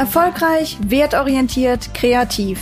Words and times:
Erfolgreich, 0.00 0.78
wertorientiert, 0.80 1.92
kreativ. 1.92 2.58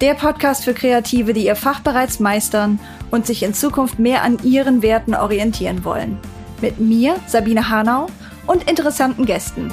Der 0.00 0.14
Podcast 0.14 0.64
für 0.64 0.72
Kreative, 0.72 1.34
die 1.34 1.44
ihr 1.44 1.56
Fach 1.56 1.80
bereits 1.80 2.20
meistern 2.20 2.80
und 3.10 3.26
sich 3.26 3.42
in 3.42 3.52
Zukunft 3.52 3.98
mehr 3.98 4.22
an 4.22 4.38
ihren 4.42 4.80
Werten 4.80 5.14
orientieren 5.14 5.84
wollen. 5.84 6.16
Mit 6.62 6.80
mir, 6.80 7.16
Sabine 7.26 7.68
Hanau, 7.68 8.06
und 8.46 8.66
interessanten 8.66 9.26
Gästen. 9.26 9.70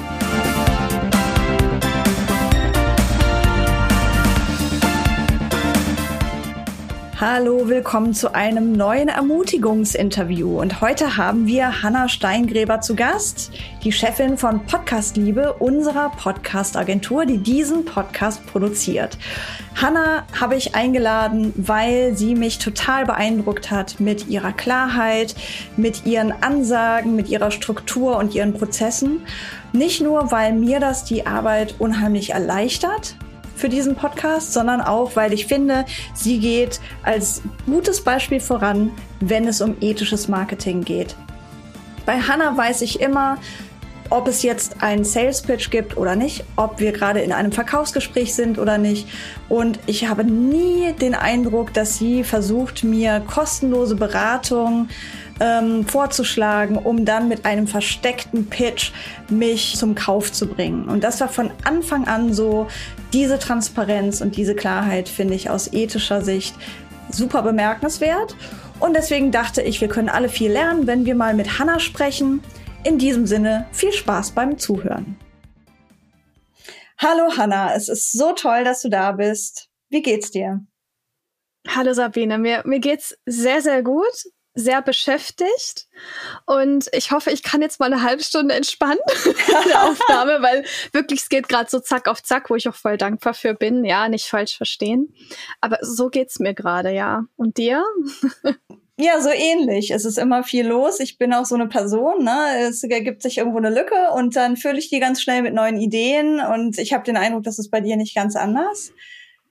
Hallo, 7.24 7.68
willkommen 7.68 8.14
zu 8.14 8.34
einem 8.34 8.72
neuen 8.72 9.06
Ermutigungsinterview. 9.06 10.60
Und 10.60 10.80
heute 10.80 11.16
haben 11.16 11.46
wir 11.46 11.84
Hanna 11.84 12.08
Steingräber 12.08 12.80
zu 12.80 12.96
Gast, 12.96 13.52
die 13.84 13.92
Chefin 13.92 14.36
von 14.36 14.66
Podcast 14.66 15.16
Liebe, 15.16 15.52
unserer 15.52 16.10
Podcast-Agentur, 16.10 17.24
die 17.24 17.38
diesen 17.38 17.84
Podcast 17.84 18.44
produziert. 18.46 19.18
Hanna 19.80 20.26
habe 20.40 20.56
ich 20.56 20.74
eingeladen, 20.74 21.52
weil 21.56 22.16
sie 22.16 22.34
mich 22.34 22.58
total 22.58 23.06
beeindruckt 23.06 23.70
hat 23.70 24.00
mit 24.00 24.26
ihrer 24.26 24.52
Klarheit, 24.52 25.36
mit 25.76 26.04
ihren 26.04 26.32
Ansagen, 26.32 27.14
mit 27.14 27.28
ihrer 27.28 27.52
Struktur 27.52 28.16
und 28.16 28.34
ihren 28.34 28.52
Prozessen. 28.52 29.20
Nicht 29.72 30.00
nur, 30.00 30.32
weil 30.32 30.54
mir 30.54 30.80
das 30.80 31.04
die 31.04 31.24
Arbeit 31.24 31.76
unheimlich 31.78 32.30
erleichtert, 32.30 33.14
für 33.56 33.68
diesen 33.68 33.94
Podcast, 33.94 34.52
sondern 34.52 34.80
auch, 34.80 35.16
weil 35.16 35.32
ich 35.32 35.46
finde, 35.46 35.84
sie 36.14 36.38
geht 36.38 36.80
als 37.02 37.42
gutes 37.66 38.02
Beispiel 38.02 38.40
voran, 38.40 38.90
wenn 39.20 39.46
es 39.46 39.60
um 39.60 39.76
ethisches 39.80 40.28
Marketing 40.28 40.82
geht. 40.82 41.14
Bei 42.04 42.20
Hannah 42.20 42.56
weiß 42.56 42.82
ich 42.82 43.00
immer, 43.00 43.38
ob 44.12 44.28
es 44.28 44.42
jetzt 44.42 44.82
einen 44.82 45.04
Sales 45.04 45.40
Pitch 45.40 45.70
gibt 45.70 45.96
oder 45.96 46.16
nicht, 46.16 46.44
ob 46.56 46.80
wir 46.80 46.92
gerade 46.92 47.20
in 47.20 47.32
einem 47.32 47.50
Verkaufsgespräch 47.50 48.34
sind 48.34 48.58
oder 48.58 48.76
nicht. 48.76 49.08
Und 49.48 49.78
ich 49.86 50.06
habe 50.06 50.22
nie 50.22 50.92
den 50.92 51.14
Eindruck, 51.14 51.72
dass 51.72 51.96
sie 51.96 52.22
versucht, 52.22 52.84
mir 52.84 53.22
kostenlose 53.26 53.96
Beratung 53.96 54.88
ähm, 55.40 55.86
vorzuschlagen, 55.86 56.76
um 56.76 57.04
dann 57.04 57.28
mit 57.28 57.44
einem 57.44 57.66
versteckten 57.66 58.48
Pitch 58.48 58.92
mich 59.28 59.76
zum 59.76 59.94
Kauf 59.94 60.32
zu 60.32 60.46
bringen. 60.46 60.88
Und 60.88 61.02
das 61.04 61.20
war 61.20 61.28
von 61.28 61.50
Anfang 61.64 62.06
an 62.06 62.32
so, 62.32 62.68
diese 63.12 63.38
Transparenz 63.38 64.20
und 64.20 64.36
diese 64.36 64.54
Klarheit 64.54 65.08
finde 65.08 65.34
ich 65.34 65.50
aus 65.50 65.72
ethischer 65.72 66.22
Sicht 66.22 66.54
super 67.10 67.42
bemerkenswert. 67.42 68.36
Und 68.80 68.94
deswegen 68.94 69.30
dachte 69.30 69.62
ich, 69.62 69.80
wir 69.80 69.88
können 69.88 70.08
alle 70.08 70.28
viel 70.28 70.50
lernen, 70.50 70.86
wenn 70.86 71.06
wir 71.06 71.14
mal 71.14 71.34
mit 71.34 71.58
Hannah 71.58 71.78
sprechen. 71.78 72.42
In 72.84 72.98
diesem 72.98 73.26
Sinne, 73.26 73.66
viel 73.72 73.92
Spaß 73.92 74.32
beim 74.32 74.58
Zuhören. 74.58 75.16
Hallo 76.98 77.36
Hannah, 77.36 77.74
es 77.74 77.88
ist 77.88 78.12
so 78.12 78.32
toll, 78.32 78.64
dass 78.64 78.82
du 78.82 78.88
da 78.88 79.12
bist. 79.12 79.68
Wie 79.88 80.02
geht's 80.02 80.30
dir? 80.30 80.60
Hallo 81.68 81.92
Sabine, 81.92 82.38
mir, 82.38 82.62
mir 82.64 82.80
geht's 82.80 83.16
sehr, 83.24 83.60
sehr 83.60 83.82
gut 83.82 84.24
sehr 84.54 84.82
beschäftigt 84.82 85.86
und 86.46 86.88
ich 86.92 87.10
hoffe, 87.10 87.30
ich 87.30 87.42
kann 87.42 87.62
jetzt 87.62 87.80
mal 87.80 87.92
eine 87.92 88.02
halbe 88.02 88.22
Stunde 88.22 88.54
entspannen 88.54 88.98
in 89.24 89.68
der 89.68 89.84
Aufnahme, 89.84 90.42
weil 90.42 90.64
wirklich 90.92 91.20
es 91.22 91.28
geht 91.28 91.48
gerade 91.48 91.70
so 91.70 91.80
zack 91.80 92.08
auf 92.08 92.22
zack, 92.22 92.50
wo 92.50 92.56
ich 92.56 92.68
auch 92.68 92.74
voll 92.74 92.96
dankbar 92.96 93.34
für 93.34 93.54
bin. 93.54 93.84
Ja, 93.84 94.08
nicht 94.08 94.26
falsch 94.26 94.56
verstehen, 94.56 95.14
aber 95.60 95.78
so 95.80 96.08
geht's 96.08 96.38
mir 96.38 96.54
gerade, 96.54 96.90
ja. 96.90 97.24
Und 97.36 97.56
dir? 97.56 97.84
Ja, 98.98 99.20
so 99.20 99.30
ähnlich. 99.30 99.90
Es 99.90 100.04
ist 100.04 100.18
immer 100.18 100.44
viel 100.44 100.66
los. 100.66 101.00
Ich 101.00 101.18
bin 101.18 101.32
auch 101.32 101.46
so 101.46 101.54
eine 101.54 101.66
Person, 101.66 102.22
ne? 102.22 102.68
Es 102.68 102.84
ergibt 102.84 103.22
sich 103.22 103.38
irgendwo 103.38 103.58
eine 103.58 103.70
Lücke 103.70 104.10
und 104.14 104.36
dann 104.36 104.56
fülle 104.56 104.78
ich 104.78 104.90
die 104.90 105.00
ganz 105.00 105.22
schnell 105.22 105.42
mit 105.42 105.54
neuen 105.54 105.80
Ideen 105.80 106.40
und 106.40 106.78
ich 106.78 106.92
habe 106.92 107.02
den 107.02 107.16
Eindruck, 107.16 107.42
das 107.42 107.58
ist 107.58 107.70
bei 107.70 107.80
dir 107.80 107.96
nicht 107.96 108.14
ganz 108.14 108.36
anders. 108.36 108.92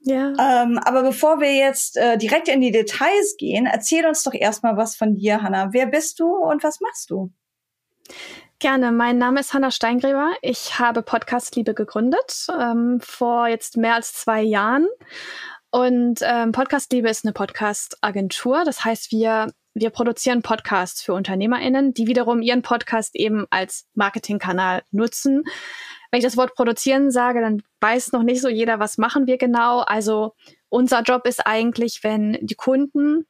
Ja. 0.03 0.34
Ähm, 0.39 0.79
aber 0.79 1.03
bevor 1.03 1.39
wir 1.39 1.53
jetzt 1.53 1.97
äh, 1.97 2.17
direkt 2.17 2.47
in 2.47 2.62
die 2.62 2.72
Details 2.72 3.35
gehen, 3.38 3.67
erzähl 3.67 4.06
uns 4.06 4.23
doch 4.23 4.34
erstmal 4.34 4.78
was 4.78 4.95
von 4.95 5.16
dir, 5.16 5.41
Hanna. 5.41 5.73
Wer 5.73 5.85
bist 5.85 6.19
du 6.19 6.35
und 6.35 6.63
was 6.63 6.79
machst 6.81 7.12
du? 7.12 7.31
Gerne. 8.59 8.91
Mein 8.91 9.17
Name 9.17 9.39
ist 9.39 9.53
Hanna 9.53 9.72
Steingräber. 9.72 10.34
Ich 10.41 10.79
habe 10.79 11.01
Podcast 11.01 11.56
Liebe 11.56 11.73
gegründet 11.73 12.47
ähm, 12.59 13.00
vor 13.01 13.47
jetzt 13.47 13.78
mehr 13.78 13.95
als 13.95 14.13
zwei 14.13 14.41
Jahren. 14.41 14.88
Und 15.72 16.19
ähm, 16.22 16.51
Podcast 16.51 16.91
Liebe 16.91 17.09
ist 17.09 17.23
eine 17.23 17.33
Podcast-Agentur. 17.33 18.63
Das 18.66 18.83
heißt, 18.83 19.12
wir 19.12 19.47
wir 19.73 19.89
produzieren 19.89 20.41
Podcasts 20.41 21.01
für 21.01 21.13
UnternehmerInnen, 21.13 21.94
die 21.94 22.07
wiederum 22.07 22.41
ihren 22.41 22.62
Podcast 22.62 23.16
eben 23.16 23.45
als 23.50 23.88
Marketingkanal 23.94 24.83
nutzen. 24.91 25.44
Wenn 26.12 26.20
ich 26.20 26.26
das 26.26 26.38
Wort 26.38 26.54
produzieren 26.56 27.10
sage, 27.10 27.42
dann 27.42 27.64
weiß 27.80 28.12
noch 28.12 28.24
nicht 28.24 28.42
so 28.42 28.50
jeder, 28.50 28.80
was 28.80 28.98
machen 28.98 29.28
wir 29.28 29.38
genau. 29.38 29.80
Also 29.80 30.34
unser 30.70 31.02
Job 31.02 31.26
ist 31.26 31.46
eigentlich, 31.46 32.04
wenn 32.04 32.38
die 32.42 32.56
Kunden 32.56 33.26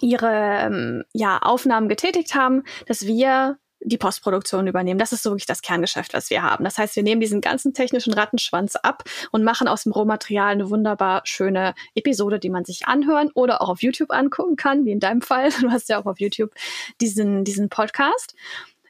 ihre 0.00 0.58
ähm, 0.60 1.04
ja, 1.12 1.38
Aufnahmen 1.38 1.88
getätigt 1.88 2.34
haben, 2.34 2.64
dass 2.86 3.06
wir 3.06 3.58
die 3.80 3.98
Postproduktion 3.98 4.66
übernehmen. 4.66 4.98
Das 4.98 5.12
ist 5.12 5.22
so 5.22 5.30
wirklich 5.30 5.46
das 5.46 5.62
Kerngeschäft, 5.62 6.14
was 6.14 6.30
wir 6.30 6.42
haben. 6.42 6.64
Das 6.64 6.78
heißt, 6.78 6.96
wir 6.96 7.02
nehmen 7.02 7.20
diesen 7.20 7.40
ganzen 7.40 7.74
technischen 7.74 8.12
Rattenschwanz 8.12 8.76
ab 8.76 9.04
und 9.32 9.44
machen 9.44 9.68
aus 9.68 9.84
dem 9.84 9.92
Rohmaterial 9.92 10.52
eine 10.52 10.70
wunderbar 10.70 11.22
schöne 11.24 11.74
Episode, 11.94 12.38
die 12.38 12.50
man 12.50 12.64
sich 12.64 12.86
anhören 12.86 13.30
oder 13.34 13.62
auch 13.62 13.68
auf 13.68 13.82
YouTube 13.82 14.10
angucken 14.10 14.56
kann, 14.56 14.84
wie 14.84 14.92
in 14.92 15.00
deinem 15.00 15.20
Fall. 15.20 15.50
Du 15.66 15.70
hast 15.70 15.88
ja 15.88 16.00
auch 16.00 16.06
auf 16.06 16.20
YouTube 16.20 16.52
diesen, 17.00 17.44
diesen 17.44 17.68
Podcast. 17.68 18.34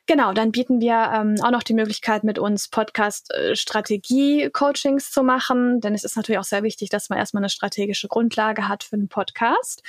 Genau, 0.07 0.33
dann 0.33 0.53
bieten 0.53 0.81
wir 0.81 1.11
ähm, 1.13 1.35
auch 1.43 1.51
noch 1.51 1.65
die 1.65 1.75
Möglichkeit, 1.75 2.23
mit 2.23 2.39
uns 2.39 2.69
Podcast-Strategie-Coachings 2.69 5.11
zu 5.11 5.25
machen, 5.25 5.81
denn 5.81 5.95
es 5.95 6.05
ist 6.05 6.15
natürlich 6.15 6.39
auch 6.39 6.45
sehr 6.45 6.63
wichtig, 6.63 6.91
dass 6.91 7.09
man 7.09 7.19
erstmal 7.19 7.43
eine 7.43 7.49
strategische 7.49 8.07
Grundlage 8.07 8.69
hat 8.69 8.85
für 8.85 8.95
einen 8.95 9.09
Podcast. 9.09 9.83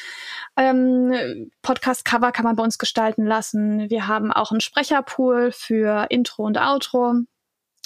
Ähm, 0.56 1.52
Podcast-Cover 1.62 2.32
kann 2.32 2.46
man 2.46 2.56
bei 2.56 2.64
uns 2.64 2.80
gestalten 2.80 3.28
lassen. 3.28 3.92
Wir 3.92 4.08
haben 4.08 4.34
auch 4.34 4.50
einen 4.50 4.62
Sprecherpool 4.62 5.52
für 5.52 6.08
Intro 6.10 6.46
und 6.46 6.58
Outro 6.58 7.14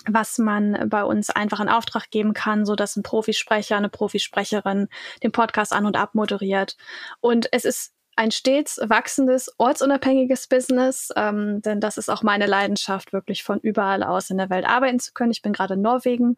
was 0.08 0.40
man 0.40 0.90
bei 0.90 1.04
uns 1.04 1.30
einfach 1.30 1.60
in 1.60 1.70
Auftrag 1.70 2.10
geben 2.10 2.34
kann, 2.34 2.66
so 2.66 2.76
dass 2.76 2.96
ein 2.96 3.04
Profisprecher, 3.04 3.78
eine 3.78 3.90
Profisprecherin 3.90 4.88
den 5.22 5.32
Podcast 5.32 5.74
an 5.74 5.86
und 5.86 5.96
ab 5.96 6.16
moderiert. 6.16 6.76
Und 7.20 7.48
es 7.52 7.66
ist 7.66 7.94
ein 8.16 8.32
stets 8.32 8.80
wachsendes, 8.84 9.54
ortsunabhängiges 9.58 10.48
Business, 10.48 11.10
ähm, 11.16 11.62
denn 11.62 11.80
das 11.80 11.98
ist 11.98 12.10
auch 12.10 12.24
meine 12.24 12.46
Leidenschaft, 12.46 13.14
wirklich 13.14 13.44
von 13.44 13.60
überall 13.60 14.04
aus 14.04 14.30
in 14.30 14.38
der 14.38 14.50
Welt 14.50 14.66
arbeiten 14.66 15.00
zu 15.00 15.14
können. 15.14 15.32
Ich 15.32 15.42
bin 15.42 15.54
gerade 15.54 15.76
in 15.76 15.82
Norwegen 15.82 16.38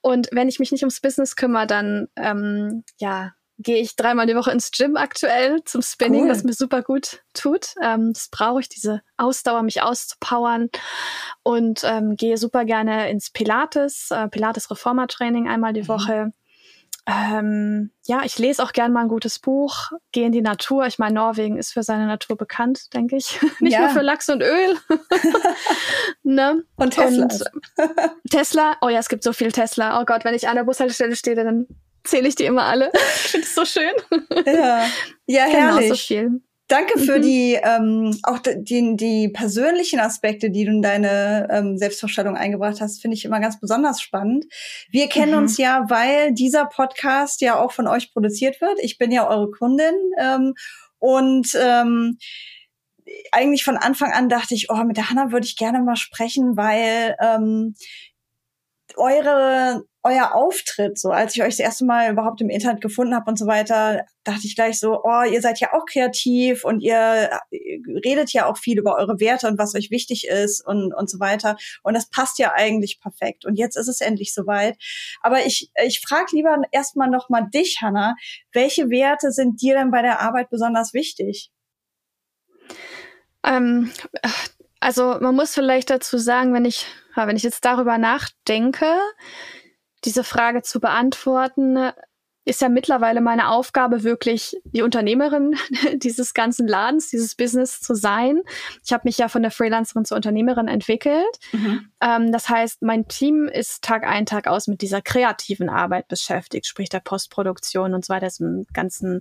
und 0.00 0.28
wenn 0.32 0.48
ich 0.48 0.58
mich 0.58 0.72
nicht 0.72 0.82
ums 0.82 1.00
Business 1.00 1.36
kümmere, 1.36 1.66
dann 1.66 2.08
ähm, 2.16 2.84
ja 2.98 3.32
gehe 3.62 3.80
ich 3.80 3.94
dreimal 3.94 4.26
die 4.26 4.34
Woche 4.34 4.50
ins 4.50 4.70
Gym 4.70 4.96
aktuell 4.96 5.62
zum 5.64 5.82
Spinning, 5.82 6.24
cool. 6.24 6.30
was 6.30 6.44
mir 6.44 6.54
super 6.54 6.82
gut 6.82 7.22
tut. 7.34 7.74
Ähm, 7.82 8.12
das 8.12 8.28
brauche 8.30 8.60
ich, 8.60 8.68
diese 8.68 9.02
Ausdauer, 9.18 9.62
mich 9.62 9.82
auszupowern 9.82 10.70
und 11.42 11.82
ähm, 11.84 12.16
gehe 12.16 12.38
super 12.38 12.64
gerne 12.64 13.10
ins 13.10 13.30
Pilates, 13.30 14.10
äh, 14.10 14.28
Pilates 14.28 14.70
Reformer 14.70 15.08
Training 15.08 15.48
einmal 15.48 15.72
die 15.72 15.82
mhm. 15.82 15.88
Woche. 15.88 16.32
Ähm, 17.10 17.90
ja, 18.06 18.22
ich 18.24 18.38
lese 18.38 18.62
auch 18.62 18.72
gern 18.72 18.92
mal 18.92 19.02
ein 19.02 19.08
gutes 19.08 19.38
Buch, 19.38 19.90
gehe 20.12 20.26
in 20.26 20.32
die 20.32 20.42
Natur. 20.42 20.86
Ich 20.86 20.98
meine, 20.98 21.14
Norwegen 21.14 21.58
ist 21.58 21.72
für 21.72 21.82
seine 21.82 22.06
Natur 22.06 22.36
bekannt, 22.36 22.94
denke 22.94 23.16
ich. 23.16 23.40
Nicht 23.60 23.72
ja. 23.72 23.80
nur 23.80 23.90
für 23.90 24.02
Lachs 24.02 24.28
und 24.28 24.42
Öl. 24.42 24.76
ne? 26.22 26.62
Und 26.76 26.94
Tesla. 26.94 27.28
Tesla, 28.30 28.76
oh 28.80 28.88
ja, 28.88 28.98
es 28.98 29.08
gibt 29.08 29.24
so 29.24 29.32
viel 29.32 29.52
Tesla. 29.52 30.00
Oh 30.00 30.04
Gott, 30.04 30.24
wenn 30.24 30.34
ich 30.34 30.48
an 30.48 30.56
der 30.56 30.64
Bushaltestelle 30.64 31.16
stehe, 31.16 31.36
dann 31.36 31.66
zähle 32.04 32.28
ich 32.28 32.34
die 32.34 32.44
immer 32.44 32.64
alle. 32.64 32.90
ich 32.94 33.30
finde 33.30 33.46
es 33.46 33.54
so 33.54 33.64
schön. 33.64 33.92
ja, 34.46 34.86
ja 35.26 35.44
herrlich. 35.44 35.80
Genau, 35.80 35.88
so 35.88 35.94
viel. 35.94 36.42
Danke 36.70 37.00
für 37.00 37.18
mhm. 37.18 37.22
die 37.22 37.58
ähm, 37.60 38.16
auch 38.22 38.38
die, 38.38 38.94
die 38.94 39.28
persönlichen 39.28 39.98
Aspekte, 39.98 40.50
die 40.50 40.64
du 40.64 40.70
in 40.70 40.82
deine 40.82 41.48
ähm, 41.50 41.76
Selbstvorstellung 41.76 42.36
eingebracht 42.36 42.80
hast, 42.80 43.02
finde 43.02 43.16
ich 43.16 43.24
immer 43.24 43.40
ganz 43.40 43.58
besonders 43.58 44.00
spannend. 44.00 44.44
Wir 44.88 45.08
kennen 45.08 45.32
mhm. 45.32 45.38
uns 45.38 45.58
ja, 45.58 45.86
weil 45.88 46.32
dieser 46.32 46.66
Podcast 46.66 47.40
ja 47.40 47.58
auch 47.58 47.72
von 47.72 47.88
euch 47.88 48.12
produziert 48.12 48.60
wird. 48.60 48.78
Ich 48.82 48.98
bin 48.98 49.10
ja 49.10 49.28
eure 49.28 49.50
Kundin 49.50 49.94
ähm, 50.16 50.54
und 51.00 51.48
ähm, 51.60 52.18
eigentlich 53.32 53.64
von 53.64 53.76
Anfang 53.76 54.12
an 54.12 54.28
dachte 54.28 54.54
ich, 54.54 54.70
oh, 54.70 54.84
mit 54.84 54.96
der 54.96 55.10
Hanna 55.10 55.32
würde 55.32 55.46
ich 55.46 55.56
gerne 55.56 55.80
mal 55.80 55.96
sprechen, 55.96 56.56
weil 56.56 57.16
ähm, 57.20 57.74
eure 58.94 59.82
euer 60.02 60.34
Auftritt, 60.34 60.98
so 60.98 61.10
als 61.10 61.36
ich 61.36 61.42
euch 61.42 61.50
das 61.50 61.58
erste 61.58 61.84
Mal 61.84 62.10
überhaupt 62.12 62.40
im 62.40 62.48
Internet 62.48 62.80
gefunden 62.80 63.14
habe 63.14 63.30
und 63.30 63.38
so 63.38 63.46
weiter, 63.46 64.06
dachte 64.24 64.46
ich 64.46 64.54
gleich 64.54 64.78
so, 64.78 65.02
oh, 65.04 65.22
ihr 65.30 65.42
seid 65.42 65.60
ja 65.60 65.74
auch 65.74 65.84
kreativ 65.84 66.64
und 66.64 66.80
ihr 66.80 67.38
redet 68.04 68.32
ja 68.32 68.46
auch 68.46 68.56
viel 68.56 68.78
über 68.78 68.96
eure 68.96 69.20
Werte 69.20 69.46
und 69.46 69.58
was 69.58 69.74
euch 69.74 69.90
wichtig 69.90 70.26
ist 70.26 70.66
und, 70.66 70.94
und 70.94 71.10
so 71.10 71.20
weiter. 71.20 71.56
Und 71.82 71.94
das 71.94 72.08
passt 72.08 72.38
ja 72.38 72.52
eigentlich 72.54 73.00
perfekt. 73.00 73.44
Und 73.44 73.56
jetzt 73.56 73.76
ist 73.76 73.88
es 73.88 74.00
endlich 74.00 74.32
soweit. 74.32 74.78
Aber 75.20 75.44
ich, 75.44 75.70
ich 75.84 76.00
frage 76.00 76.28
lieber 76.32 76.56
erstmal 76.72 77.10
nochmal 77.10 77.48
dich, 77.52 77.78
Hanna, 77.82 78.14
welche 78.52 78.88
Werte 78.88 79.32
sind 79.32 79.60
dir 79.60 79.74
denn 79.74 79.90
bei 79.90 80.00
der 80.00 80.20
Arbeit 80.20 80.48
besonders 80.48 80.94
wichtig? 80.94 81.50
Ähm, 83.44 83.90
also 84.80 85.18
man 85.20 85.34
muss 85.34 85.54
vielleicht 85.54 85.90
dazu 85.90 86.16
sagen, 86.16 86.54
wenn 86.54 86.64
ich, 86.64 86.86
wenn 87.14 87.36
ich 87.36 87.42
jetzt 87.42 87.64
darüber 87.64 87.98
nachdenke, 87.98 88.86
diese 90.04 90.24
Frage 90.24 90.62
zu 90.62 90.80
beantworten, 90.80 91.92
ist 92.46 92.62
ja 92.62 92.68
mittlerweile 92.68 93.20
meine 93.20 93.50
Aufgabe, 93.50 94.02
wirklich 94.02 94.56
die 94.64 94.82
Unternehmerin 94.82 95.56
dieses 95.94 96.34
ganzen 96.34 96.66
Ladens, 96.66 97.08
dieses 97.08 97.34
Business 97.34 97.80
zu 97.80 97.94
sein. 97.94 98.42
Ich 98.84 98.92
habe 98.92 99.02
mich 99.04 99.18
ja 99.18 99.28
von 99.28 99.42
der 99.42 99.50
Freelancerin 99.50 100.04
zur 100.04 100.16
Unternehmerin 100.16 100.66
entwickelt. 100.66 101.38
Mhm. 101.52 101.90
Ähm, 102.00 102.32
das 102.32 102.48
heißt, 102.48 102.82
mein 102.82 103.06
Team 103.08 103.46
ist 103.46 103.82
Tag 103.82 104.04
ein, 104.04 104.26
Tag 104.26 104.46
aus 104.46 104.68
mit 104.68 104.80
dieser 104.80 105.02
kreativen 105.02 105.68
Arbeit 105.68 106.08
beschäftigt, 106.08 106.66
sprich 106.66 106.88
der 106.88 107.00
Postproduktion 107.00 107.94
und 107.94 108.04
so 108.04 108.14
weiter, 108.14 108.26
diesem 108.26 108.66
ganzen, 108.72 109.20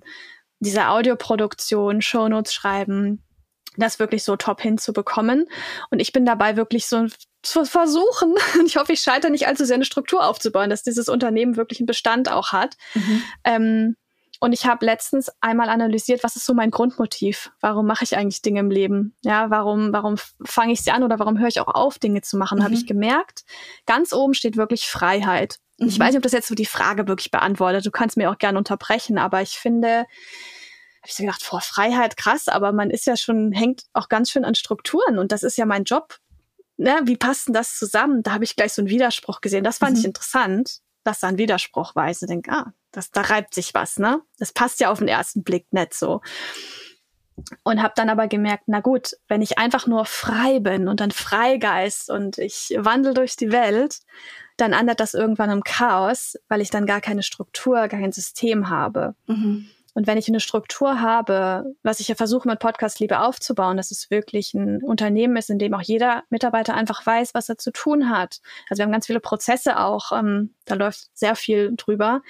dieser 0.60 0.92
Audioproduktion, 0.92 2.02
Shownotes 2.02 2.54
schreiben, 2.54 3.22
das 3.78 4.00
wirklich 4.00 4.24
so 4.24 4.38
top 4.38 4.62
hinzubekommen. 4.62 5.46
Und 5.90 6.00
ich 6.00 6.14
bin 6.14 6.26
dabei 6.26 6.56
wirklich 6.56 6.88
so 6.88 7.06
zu 7.42 7.66
versuchen, 7.66 8.36
ich 8.66 8.78
hoffe, 8.78 8.94
ich 8.94 9.02
scheitere 9.02 9.32
nicht 9.32 9.48
allzu 9.48 9.66
sehr, 9.66 9.76
eine 9.76 9.86
Struktur 9.86 10.26
aufzubauen, 10.26 10.70
dass 10.70 10.84
dieses 10.84 11.10
Unternehmen 11.10 11.58
wirklich 11.58 11.80
einen 11.80 11.88
Bestand 11.88 12.32
auch 12.32 12.52
hat. 12.52 12.76
Mhm. 12.94 13.24
Ähm, 13.44 13.96
und 14.42 14.54
ich 14.54 14.66
habe 14.66 14.86
letztens 14.86 15.30
einmal 15.42 15.68
analysiert, 15.68 16.24
was 16.24 16.38
ist 16.38 16.46
so 16.46 16.54
mein 16.54 16.72
Grundmotiv? 16.72 17.52
Warum 17.60 17.86
mache 17.86 18.06
ich 18.06 18.16
eigentlich 18.16 18.42
Dinge 18.42 18.62
im 18.62 18.72
Leben? 18.72 19.14
Ja, 19.22 19.50
warum, 19.50 19.92
warum 19.92 20.16
fange 20.46 20.72
ich 20.72 20.82
sie 20.82 20.92
an 20.92 21.04
oder 21.04 21.20
warum 21.20 21.38
höre 21.40 21.50
ich 21.50 21.60
auch 21.60 21.68
auf, 21.68 22.00
Dinge 22.00 22.22
zu 22.22 22.38
machen? 22.38 22.60
Mhm. 22.60 22.64
Habe 22.64 22.74
ich 22.74 22.88
gemerkt, 22.88 23.44
ganz 23.86 24.14
oben 24.14 24.34
steht 24.34 24.56
wirklich 24.56 24.88
Freiheit. 24.88 25.60
Mhm. 25.78 25.88
Ich 25.88 26.00
weiß 26.00 26.10
nicht, 26.10 26.18
ob 26.18 26.24
das 26.24 26.32
jetzt 26.32 26.48
so 26.48 26.56
die 26.56 26.66
Frage 26.66 27.08
wirklich 27.08 27.32
beantwortet. 27.32 27.86
Du 27.86 27.92
kannst 27.92 28.16
mir 28.16 28.32
auch 28.32 28.38
gerne 28.38 28.58
unterbrechen, 28.58 29.18
aber 29.18 29.42
ich 29.42 29.58
finde, 29.60 30.06
habe 31.02 31.08
ich 31.08 31.16
so 31.16 31.24
gedacht, 31.24 31.44
vor 31.44 31.60
Freiheit 31.60 32.16
krass, 32.16 32.48
aber 32.48 32.72
man 32.72 32.92
ist 32.92 33.06
ja 33.08 33.18
schon, 33.18 33.52
hängt 33.52 33.84
auch 33.92 34.08
ganz 34.08 34.32
schön 34.32 34.46
an 34.46 34.56
Strukturen 34.56 35.20
und 35.20 35.34
das 35.34 35.44
ist 35.44 35.58
ja 35.58 35.66
mein 35.66 35.84
Job, 35.84 36.18
ne, 36.80 37.02
wie 37.04 37.18
passt 37.18 37.48
denn 37.48 37.54
das 37.54 37.78
zusammen? 37.78 38.24
Da 38.24 38.32
habe 38.32 38.44
ich 38.44 38.56
gleich 38.56 38.74
so 38.74 38.82
einen 38.82 38.90
Widerspruch 38.90 39.42
gesehen. 39.42 39.64
Das 39.64 39.78
fand 39.78 39.94
mhm. 39.94 40.00
ich 40.00 40.06
interessant, 40.06 40.80
dass 41.04 41.20
da 41.20 41.28
ein 41.28 41.38
Widerspruch 41.38 41.96
war. 41.96 42.10
Ich 42.10 42.20
denke, 42.20 42.52
ah, 42.52 42.74
das, 42.92 43.12
da 43.12 43.22
reibt 43.22 43.54
sich 43.54 43.74
was, 43.74 44.00
ne? 44.00 44.22
Das 44.38 44.54
passt 44.54 44.80
ja 44.80 44.90
auf 44.90 45.00
den 45.00 45.08
ersten 45.08 45.44
Blick 45.44 45.72
nicht 45.72 45.94
so. 45.94 46.22
Und 47.64 47.82
habe 47.82 47.94
dann 47.96 48.10
aber 48.10 48.28
gemerkt, 48.28 48.64
na 48.68 48.80
gut, 48.82 49.14
wenn 49.28 49.42
ich 49.42 49.58
einfach 49.58 49.88
nur 49.88 50.06
frei 50.06 50.60
bin 50.60 50.88
und 50.88 51.00
dann 51.00 51.12
Freigeist 51.12 52.10
und 52.10 52.38
ich 52.38 52.76
wandel 52.78 53.14
durch 53.14 53.36
die 53.36 53.52
Welt, 53.52 54.00
dann 54.58 54.74
andert 54.74 55.00
das 55.00 55.14
irgendwann 55.14 55.50
im 55.50 55.64
Chaos, 55.64 56.36
weil 56.50 56.60
ich 56.60 56.70
dann 56.70 56.86
gar 56.86 57.00
keine 57.00 57.24
Struktur, 57.24 57.76
gar 57.76 58.00
kein 58.00 58.12
System 58.12 58.70
habe. 58.70 59.16
Mhm. 59.28 59.70
Und 60.00 60.08
wenn 60.08 60.18
ich 60.18 60.30
eine 60.30 60.40
Struktur 60.40 61.02
habe, 61.02 61.76
was 61.84 62.00
ich 62.00 62.08
ja 62.08 62.16
versuche 62.16 62.48
mit 62.48 62.60
Podcast 62.60 63.02
Liebe 63.02 63.20
aufzubauen, 63.20 63.76
dass 63.76 63.92
es 63.92 64.10
wirklich 64.10 64.54
ein 64.54 64.82
Unternehmen 64.82 65.36
ist, 65.36 65.50
in 65.50 65.60
dem 65.60 65.74
auch 65.74 65.82
jeder 65.82 66.24
Mitarbeiter 66.30 66.74
einfach 66.74 67.06
weiß, 67.06 67.34
was 67.34 67.50
er 67.50 67.58
zu 67.58 67.74
tun 67.74 68.10
hat. 68.10 68.40
Also 68.70 68.80
wir 68.80 68.86
haben 68.86 68.94
ganz 68.94 69.08
viele 69.08 69.20
Prozesse 69.20 69.78
auch, 69.78 70.14
ähm, 70.14 70.56
da 70.64 70.76
läuft 70.76 71.10
sehr 71.14 71.36
viel 71.36 71.74
drüber. 71.76 72.22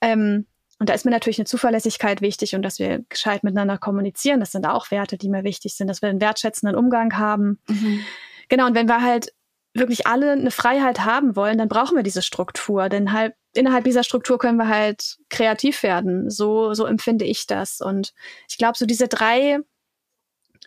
Ähm, 0.00 0.46
und 0.78 0.88
da 0.88 0.94
ist 0.94 1.04
mir 1.04 1.10
natürlich 1.10 1.40
eine 1.40 1.46
Zuverlässigkeit 1.46 2.20
wichtig 2.20 2.54
und 2.54 2.62
dass 2.62 2.78
wir 2.78 3.00
gescheit 3.08 3.42
miteinander 3.42 3.76
kommunizieren. 3.76 4.38
Das 4.38 4.52
sind 4.52 4.64
auch 4.64 4.92
Werte, 4.92 5.18
die 5.18 5.28
mir 5.28 5.42
wichtig 5.42 5.74
sind, 5.74 5.88
dass 5.88 6.02
wir 6.02 6.10
einen 6.10 6.20
wertschätzenden 6.20 6.78
Umgang 6.78 7.18
haben. 7.18 7.58
Mhm. 7.66 8.04
Genau, 8.48 8.66
und 8.66 8.76
wenn 8.76 8.86
wir 8.86 9.02
halt 9.02 9.32
wirklich 9.78 10.06
alle 10.06 10.32
eine 10.32 10.50
Freiheit 10.50 11.00
haben 11.00 11.36
wollen, 11.36 11.58
dann 11.58 11.68
brauchen 11.68 11.96
wir 11.96 12.02
diese 12.02 12.22
Struktur. 12.22 12.88
Denn 12.88 13.12
halt 13.12 13.34
innerhalb 13.54 13.84
dieser 13.84 14.04
Struktur 14.04 14.38
können 14.38 14.58
wir 14.58 14.68
halt 14.68 15.18
kreativ 15.30 15.82
werden. 15.82 16.30
So, 16.30 16.74
so 16.74 16.86
empfinde 16.86 17.24
ich 17.24 17.46
das. 17.46 17.80
Und 17.80 18.12
ich 18.48 18.58
glaube, 18.58 18.78
so 18.78 18.86
diese 18.86 19.08
drei 19.08 19.60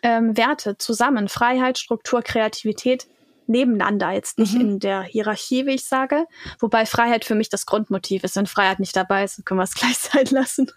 ähm, 0.02 0.36
Werte 0.36 0.76
zusammen, 0.78 1.28
Freiheit, 1.28 1.78
Struktur, 1.78 2.22
Kreativität, 2.22 3.06
nebeneinander, 3.46 4.12
jetzt 4.12 4.38
nicht 4.38 4.54
mhm. 4.54 4.60
in 4.60 4.78
der 4.78 5.02
Hierarchie, 5.02 5.66
wie 5.66 5.74
ich 5.74 5.84
sage. 5.84 6.26
Wobei 6.60 6.86
Freiheit 6.86 7.24
für 7.24 7.34
mich 7.34 7.48
das 7.48 7.66
Grundmotiv 7.66 8.24
ist. 8.24 8.36
Wenn 8.36 8.46
Freiheit 8.46 8.80
nicht 8.80 8.96
dabei 8.96 9.24
ist, 9.24 9.38
dann 9.38 9.44
können 9.44 9.60
wir 9.60 9.64
es 9.64 9.74
gleich 9.74 9.98
sein 9.98 10.26
lassen. 10.30 10.70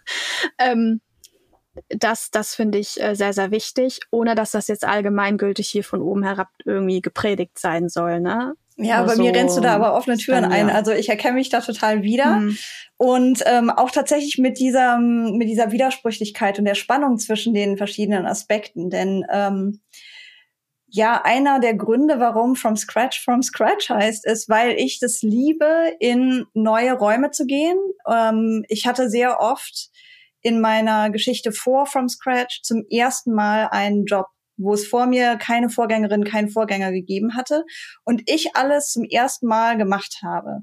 Ähm, 0.58 1.02
das, 1.90 2.31
das 2.31 2.56
finde 2.56 2.78
ich 2.78 3.02
äh, 3.02 3.16
sehr, 3.16 3.34
sehr 3.34 3.52
wichtig, 3.52 4.00
ohne 4.12 4.36
dass 4.36 4.52
das 4.52 4.68
jetzt 4.68 4.86
allgemeingültig 4.86 5.70
hier 5.70 5.84
von 5.84 6.02
oben 6.02 6.24
herab 6.24 6.50
irgendwie 6.66 7.02
gepredigt 7.02 7.58
sein 7.60 7.90
soll. 7.90 8.20
Ne? 8.20 8.54
Ja, 8.78 9.04
bei 9.04 9.16
so 9.16 9.24
mir 9.24 9.34
rennst 9.34 9.58
du 9.58 9.62
da 9.62 9.75
aber 9.75 9.96
offene 9.96 10.18
Türen 10.18 10.46
ein. 10.46 10.70
Also 10.70 10.92
ich 10.92 11.10
erkenne 11.10 11.36
mich 11.36 11.50
da 11.50 11.62
total 11.62 12.04
wieder. 12.04 12.38
Mhm. 12.38 12.58
Und 12.98 13.44
ähm, 13.46 13.70
auch 13.70 13.92
tatsächlich 13.92 14.38
mit 14.38 14.60
dieser, 14.60 14.98
mit 14.98 15.48
dieser 15.48 15.72
Widersprüchlichkeit 15.72 16.58
und 16.58 16.66
der 16.66 16.75
Spannung 16.75 17.18
zwischen 17.18 17.54
den 17.54 17.78
verschiedenen 17.78 18.25
Aspekten. 18.25 18.90
Denn 18.90 19.25
ähm, 19.31 19.81
ja, 20.88 21.22
einer 21.24 21.60
der 21.60 21.75
Gründe, 21.75 22.20
warum 22.20 22.56
From 22.56 22.75
Scratch 22.75 23.24
From 23.24 23.42
Scratch 23.42 23.90
heißt, 23.90 24.25
ist, 24.25 24.48
weil 24.48 24.74
ich 24.74 25.00
das 25.00 25.22
liebe, 25.22 25.92
in 26.00 26.46
neue 26.54 26.94
Räume 26.94 27.31
zu 27.31 27.46
gehen. 27.46 27.78
Ähm, 28.08 28.64
ich 28.70 28.86
hatte 28.86 29.10
sehr 29.10 29.40
oft 29.40 29.90
in 30.44 30.62
meiner 30.62 31.10
Geschichte 31.10 31.51
vor 31.51 31.88
From 31.88 32.07
Scratch 32.07 32.62
zum 32.62 32.86
ersten 32.90 33.34
Mal 33.34 33.68
einen 33.72 34.06
Job 34.06 34.28
wo 34.57 34.74
es 34.74 34.88
vor 34.88 35.07
mir 35.07 35.36
keine 35.38 35.69
Vorgängerin, 35.69 36.24
keinen 36.24 36.50
Vorgänger 36.50 36.92
gegeben 36.92 37.36
hatte 37.36 37.66
und 38.04 38.22
ich 38.28 38.56
alles 38.56 38.92
zum 38.92 39.04
ersten 39.04 39.48
Mal 39.48 39.78
gemacht 39.78 40.19
habe. 40.24 40.60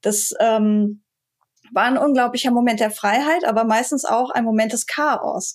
Das 0.00 0.32
ähm, 0.40 1.02
war 1.72 1.84
ein 1.84 1.98
unglaublicher 1.98 2.50
Moment 2.50 2.80
der 2.80 2.90
Freiheit, 2.90 3.44
aber 3.44 3.64
meistens 3.64 4.04
auch 4.04 4.30
ein 4.30 4.44
Moment 4.44 4.72
des 4.72 4.86
Chaos. 4.86 5.54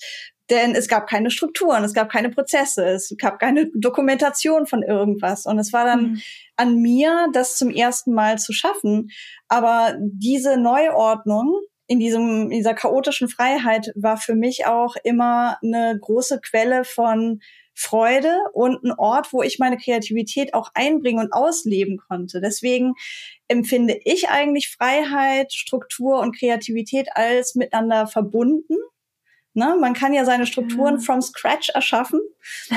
Denn 0.50 0.76
es 0.76 0.88
gab 0.88 1.08
keine 1.08 1.30
Strukturen, 1.30 1.84
es 1.84 1.94
gab 1.94 2.10
keine 2.10 2.30
Prozesse, 2.30 2.86
es 2.86 3.14
gab 3.18 3.38
keine 3.38 3.70
Dokumentation 3.76 4.66
von 4.66 4.82
irgendwas. 4.82 5.46
Und 5.46 5.60
es 5.60 5.74
war 5.74 5.84
dann 5.84 6.02
mhm. 6.02 6.22
an 6.56 6.76
mir, 6.78 7.28
das 7.34 7.58
zum 7.58 7.70
ersten 7.70 8.14
Mal 8.14 8.40
zu 8.40 8.54
schaffen. 8.54 9.10
Aber 9.50 9.98
diese 10.00 10.58
Neuordnung 10.58 11.60
in 11.88 12.00
diesem, 12.00 12.52
in 12.52 12.58
dieser 12.58 12.74
chaotischen 12.74 13.30
Freiheit 13.30 13.92
war 13.96 14.18
für 14.18 14.36
mich 14.36 14.66
auch 14.66 14.96
immer 15.04 15.58
eine 15.64 15.98
große 16.00 16.42
Quelle 16.42 16.84
von 16.84 17.40
Freude 17.74 18.36
und 18.54 18.84
ein 18.84 18.92
Ort, 18.98 19.32
wo 19.34 19.44
ich 19.44 19.60
meine 19.60 19.78
Kreativität 19.78 20.54
auch 20.54 20.72
einbringen 20.74 21.20
und 21.20 21.32
ausleben 21.32 21.98
konnte. 21.98 22.42
Deswegen 22.42 22.96
empfinde 23.48 24.00
ich 24.04 24.30
eigentlich 24.30 24.70
Freiheit, 24.70 25.54
Struktur 25.54 26.20
und 26.20 26.36
Kreativität 26.36 27.10
als 27.14 27.54
miteinander 27.54 28.08
verbunden. 28.08 28.76
Ne? 29.54 29.78
Man 29.80 29.94
kann 29.94 30.14
ja 30.14 30.26
seine 30.26 30.48
Strukturen 30.48 30.96
ja. 30.96 31.02
from 31.02 31.22
scratch 31.22 31.70
erschaffen. 31.70 32.20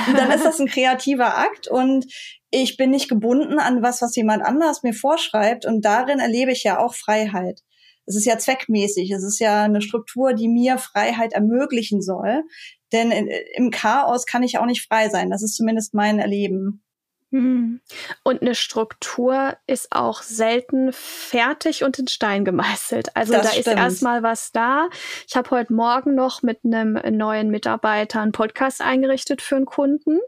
Und 0.07 0.17
dann 0.17 0.31
ist 0.31 0.45
das 0.45 0.59
ein 0.59 0.67
kreativer 0.71 1.35
Akt 1.35 1.67
und 1.67 2.05
ich 2.51 2.77
bin 2.77 2.91
nicht 2.91 3.09
gebunden 3.09 3.59
an 3.59 3.81
was, 3.81 4.01
was 4.01 4.15
jemand 4.15 4.43
anders 4.43 4.83
mir 4.83 4.93
vorschreibt. 4.93 5.65
Und 5.65 5.83
darin 5.83 6.19
erlebe 6.19 6.51
ich 6.51 6.63
ja 6.63 6.79
auch 6.79 6.93
Freiheit. 6.93 7.61
Es 8.11 8.17
ist 8.17 8.25
ja 8.25 8.37
zweckmäßig. 8.37 9.09
Es 9.11 9.23
ist 9.23 9.39
ja 9.39 9.63
eine 9.63 9.81
Struktur, 9.81 10.33
die 10.33 10.49
mir 10.49 10.77
Freiheit 10.77 11.31
ermöglichen 11.31 12.01
soll. 12.01 12.43
Denn 12.91 13.11
im 13.55 13.71
Chaos 13.71 14.25
kann 14.25 14.43
ich 14.43 14.57
auch 14.57 14.65
nicht 14.65 14.85
frei 14.85 15.07
sein. 15.07 15.29
Das 15.29 15.41
ist 15.41 15.55
zumindest 15.55 15.93
mein 15.93 16.19
Erleben. 16.19 16.83
Mhm. 17.31 17.79
Und 18.23 18.41
eine 18.41 18.55
Struktur 18.55 19.55
ist 19.65 19.93
auch 19.93 20.21
selten 20.21 20.91
fertig 20.91 21.83
und 21.85 21.97
in 21.97 22.07
Stein 22.07 22.43
gemeißelt. 22.43 23.15
Also 23.15 23.31
das 23.31 23.43
da 23.43 23.49
stimmt. 23.51 23.67
ist 23.67 23.73
erstmal 23.73 24.21
was 24.21 24.51
da. 24.51 24.89
Ich 25.27 25.37
habe 25.37 25.49
heute 25.51 25.73
Morgen 25.73 26.13
noch 26.13 26.43
mit 26.43 26.59
einem 26.65 26.99
neuen 27.17 27.49
Mitarbeiter 27.49 28.19
einen 28.19 28.33
Podcast 28.33 28.81
eingerichtet 28.81 29.41
für 29.41 29.55
einen 29.55 29.65
Kunden. 29.65 30.19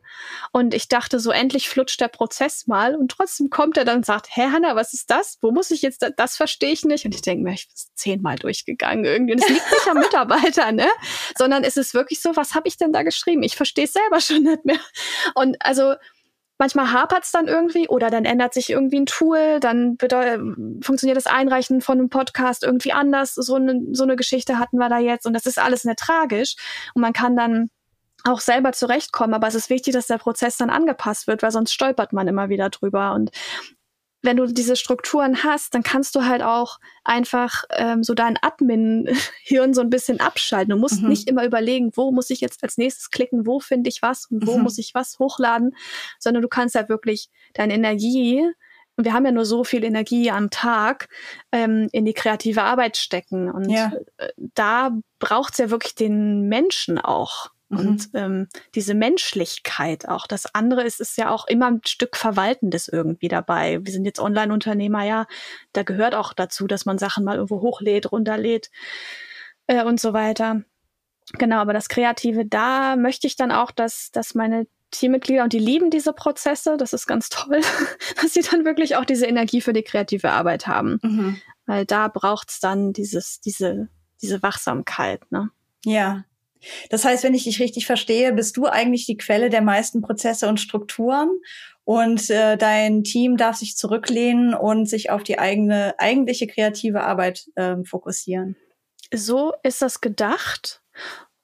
Und 0.53 0.73
ich 0.73 0.87
dachte, 0.87 1.19
so 1.19 1.31
endlich 1.31 1.67
flutscht 1.67 1.99
der 1.99 2.07
Prozess 2.07 2.67
mal. 2.67 2.95
Und 2.95 3.11
trotzdem 3.11 3.49
kommt 3.49 3.77
er 3.77 3.83
dann 3.83 3.97
und 3.97 4.05
sagt, 4.05 4.27
Hä, 4.29 4.47
Hanna, 4.53 4.77
was 4.77 4.93
ist 4.93 5.09
das? 5.09 5.37
Wo 5.41 5.51
muss 5.51 5.71
ich 5.71 5.81
jetzt, 5.81 6.01
das, 6.01 6.13
das 6.15 6.37
verstehe 6.37 6.71
ich 6.71 6.85
nicht. 6.85 7.03
Und 7.03 7.13
ich 7.13 7.21
denke 7.21 7.43
mir, 7.43 7.53
ich 7.53 7.67
bin 7.67 7.75
zehnmal 7.95 8.37
durchgegangen 8.37 9.03
irgendwie. 9.03 9.33
Und 9.33 9.43
es 9.43 9.49
liegt 9.49 9.69
nicht 9.69 9.87
am 9.89 9.97
Mitarbeiter, 9.99 10.71
ne? 10.71 10.87
Sondern 11.37 11.65
es 11.65 11.75
ist 11.75 11.93
wirklich 11.93 12.21
so, 12.21 12.33
was 12.37 12.55
habe 12.55 12.69
ich 12.69 12.77
denn 12.77 12.93
da 12.93 13.03
geschrieben? 13.03 13.43
Ich 13.43 13.57
verstehe 13.57 13.85
es 13.85 13.93
selber 13.93 14.21
schon 14.21 14.43
nicht 14.43 14.63
mehr. 14.63 14.79
Und 15.35 15.57
also 15.59 15.95
manchmal 16.57 16.91
hapert 16.91 17.23
es 17.23 17.31
dann 17.31 17.47
irgendwie 17.47 17.87
oder 17.87 18.09
dann 18.09 18.25
ändert 18.25 18.53
sich 18.53 18.69
irgendwie 18.69 19.01
ein 19.01 19.05
Tool, 19.05 19.59
dann 19.59 19.97
funktioniert 20.81 21.17
das 21.17 21.25
Einreichen 21.25 21.81
von 21.81 21.99
einem 21.99 22.09
Podcast 22.09 22.63
irgendwie 22.63 22.93
anders. 22.93 23.35
So 23.35 23.55
eine, 23.55 23.81
so 23.91 24.03
eine 24.03 24.15
Geschichte 24.15 24.59
hatten 24.59 24.77
wir 24.77 24.89
da 24.89 24.99
jetzt 24.99 25.25
und 25.25 25.33
das 25.33 25.45
ist 25.45 25.59
alles 25.59 25.83
nicht 25.83 25.99
tragisch. 25.99 26.55
Und 26.93 27.01
man 27.01 27.13
kann 27.13 27.35
dann 27.35 27.69
auch 28.23 28.39
selber 28.39 28.71
zurechtkommen, 28.71 29.33
aber 29.33 29.47
es 29.47 29.55
ist 29.55 29.69
wichtig, 29.69 29.93
dass 29.93 30.07
der 30.07 30.17
Prozess 30.17 30.57
dann 30.57 30.69
angepasst 30.69 31.27
wird, 31.27 31.43
weil 31.43 31.51
sonst 31.51 31.73
stolpert 31.73 32.13
man 32.13 32.27
immer 32.27 32.49
wieder 32.49 32.69
drüber. 32.69 33.13
Und 33.13 33.31
wenn 34.23 34.37
du 34.37 34.47
diese 34.47 34.75
Strukturen 34.75 35.43
hast, 35.43 35.75
dann 35.75 35.83
kannst 35.83 36.15
du 36.15 36.25
halt 36.25 36.41
auch 36.41 36.79
einfach 37.03 37.65
ähm, 37.71 38.03
so 38.03 38.13
dein 38.13 38.37
Admin-Hirn 38.41 39.73
so 39.73 39.81
ein 39.81 39.89
bisschen 39.89 40.21
abschalten. 40.21 40.71
Du 40.71 40.77
musst 40.77 41.01
mhm. 41.01 41.09
nicht 41.09 41.29
immer 41.29 41.45
überlegen, 41.45 41.91
wo 41.95 42.11
muss 42.11 42.29
ich 42.29 42.39
jetzt 42.41 42.63
als 42.63 42.77
nächstes 42.77 43.11
klicken, 43.11 43.45
wo 43.45 43.59
finde 43.59 43.89
ich 43.89 44.01
was 44.01 44.25
und 44.27 44.47
wo 44.47 44.57
mhm. 44.57 44.63
muss 44.63 44.77
ich 44.77 44.95
was 44.95 45.19
hochladen, 45.19 45.75
sondern 46.19 46.41
du 46.41 46.47
kannst 46.47 46.73
ja 46.73 46.87
wirklich 46.89 47.29
deine 47.53 47.73
Energie, 47.73 48.43
und 48.95 49.05
wir 49.05 49.13
haben 49.13 49.25
ja 49.25 49.31
nur 49.31 49.45
so 49.45 49.63
viel 49.63 49.83
Energie 49.83 50.29
am 50.29 50.51
Tag, 50.51 51.09
ähm, 51.51 51.89
in 51.91 52.05
die 52.05 52.13
kreative 52.13 52.61
Arbeit 52.61 52.95
stecken. 52.97 53.49
Und 53.49 53.69
ja. 53.69 53.91
Äh, 54.17 54.29
da 54.37 54.91
braucht 55.19 55.53
es 55.53 55.57
ja 55.57 55.69
wirklich 55.69 55.95
den 55.95 56.47
Menschen 56.47 56.99
auch. 56.99 57.49
Mhm. 57.73 57.87
Und 57.87 58.09
ähm, 58.13 58.47
diese 58.75 58.93
Menschlichkeit 58.93 60.07
auch. 60.07 60.27
Das 60.27 60.53
andere 60.53 60.83
ist, 60.83 60.99
ist 60.99 61.17
ja 61.17 61.29
auch 61.29 61.47
immer 61.47 61.67
ein 61.67 61.81
Stück 61.85 62.15
Verwaltendes 62.15 62.87
irgendwie 62.87 63.27
dabei. 63.27 63.79
Wir 63.81 63.91
sind 63.91 64.05
jetzt 64.05 64.19
Online-Unternehmer, 64.19 65.03
ja, 65.03 65.25
da 65.73 65.83
gehört 65.83 66.15
auch 66.15 66.33
dazu, 66.33 66.67
dass 66.67 66.85
man 66.85 66.97
Sachen 66.97 67.23
mal 67.23 67.35
irgendwo 67.35 67.61
hochlädt, 67.61 68.11
runterlädt 68.11 68.69
äh, 69.67 69.83
und 69.83 69.99
so 69.99 70.13
weiter. 70.13 70.63
Genau, 71.33 71.57
aber 71.57 71.73
das 71.73 71.89
Kreative, 71.89 72.45
da 72.45 72.95
möchte 72.95 73.27
ich 73.27 73.35
dann 73.35 73.51
auch, 73.51 73.71
dass, 73.71 74.11
dass 74.11 74.35
meine 74.35 74.67
Teammitglieder 74.91 75.43
und 75.43 75.53
die 75.53 75.59
lieben 75.59 75.89
diese 75.89 76.13
Prozesse, 76.13 76.77
das 76.77 76.93
ist 76.93 77.07
ganz 77.07 77.29
toll, 77.29 77.61
dass 78.21 78.33
sie 78.33 78.41
dann 78.41 78.65
wirklich 78.65 78.95
auch 78.95 79.05
diese 79.05 79.25
Energie 79.25 79.61
für 79.61 79.73
die 79.73 79.83
kreative 79.83 80.31
Arbeit 80.31 80.67
haben. 80.67 80.99
Mhm. 81.01 81.41
Weil 81.65 81.85
da 81.85 82.07
braucht's 82.07 82.59
dann 82.59 82.93
dieses, 82.93 83.39
diese, 83.41 83.89
diese 84.21 84.43
Wachsamkeit, 84.43 85.31
ne? 85.31 85.49
Ja. 85.85 86.23
Das 86.89 87.05
heißt, 87.05 87.23
wenn 87.23 87.33
ich 87.33 87.43
dich 87.43 87.59
richtig 87.59 87.85
verstehe, 87.85 88.33
bist 88.33 88.57
du 88.57 88.65
eigentlich 88.65 89.05
die 89.05 89.17
Quelle 89.17 89.49
der 89.49 89.61
meisten 89.61 90.01
Prozesse 90.01 90.47
und 90.47 90.59
Strukturen 90.59 91.29
und 91.85 92.29
äh, 92.29 92.57
dein 92.57 93.03
Team 93.03 93.37
darf 93.37 93.57
sich 93.57 93.75
zurücklehnen 93.75 94.53
und 94.53 94.87
sich 94.87 95.09
auf 95.09 95.23
die 95.23 95.39
eigene 95.39 95.95
eigentliche 95.97 96.47
kreative 96.47 97.03
Arbeit 97.03 97.49
ähm, 97.55 97.85
fokussieren. 97.85 98.55
So 99.13 99.53
ist 99.63 99.81
das 99.81 100.01
gedacht. 100.01 100.81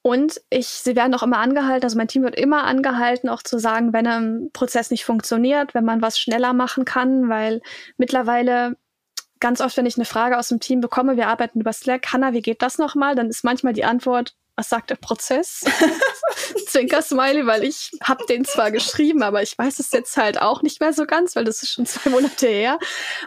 Und 0.02 0.40
ich, 0.48 0.66
sie 0.66 0.96
werden 0.96 1.14
auch 1.14 1.22
immer 1.22 1.38
angehalten, 1.38 1.84
also 1.84 1.98
mein 1.98 2.08
Team 2.08 2.22
wird 2.22 2.34
immer 2.34 2.64
angehalten, 2.64 3.28
auch 3.28 3.42
zu 3.42 3.58
sagen, 3.58 3.92
wenn 3.92 4.06
ein 4.06 4.50
Prozess 4.54 4.90
nicht 4.90 5.04
funktioniert, 5.04 5.74
wenn 5.74 5.84
man 5.84 6.00
was 6.00 6.18
schneller 6.18 6.54
machen 6.54 6.86
kann, 6.86 7.28
weil 7.28 7.60
mittlerweile 7.98 8.76
ganz 9.40 9.60
oft, 9.60 9.76
wenn 9.76 9.84
ich 9.84 9.96
eine 9.96 10.06
Frage 10.06 10.38
aus 10.38 10.48
dem 10.48 10.60
Team 10.60 10.80
bekomme, 10.80 11.18
wir 11.18 11.28
arbeiten 11.28 11.60
über 11.60 11.72
Slack, 11.74 12.12
Hanna, 12.12 12.32
wie 12.32 12.40
geht 12.40 12.62
das 12.62 12.78
nochmal? 12.78 13.14
Dann 13.14 13.28
ist 13.28 13.44
manchmal 13.44 13.74
die 13.74 13.84
Antwort, 13.84 14.34
was 14.60 14.68
sagt 14.68 14.90
der 14.90 14.96
Prozess? 14.96 15.64
Zwinker-Smiley, 16.66 17.46
weil 17.46 17.64
ich 17.64 17.90
habe 18.02 18.26
den 18.26 18.44
zwar 18.44 18.70
geschrieben, 18.70 19.22
aber 19.22 19.42
ich 19.42 19.56
weiß 19.56 19.78
es 19.78 19.90
jetzt 19.90 20.18
halt 20.18 20.40
auch 20.40 20.60
nicht 20.60 20.80
mehr 20.80 20.92
so 20.92 21.06
ganz, 21.06 21.34
weil 21.34 21.44
das 21.44 21.62
ist 21.62 21.72
schon 21.72 21.86
zwei 21.86 22.10
Monate 22.10 22.46
her. 22.46 22.78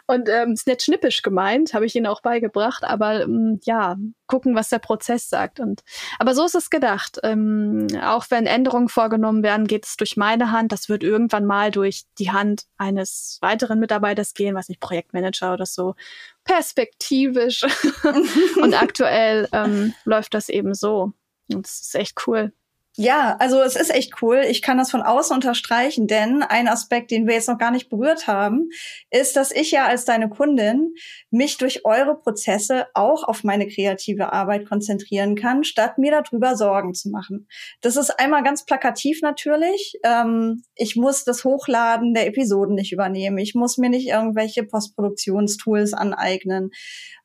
Und 0.05 0.29
ähm, 0.29 0.53
ist 0.53 0.67
nicht 0.67 0.83
schnippisch 0.83 1.23
gemeint, 1.23 1.73
habe 1.73 1.87
ich 1.87 1.95
ihnen 1.95 2.05
auch 2.05 2.21
beigebracht, 2.21 2.83
aber 2.83 3.23
ähm, 3.23 3.59
ja, 3.63 3.97
gucken, 4.27 4.55
was 4.55 4.69
der 4.69 4.77
Prozess 4.77 5.27
sagt. 5.27 5.59
Und 5.59 5.81
aber 6.19 6.35
so 6.35 6.45
ist 6.45 6.55
es 6.55 6.69
gedacht. 6.69 7.19
Ähm, 7.23 7.87
auch 8.03 8.25
wenn 8.29 8.45
Änderungen 8.45 8.89
vorgenommen 8.89 9.41
werden, 9.41 9.65
geht 9.65 9.85
es 9.85 9.97
durch 9.97 10.17
meine 10.17 10.51
Hand. 10.51 10.71
Das 10.71 10.87
wird 10.87 11.03
irgendwann 11.03 11.45
mal 11.45 11.71
durch 11.71 12.03
die 12.19 12.31
Hand 12.31 12.65
eines 12.77 13.39
weiteren 13.41 13.79
Mitarbeiters 13.79 14.35
gehen, 14.35 14.53
was 14.53 14.69
nicht 14.69 14.79
Projektmanager 14.79 15.53
oder 15.53 15.65
so 15.65 15.95
perspektivisch. 16.43 17.63
und 18.61 18.73
aktuell 18.73 19.47
ähm, 19.51 19.93
läuft 20.05 20.35
das 20.35 20.49
eben 20.49 20.73
so. 20.73 21.13
Und 21.51 21.65
das 21.65 21.81
ist 21.81 21.95
echt 21.95 22.27
cool. 22.27 22.53
Ja, 22.95 23.37
also 23.39 23.59
es 23.59 23.75
ist 23.75 23.89
echt 23.89 24.21
cool. 24.21 24.43
Ich 24.47 24.61
kann 24.61 24.77
das 24.77 24.91
von 24.91 25.01
außen 25.01 25.33
unterstreichen, 25.33 26.05
denn 26.05 26.43
ein 26.43 26.67
Aspekt, 26.67 27.09
den 27.09 27.25
wir 27.25 27.33
jetzt 27.33 27.47
noch 27.47 27.57
gar 27.57 27.71
nicht 27.71 27.89
berührt 27.89 28.27
haben, 28.27 28.69
ist, 29.09 29.35
dass 29.35 29.51
ich 29.51 29.71
ja 29.71 29.87
als 29.87 30.05
deine 30.05 30.29
Kundin 30.29 30.93
mich 31.31 31.57
durch 31.57 31.85
eure 31.85 32.15
Prozesse 32.15 32.85
auch 32.93 33.23
auf 33.23 33.43
meine 33.43 33.67
kreative 33.67 34.31
Arbeit 34.31 34.69
konzentrieren 34.69 35.35
kann, 35.35 35.63
statt 35.63 35.97
mir 35.97 36.11
darüber 36.11 36.55
Sorgen 36.55 36.93
zu 36.93 37.09
machen. 37.09 37.47
Das 37.81 37.95
ist 37.95 38.11
einmal 38.19 38.43
ganz 38.43 38.63
plakativ 38.63 39.21
natürlich. 39.23 39.95
Ähm, 40.03 40.61
ich 40.75 40.95
muss 40.95 41.23
das 41.23 41.43
Hochladen 41.43 42.13
der 42.13 42.27
Episoden 42.27 42.75
nicht 42.75 42.91
übernehmen. 42.91 43.39
Ich 43.39 43.55
muss 43.55 43.79
mir 43.79 43.89
nicht 43.89 44.07
irgendwelche 44.07 44.65
Postproduktionstools 44.65 45.95
aneignen. 45.95 46.69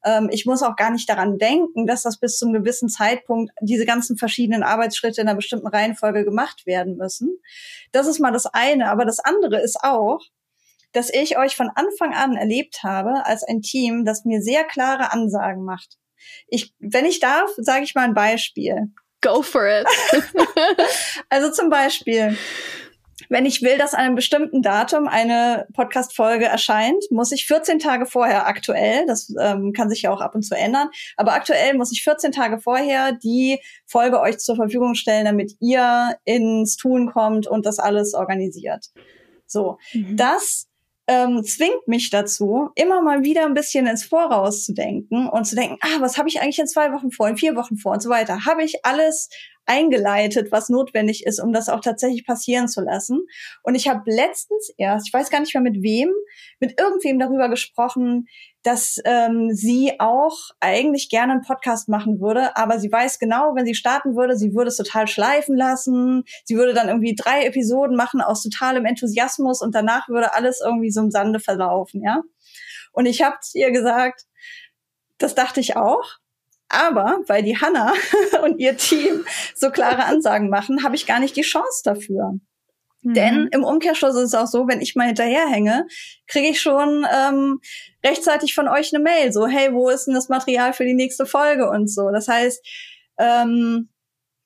Ähm, 0.04 0.28
ich 0.30 0.46
muss 0.46 0.62
auch 0.62 0.76
gar 0.76 0.90
nicht 0.90 1.08
daran 1.08 1.38
denken, 1.38 1.86
dass 1.86 2.02
das 2.02 2.18
bis 2.18 2.38
zum 2.38 2.52
gewissen 2.52 2.88
Zeitpunkt 2.88 3.52
diese 3.60 3.86
ganzen 3.86 4.16
verschiedenen 4.16 4.62
Arbeitsschritte 4.62 5.20
in 5.20 5.28
einer 5.28 5.36
bestimmten 5.36 5.66
Reihenfolge 5.66 6.24
gemacht 6.24 6.66
werden 6.66 6.96
müssen. 6.96 7.38
Das 7.92 8.06
ist 8.06 8.20
mal 8.20 8.32
das 8.32 8.46
eine. 8.46 8.90
Aber 8.90 9.04
das 9.04 9.18
andere 9.18 9.60
ist 9.60 9.78
auch, 9.82 10.20
dass 10.92 11.10
ich 11.12 11.38
euch 11.38 11.56
von 11.56 11.70
Anfang 11.74 12.14
an 12.14 12.36
erlebt 12.36 12.82
habe 12.82 13.26
als 13.26 13.42
ein 13.42 13.60
Team, 13.60 14.04
das 14.04 14.24
mir 14.24 14.40
sehr 14.40 14.64
klare 14.64 15.12
Ansagen 15.12 15.64
macht. 15.64 15.96
Ich, 16.46 16.74
wenn 16.78 17.04
ich 17.04 17.20
darf, 17.20 17.50
sage 17.56 17.84
ich 17.84 17.94
mal 17.94 18.04
ein 18.04 18.14
Beispiel. 18.14 18.92
Go 19.20 19.42
for 19.42 19.66
it. 19.66 19.86
also 21.28 21.50
zum 21.50 21.70
Beispiel, 21.70 22.36
wenn 23.28 23.46
ich 23.46 23.62
will, 23.62 23.78
dass 23.78 23.94
an 23.94 24.04
einem 24.04 24.14
bestimmten 24.14 24.62
Datum 24.62 25.08
eine 25.08 25.66
Podcast-Folge 25.74 26.44
erscheint, 26.44 27.04
muss 27.10 27.32
ich 27.32 27.46
14 27.46 27.78
Tage 27.78 28.06
vorher 28.06 28.46
aktuell, 28.46 29.06
das 29.06 29.34
ähm, 29.40 29.72
kann 29.72 29.90
sich 29.90 30.02
ja 30.02 30.10
auch 30.10 30.20
ab 30.20 30.34
und 30.34 30.42
zu 30.42 30.56
ändern, 30.56 30.88
aber 31.16 31.32
aktuell 31.32 31.74
muss 31.74 31.92
ich 31.92 32.02
14 32.02 32.32
Tage 32.32 32.60
vorher 32.60 33.12
die 33.12 33.60
Folge 33.86 34.20
euch 34.20 34.38
zur 34.38 34.56
Verfügung 34.56 34.94
stellen, 34.94 35.24
damit 35.24 35.54
ihr 35.60 36.16
ins 36.24 36.76
Tun 36.76 37.10
kommt 37.12 37.46
und 37.46 37.66
das 37.66 37.78
alles 37.78 38.14
organisiert. 38.14 38.86
So, 39.46 39.78
mhm. 39.92 40.16
das 40.16 40.67
ähm, 41.08 41.42
zwingt 41.42 41.88
mich 41.88 42.10
dazu, 42.10 42.68
immer 42.74 43.00
mal 43.00 43.24
wieder 43.24 43.46
ein 43.46 43.54
bisschen 43.54 43.86
ins 43.86 44.04
Voraus 44.04 44.64
zu 44.64 44.74
denken 44.74 45.26
und 45.26 45.46
zu 45.46 45.56
denken, 45.56 45.78
ah, 45.80 46.00
was 46.00 46.18
habe 46.18 46.28
ich 46.28 46.40
eigentlich 46.40 46.58
in 46.58 46.66
zwei 46.66 46.92
Wochen 46.92 47.10
vor, 47.10 47.28
in 47.28 47.38
vier 47.38 47.56
Wochen 47.56 47.78
vor 47.78 47.92
und 47.92 48.02
so 48.02 48.10
weiter. 48.10 48.44
Habe 48.44 48.62
ich 48.62 48.84
alles 48.84 49.30
eingeleitet, 49.64 50.52
was 50.52 50.68
notwendig 50.68 51.24
ist, 51.24 51.40
um 51.40 51.52
das 51.52 51.70
auch 51.70 51.80
tatsächlich 51.80 52.26
passieren 52.26 52.68
zu 52.68 52.82
lassen. 52.82 53.26
Und 53.62 53.74
ich 53.74 53.88
habe 53.88 54.02
letztens 54.10 54.70
erst, 54.76 55.08
ich 55.08 55.14
weiß 55.14 55.30
gar 55.30 55.40
nicht 55.40 55.54
mehr 55.54 55.62
mit 55.62 55.82
wem, 55.82 56.10
mit 56.60 56.78
irgendwem 56.78 57.18
darüber 57.18 57.48
gesprochen, 57.48 58.28
dass 58.68 59.00
ähm, 59.06 59.54
sie 59.54 59.94
auch 59.98 60.50
eigentlich 60.60 61.08
gerne 61.08 61.32
einen 61.32 61.42
Podcast 61.42 61.88
machen 61.88 62.20
würde, 62.20 62.54
aber 62.54 62.78
sie 62.78 62.92
weiß 62.92 63.18
genau, 63.18 63.54
wenn 63.54 63.64
sie 63.64 63.74
starten 63.74 64.14
würde, 64.14 64.36
sie 64.36 64.52
würde 64.52 64.68
es 64.68 64.76
total 64.76 65.08
schleifen 65.08 65.56
lassen. 65.56 66.24
Sie 66.44 66.54
würde 66.54 66.74
dann 66.74 66.88
irgendwie 66.88 67.14
drei 67.14 67.46
Episoden 67.46 67.96
machen 67.96 68.20
aus 68.20 68.42
totalem 68.42 68.84
Enthusiasmus 68.84 69.62
und 69.62 69.74
danach 69.74 70.10
würde 70.10 70.34
alles 70.34 70.60
irgendwie 70.62 70.90
so 70.90 71.00
im 71.00 71.10
Sande 71.10 71.40
verlaufen, 71.40 72.02
ja. 72.02 72.20
Und 72.92 73.06
ich 73.06 73.22
habe 73.22 73.38
ihr 73.54 73.70
gesagt, 73.70 74.26
das 75.16 75.34
dachte 75.34 75.60
ich 75.60 75.76
auch. 75.76 76.18
Aber 76.68 77.20
weil 77.26 77.42
die 77.42 77.56
Hanna 77.56 77.94
und 78.42 78.58
ihr 78.58 78.76
Team 78.76 79.24
so 79.54 79.70
klare 79.70 80.04
Ansagen 80.04 80.50
machen, 80.50 80.84
habe 80.84 80.94
ich 80.94 81.06
gar 81.06 81.20
nicht 81.20 81.36
die 81.36 81.40
Chance 81.40 81.80
dafür. 81.84 82.38
Mhm. 83.02 83.14
Denn 83.14 83.48
im 83.52 83.64
Umkehrschluss 83.64 84.16
ist 84.16 84.22
es 84.22 84.34
auch 84.34 84.46
so, 84.46 84.66
wenn 84.68 84.80
ich 84.80 84.96
mal 84.96 85.06
hinterherhänge, 85.06 85.86
kriege 86.26 86.48
ich 86.48 86.60
schon 86.60 87.06
ähm, 87.12 87.60
rechtzeitig 88.04 88.54
von 88.54 88.68
euch 88.68 88.94
eine 88.94 89.02
Mail, 89.02 89.32
so, 89.32 89.46
hey, 89.46 89.72
wo 89.72 89.88
ist 89.88 90.06
denn 90.06 90.14
das 90.14 90.28
Material 90.28 90.72
für 90.72 90.84
die 90.84 90.94
nächste 90.94 91.26
Folge 91.26 91.68
und 91.70 91.88
so. 91.88 92.10
Das 92.10 92.28
heißt, 92.28 92.64
ähm, 93.18 93.88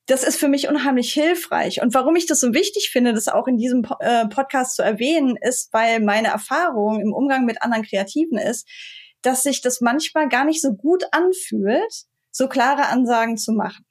das 0.06 0.24
ist 0.24 0.36
für 0.36 0.48
mich 0.48 0.68
unheimlich 0.68 1.12
hilfreich. 1.12 1.80
Und 1.80 1.94
warum 1.94 2.16
ich 2.16 2.26
das 2.26 2.40
so 2.40 2.52
wichtig 2.52 2.90
finde, 2.90 3.12
das 3.12 3.28
auch 3.28 3.46
in 3.46 3.56
diesem 3.56 3.86
äh, 4.00 4.26
Podcast 4.26 4.76
zu 4.76 4.82
erwähnen, 4.82 5.36
ist, 5.40 5.72
weil 5.72 6.00
meine 6.00 6.28
Erfahrung 6.28 7.00
im 7.00 7.12
Umgang 7.12 7.44
mit 7.44 7.62
anderen 7.62 7.84
Kreativen 7.84 8.36
ist, 8.36 8.68
dass 9.22 9.42
sich 9.42 9.60
das 9.60 9.80
manchmal 9.80 10.28
gar 10.28 10.44
nicht 10.44 10.60
so 10.60 10.72
gut 10.74 11.04
anfühlt, 11.12 12.04
so 12.32 12.48
klare 12.48 12.86
Ansagen 12.86 13.36
zu 13.36 13.52
machen. 13.52 13.84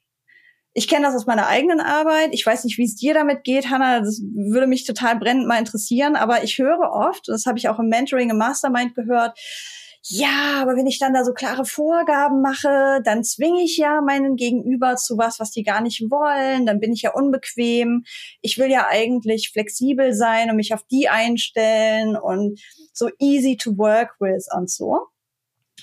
Ich 0.74 0.88
kenne 0.88 1.06
das 1.06 1.14
aus 1.14 1.26
meiner 1.26 1.48
eigenen 1.48 1.80
Arbeit. 1.80 2.30
Ich 2.32 2.46
weiß 2.46 2.64
nicht, 2.64 2.78
wie 2.78 2.84
es 2.84 2.96
dir 2.96 3.14
damit 3.14 3.44
geht, 3.44 3.68
Hannah. 3.68 4.00
Das 4.00 4.22
würde 4.22 4.66
mich 4.66 4.84
total 4.84 5.18
brennend 5.18 5.46
mal 5.46 5.58
interessieren. 5.58 6.16
Aber 6.16 6.44
ich 6.44 6.58
höre 6.58 6.90
oft, 6.92 7.28
das 7.28 7.46
habe 7.46 7.58
ich 7.58 7.68
auch 7.68 7.78
im 7.78 7.88
Mentoring, 7.88 8.30
im 8.30 8.38
Mastermind 8.38 8.94
gehört, 8.94 9.38
ja, 10.04 10.60
aber 10.60 10.74
wenn 10.74 10.88
ich 10.88 10.98
dann 10.98 11.14
da 11.14 11.24
so 11.24 11.32
klare 11.32 11.64
Vorgaben 11.64 12.42
mache, 12.42 13.00
dann 13.04 13.22
zwinge 13.22 13.62
ich 13.62 13.76
ja 13.76 14.00
meinen 14.00 14.34
Gegenüber 14.34 14.96
zu 14.96 15.16
was, 15.16 15.38
was 15.38 15.52
die 15.52 15.62
gar 15.62 15.80
nicht 15.80 16.10
wollen. 16.10 16.66
Dann 16.66 16.80
bin 16.80 16.92
ich 16.92 17.02
ja 17.02 17.12
unbequem. 17.12 18.04
Ich 18.40 18.58
will 18.58 18.68
ja 18.68 18.88
eigentlich 18.88 19.50
flexibel 19.52 20.12
sein 20.12 20.50
und 20.50 20.56
mich 20.56 20.74
auf 20.74 20.82
die 20.90 21.08
einstellen 21.08 22.16
und 22.16 22.60
so 22.92 23.10
easy 23.20 23.56
to 23.56 23.78
work 23.78 24.16
with 24.18 24.48
und 24.52 24.68
so. 24.68 25.06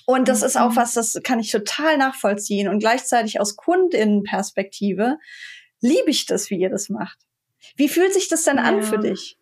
Und 0.10 0.28
das 0.28 0.42
ist 0.42 0.58
auch 0.58 0.72
mhm. 0.72 0.76
was, 0.76 0.96
das 0.96 1.20
kann 1.24 1.40
ich 1.40 1.52
total 1.52 2.00
nachvollziehen. 2.00 2.68
Und 2.68 2.80
gleichzeitig 2.80 3.40
aus 3.40 3.56
Kundinnenperspektive 3.56 5.20
liebe 5.82 6.10
ich 6.10 6.26
das, 6.26 6.50
wie 6.50 6.60
ihr 6.60 6.72
das 6.72 6.90
macht. 6.90 7.20
Wie 7.76 7.90
fühlt 7.90 8.16
sich 8.16 8.28
das 8.28 8.42
denn 8.42 8.58
ja. 8.58 8.64
an 8.64 8.82
für 8.82 8.98
dich? 8.98 9.38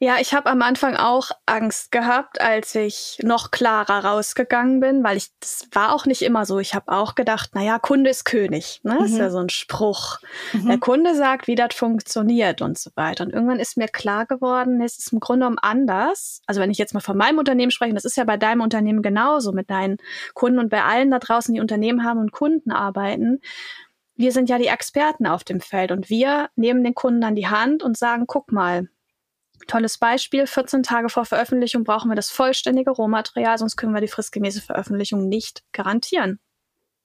Ja, 0.00 0.16
ich 0.20 0.34
habe 0.34 0.50
am 0.50 0.60
Anfang 0.60 0.96
auch 0.96 1.30
Angst 1.46 1.92
gehabt, 1.92 2.40
als 2.40 2.74
ich 2.74 3.18
noch 3.22 3.52
klarer 3.52 4.04
rausgegangen 4.04 4.80
bin, 4.80 5.04
weil 5.04 5.16
ich 5.16 5.28
das 5.38 5.68
war 5.72 5.94
auch 5.94 6.04
nicht 6.04 6.22
immer 6.22 6.44
so. 6.46 6.58
Ich 6.58 6.74
habe 6.74 6.90
auch 6.92 7.14
gedacht, 7.14 7.50
na 7.54 7.62
ja, 7.62 7.78
Kunde 7.78 8.10
ist 8.10 8.24
König, 8.24 8.80
ne? 8.82 8.96
Mhm. 8.98 9.04
Ist 9.04 9.16
ja 9.16 9.30
so 9.30 9.38
ein 9.38 9.50
Spruch. 9.50 10.18
Mhm. 10.52 10.66
Der 10.66 10.78
Kunde 10.78 11.14
sagt, 11.14 11.46
wie 11.46 11.54
das 11.54 11.74
funktioniert 11.74 12.60
und 12.60 12.76
so 12.76 12.90
weiter. 12.96 13.24
Und 13.24 13.32
irgendwann 13.32 13.60
ist 13.60 13.76
mir 13.76 13.86
klar 13.86 14.26
geworden, 14.26 14.82
es 14.82 14.98
ist 14.98 15.12
im 15.12 15.20
Grunde 15.20 15.46
genommen 15.46 15.58
anders. 15.60 16.42
Also 16.46 16.60
wenn 16.60 16.70
ich 16.70 16.78
jetzt 16.78 16.92
mal 16.92 17.00
von 17.00 17.16
meinem 17.16 17.38
Unternehmen 17.38 17.70
spreche, 17.70 17.94
das 17.94 18.04
ist 18.04 18.16
ja 18.16 18.24
bei 18.24 18.36
deinem 18.36 18.62
Unternehmen 18.62 19.00
genauso 19.00 19.52
mit 19.52 19.70
deinen 19.70 19.98
Kunden 20.34 20.58
und 20.58 20.70
bei 20.70 20.82
allen 20.82 21.12
da 21.12 21.20
draußen, 21.20 21.54
die 21.54 21.60
Unternehmen 21.60 22.04
haben 22.04 22.18
und 22.18 22.32
Kunden 22.32 22.72
arbeiten. 22.72 23.40
Wir 24.16 24.32
sind 24.32 24.50
ja 24.50 24.58
die 24.58 24.66
Experten 24.66 25.26
auf 25.26 25.44
dem 25.44 25.60
Feld 25.60 25.92
und 25.92 26.10
wir 26.10 26.50
nehmen 26.56 26.82
den 26.82 26.94
Kunden 26.94 27.22
an 27.22 27.36
die 27.36 27.48
Hand 27.48 27.82
und 27.82 27.96
sagen, 27.96 28.26
guck 28.26 28.50
mal, 28.50 28.88
Tolles 29.66 29.98
Beispiel, 29.98 30.46
14 30.46 30.82
Tage 30.82 31.08
vor 31.08 31.24
Veröffentlichung 31.24 31.84
brauchen 31.84 32.10
wir 32.10 32.16
das 32.16 32.30
vollständige 32.30 32.90
Rohmaterial, 32.90 33.58
sonst 33.58 33.76
können 33.76 33.94
wir 33.94 34.00
die 34.00 34.08
fristgemäße 34.08 34.60
Veröffentlichung 34.60 35.28
nicht 35.28 35.62
garantieren. 35.72 36.40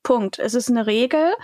Punkt. 0.04 0.40
Es 0.40 0.54
ist 0.54 0.70
eine 0.70 0.88
Regel 0.88 1.36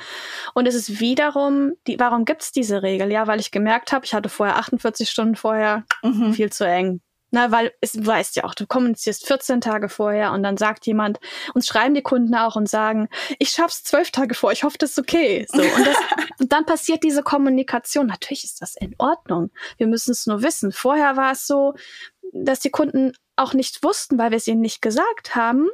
und 0.53 0.67
es 0.67 0.75
ist 0.75 0.99
wiederum, 0.99 1.73
die, 1.87 1.99
warum 1.99 2.25
gibt's 2.25 2.51
diese 2.51 2.83
Regel? 2.83 3.11
Ja, 3.11 3.27
weil 3.27 3.39
ich 3.39 3.51
gemerkt 3.51 3.91
habe, 3.91 4.05
ich 4.05 4.13
hatte 4.13 4.29
vorher 4.29 4.57
48 4.57 5.09
Stunden 5.09 5.35
vorher 5.35 5.85
mhm. 6.03 6.33
viel 6.33 6.51
zu 6.51 6.65
eng. 6.65 7.01
Na, 7.35 7.51
weil 7.51 7.73
es 7.81 8.05
weißt 8.05 8.37
ja 8.37 8.45
auch, 8.45 8.55
du 8.55 8.65
kommunizierst 8.65 9.27
14 9.27 9.59
Tage 9.59 9.89
vorher 9.89 10.31
und 10.31 10.41
dann 10.41 10.55
sagt 10.55 10.87
jemand, 10.87 11.19
uns 11.53 11.67
schreiben 11.67 11.93
die 11.93 12.01
Kunden 12.01 12.33
auch 12.33 12.55
und 12.55 12.69
sagen, 12.69 13.09
ich 13.39 13.49
schaff's 13.49 13.83
zwölf 13.83 14.09
Tage 14.09 14.35
vor, 14.35 14.53
ich 14.53 14.63
hoffe, 14.63 14.77
das 14.77 14.91
ist 14.91 14.99
okay. 14.99 15.45
So, 15.49 15.61
und, 15.61 15.85
das, 15.85 15.97
und 16.39 16.53
dann 16.53 16.65
passiert 16.65 17.03
diese 17.03 17.23
Kommunikation. 17.23 18.07
Natürlich 18.07 18.45
ist 18.45 18.61
das 18.61 18.77
in 18.77 18.95
Ordnung. 18.99 19.51
Wir 19.75 19.87
müssen 19.87 20.11
es 20.11 20.25
nur 20.27 20.43
wissen. 20.43 20.71
Vorher 20.71 21.17
war 21.17 21.33
es 21.33 21.45
so, 21.45 21.73
dass 22.31 22.61
die 22.61 22.69
Kunden 22.69 23.11
auch 23.35 23.53
nicht 23.53 23.83
wussten, 23.83 24.17
weil 24.17 24.31
wir 24.31 24.37
es 24.37 24.47
ihnen 24.47 24.61
nicht 24.61 24.81
gesagt 24.81 25.35
haben, 25.35 25.67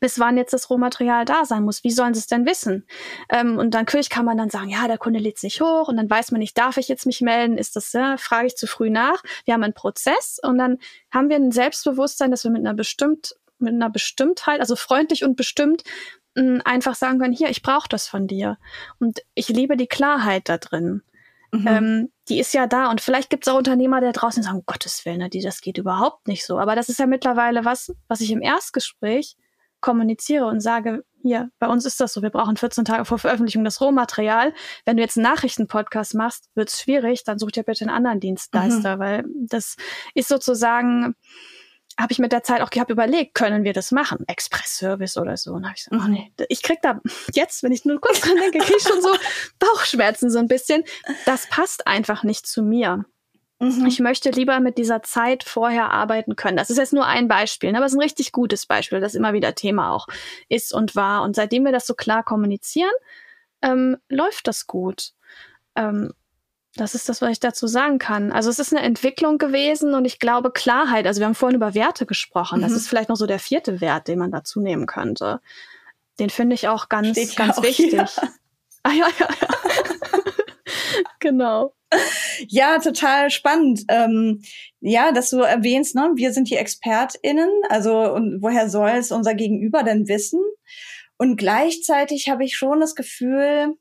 bis 0.00 0.18
wann 0.18 0.36
jetzt 0.36 0.52
das 0.52 0.68
Rohmaterial 0.68 1.24
da 1.24 1.44
sein 1.44 1.62
muss. 1.62 1.82
Wie 1.82 1.90
sollen 1.90 2.14
sie 2.14 2.20
es 2.20 2.26
denn 2.26 2.46
wissen? 2.46 2.86
Ähm, 3.30 3.58
und 3.58 3.74
dann 3.74 3.86
natürlich 3.86 4.10
kann 4.10 4.24
man 4.24 4.36
dann 4.36 4.50
sagen, 4.50 4.68
ja, 4.68 4.88
der 4.88 4.98
Kunde 4.98 5.20
lädt 5.20 5.40
nicht 5.42 5.60
hoch 5.60 5.86
und 5.88 5.96
dann 5.96 6.10
weiß 6.10 6.32
man 6.32 6.40
nicht, 6.40 6.58
darf 6.58 6.76
ich 6.76 6.88
jetzt 6.88 7.06
mich 7.06 7.20
melden? 7.20 7.56
Ist 7.56 7.76
das, 7.76 7.92
ja, 7.92 8.16
frage 8.16 8.48
ich 8.48 8.56
zu 8.56 8.66
früh 8.66 8.90
nach? 8.90 9.22
Wir 9.44 9.54
haben 9.54 9.62
einen 9.62 9.74
Prozess 9.74 10.40
und 10.42 10.58
dann 10.58 10.78
haben 11.12 11.28
wir 11.28 11.36
ein 11.36 11.52
Selbstbewusstsein, 11.52 12.32
dass 12.32 12.42
wir 12.42 12.50
mit 12.50 12.60
einer 12.60 12.74
bestimmt, 12.74 13.36
mit 13.58 13.72
einer 13.72 13.88
Bestimmtheit, 13.88 14.58
also 14.58 14.74
freundlich 14.74 15.24
und 15.24 15.36
bestimmt, 15.36 15.84
mh, 16.34 16.62
einfach 16.64 16.96
sagen 16.96 17.20
können, 17.20 17.32
hier, 17.32 17.48
ich 17.48 17.62
brauche 17.62 17.88
das 17.88 18.08
von 18.08 18.26
dir. 18.26 18.58
Und 18.98 19.20
ich 19.34 19.48
liebe 19.48 19.76
die 19.76 19.86
Klarheit 19.86 20.48
da 20.48 20.58
drin. 20.58 21.02
Mhm. 21.52 21.66
Ähm, 21.68 22.12
die 22.28 22.40
ist 22.40 22.52
ja 22.54 22.66
da 22.66 22.90
und 22.90 23.00
vielleicht 23.00 23.30
gibt 23.30 23.46
es 23.46 23.52
auch 23.52 23.58
Unternehmer, 23.58 24.00
der 24.00 24.10
draußen 24.10 24.42
sagen, 24.42 24.58
um 24.58 24.66
Gottes 24.66 25.04
Willen, 25.04 25.18
ne, 25.18 25.30
die, 25.30 25.42
das 25.42 25.60
geht 25.60 25.78
überhaupt 25.78 26.26
nicht 26.26 26.44
so. 26.44 26.58
Aber 26.58 26.74
das 26.74 26.88
ist 26.88 26.98
ja 26.98 27.06
mittlerweile 27.06 27.64
was, 27.64 27.94
was 28.08 28.20
ich 28.20 28.32
im 28.32 28.42
Erstgespräch 28.42 29.36
kommuniziere 29.80 30.46
und 30.46 30.60
sage, 30.60 31.04
hier, 31.22 31.50
bei 31.58 31.66
uns 31.66 31.84
ist 31.84 32.00
das 32.00 32.12
so, 32.12 32.22
wir 32.22 32.30
brauchen 32.30 32.56
14 32.56 32.84
Tage 32.84 33.04
vor 33.04 33.18
Veröffentlichung 33.18 33.64
das 33.64 33.80
Rohmaterial. 33.80 34.54
Wenn 34.84 34.96
du 34.96 35.02
jetzt 35.02 35.16
einen 35.16 35.24
Nachrichtenpodcast 35.24 36.14
machst, 36.14 36.48
wird 36.54 36.70
es 36.70 36.80
schwierig, 36.80 37.24
dann 37.24 37.38
such 37.38 37.52
dir 37.52 37.64
bitte 37.64 37.84
einen 37.84 37.94
anderen 37.94 38.20
Dienstleister, 38.20 38.96
mhm. 38.96 39.00
weil 39.00 39.24
das 39.48 39.76
ist 40.14 40.28
sozusagen, 40.28 41.16
habe 41.98 42.12
ich 42.12 42.18
mit 42.18 42.32
der 42.32 42.42
Zeit 42.42 42.60
auch 42.60 42.70
gehabt 42.70 42.90
überlegt, 42.90 43.34
können 43.34 43.64
wir 43.64 43.72
das 43.72 43.90
machen? 43.90 44.24
Express-Service 44.26 45.16
oder 45.16 45.36
so. 45.36 45.52
Und 45.52 45.64
habe 45.64 45.74
ich 45.76 45.84
gesagt, 45.84 46.02
oh 46.04 46.08
nee, 46.08 46.32
ich 46.48 46.62
krieg 46.62 46.78
da 46.82 47.00
jetzt, 47.32 47.62
wenn 47.62 47.72
ich 47.72 47.84
nur 47.84 48.00
kurz 48.00 48.20
dran 48.20 48.36
denke, 48.36 48.58
krieg 48.58 48.76
ich 48.76 48.82
schon 48.82 49.02
so 49.02 49.10
Bauchschmerzen 49.58 50.30
so 50.30 50.38
ein 50.38 50.48
bisschen. 50.48 50.84
Das 51.24 51.48
passt 51.48 51.86
einfach 51.86 52.22
nicht 52.22 52.46
zu 52.46 52.62
mir. 52.62 53.04
Mhm. 53.58 53.86
Ich 53.86 54.00
möchte 54.00 54.30
lieber 54.30 54.60
mit 54.60 54.76
dieser 54.76 55.02
Zeit 55.02 55.42
vorher 55.42 55.90
arbeiten 55.90 56.36
können. 56.36 56.56
Das 56.56 56.70
ist 56.70 56.76
jetzt 56.76 56.92
nur 56.92 57.06
ein 57.06 57.26
Beispiel, 57.28 57.72
ne, 57.72 57.78
aber 57.78 57.86
es 57.86 57.92
ist 57.92 57.98
ein 57.98 58.02
richtig 58.02 58.32
gutes 58.32 58.66
Beispiel, 58.66 59.00
das 59.00 59.14
immer 59.14 59.32
wieder 59.32 59.54
Thema 59.54 59.92
auch 59.92 60.06
ist 60.48 60.74
und 60.74 60.94
war. 60.94 61.22
Und 61.22 61.36
seitdem 61.36 61.64
wir 61.64 61.72
das 61.72 61.86
so 61.86 61.94
klar 61.94 62.22
kommunizieren, 62.22 62.92
ähm, 63.62 63.96
läuft 64.08 64.46
das 64.46 64.66
gut. 64.66 65.12
Ähm, 65.74 66.12
das 66.76 66.94
ist 66.94 67.08
das, 67.08 67.22
was 67.22 67.30
ich 67.30 67.40
dazu 67.40 67.66
sagen 67.66 67.98
kann. 67.98 68.32
Also 68.32 68.50
es 68.50 68.58
ist 68.58 68.74
eine 68.74 68.84
Entwicklung 68.84 69.38
gewesen 69.38 69.94
und 69.94 70.04
ich 70.04 70.18
glaube 70.18 70.50
Klarheit. 70.50 71.06
Also 71.06 71.20
wir 71.20 71.26
haben 71.26 71.34
vorhin 71.34 71.56
über 71.56 71.74
Werte 71.74 72.04
gesprochen. 72.04 72.58
Mhm. 72.58 72.62
Das 72.64 72.72
ist 72.72 72.88
vielleicht 72.88 73.08
noch 73.08 73.16
so 73.16 73.26
der 73.26 73.38
vierte 73.38 73.80
Wert, 73.80 74.08
den 74.08 74.18
man 74.18 74.30
dazu 74.30 74.60
nehmen 74.60 74.86
könnte. 74.86 75.40
Den 76.18 76.28
finde 76.28 76.54
ich 76.54 76.68
auch 76.68 76.90
ganz, 76.90 77.08
Steht 77.08 77.36
ganz 77.36 77.62
wichtig. 77.62 77.90
Hier. 77.92 78.08
Ah 78.82 78.92
ja, 78.92 79.08
ja, 79.18 79.28
ja. 79.40 79.48
genau. 81.18 81.75
Ja, 82.48 82.78
total 82.78 83.30
spannend. 83.30 83.84
Ähm, 83.88 84.42
ja, 84.80 85.12
dass 85.12 85.30
du 85.30 85.38
erwähnst, 85.38 85.94
ne, 85.94 86.10
wir 86.16 86.32
sind 86.32 86.50
die 86.50 86.56
ExpertInnen, 86.56 87.48
also 87.68 88.12
und 88.12 88.42
woher 88.42 88.68
soll 88.68 88.90
es 88.90 89.10
unser 89.10 89.34
Gegenüber 89.34 89.82
denn 89.82 90.08
wissen? 90.08 90.40
Und 91.16 91.36
gleichzeitig 91.36 92.28
habe 92.28 92.44
ich 92.44 92.56
schon 92.56 92.80
das 92.80 92.94
Gefühl, 92.94 93.74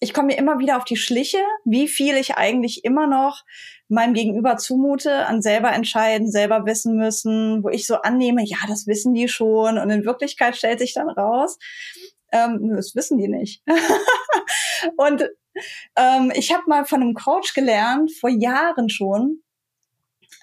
ich 0.00 0.12
komme 0.14 0.28
mir 0.28 0.38
immer 0.38 0.58
wieder 0.58 0.76
auf 0.76 0.84
die 0.84 0.96
Schliche, 0.96 1.38
wie 1.64 1.88
viel 1.88 2.16
ich 2.16 2.36
eigentlich 2.36 2.84
immer 2.84 3.06
noch 3.06 3.42
meinem 3.88 4.12
Gegenüber 4.14 4.58
zumute, 4.58 5.26
an 5.26 5.40
selber 5.40 5.72
entscheiden, 5.72 6.30
selber 6.30 6.66
wissen 6.66 6.96
müssen, 6.96 7.64
wo 7.64 7.70
ich 7.70 7.86
so 7.86 7.96
annehme, 7.96 8.44
ja, 8.44 8.58
das 8.68 8.86
wissen 8.86 9.14
die 9.14 9.28
schon. 9.28 9.78
Und 9.78 9.90
in 9.90 10.04
Wirklichkeit 10.04 10.56
stellt 10.56 10.78
sich 10.78 10.92
dann 10.92 11.08
raus, 11.08 11.58
ähm, 12.32 12.74
das 12.74 12.94
wissen 12.94 13.18
die 13.18 13.28
nicht. 13.28 13.62
und 14.96 15.28
ähm, 15.96 16.32
ich 16.34 16.52
habe 16.52 16.64
mal 16.66 16.84
von 16.84 17.02
einem 17.02 17.14
Coach 17.14 17.54
gelernt, 17.54 18.12
vor 18.12 18.30
Jahren 18.30 18.88
schon, 18.88 19.42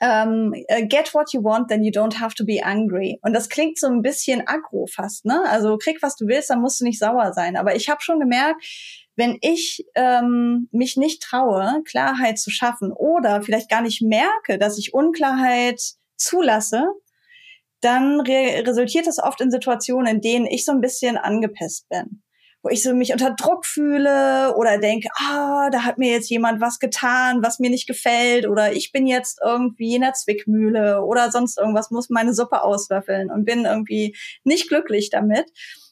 ähm, 0.02 0.54
äh, 0.68 0.86
get 0.86 1.14
what 1.14 1.32
you 1.34 1.44
want, 1.44 1.70
then 1.70 1.84
you 1.84 1.92
don't 1.92 2.20
have 2.20 2.36
to 2.36 2.46
be 2.46 2.64
angry. 2.64 3.20
Und 3.22 3.34
das 3.34 3.50
klingt 3.50 3.80
so 3.80 3.88
ein 3.88 4.02
bisschen 4.02 4.46
aggro 4.46 4.88
fast, 4.88 5.26
ne? 5.26 5.44
Also 5.48 5.78
krieg 5.78 6.02
was 6.02 6.16
du 6.16 6.28
willst, 6.28 6.50
dann 6.50 6.62
musst 6.62 6.82
du 6.82 6.84
nicht 6.84 7.00
sauer 7.00 7.34
sein. 7.34 7.56
Aber 7.56 7.76
ich 7.76 7.90
habe 7.90 8.02
schon 8.02 8.20
gemerkt, 8.20 8.64
wenn 9.16 9.38
ich 9.42 9.86
ähm, 9.96 10.68
mich 10.72 10.98
nicht 10.98 11.24
traue, 11.24 11.82
Klarheit 11.86 12.38
zu 12.38 12.50
schaffen 12.50 12.92
oder 12.92 13.42
vielleicht 13.42 13.70
gar 13.70 13.82
nicht 13.82 14.02
merke, 14.02 14.58
dass 14.60 14.78
ich 14.78 14.94
Unklarheit 14.94 15.82
zulasse, 16.18 16.88
dann 17.86 18.20
re 18.22 18.64
resultiert 18.66 19.08
das 19.08 19.20
oft 19.20 19.40
in 19.42 19.52
Situationen, 19.52 20.16
in 20.16 20.22
denen 20.22 20.46
ich 20.48 20.66
so 20.66 20.72
ein 20.72 20.82
bisschen 20.82 21.18
angepisst 21.18 21.88
bin 21.90 22.24
wo 22.66 22.70
ich 22.70 22.82
so 22.82 22.96
mich 22.96 23.14
unter 23.14 23.30
Druck 23.30 23.64
fühle 23.64 24.56
oder 24.58 24.80
denke, 24.80 25.08
ah, 25.20 25.70
da 25.70 25.84
hat 25.84 26.00
mir 26.00 26.10
jetzt 26.10 26.32
jemand 26.32 26.60
was 26.62 26.80
getan, 26.80 27.44
was 27.44 27.60
mir 27.60 27.70
nicht 27.70 27.86
gefällt 27.86 28.48
oder 28.48 28.74
ich 28.74 28.92
bin 28.92 29.06
jetzt 29.06 29.40
irgendwie 29.46 29.94
in 29.94 30.02
der 30.02 30.14
Zwickmühle 30.14 31.04
oder 31.04 31.30
sonst 31.30 31.60
irgendwas, 31.60 31.92
muss 31.92 32.10
meine 32.10 32.34
Suppe 32.34 32.64
auslöffeln 32.64 33.30
und 33.30 33.46
bin 33.46 33.66
irgendwie 33.66 34.18
nicht 34.44 34.68
glücklich 34.68 35.12
damit. 35.12 35.46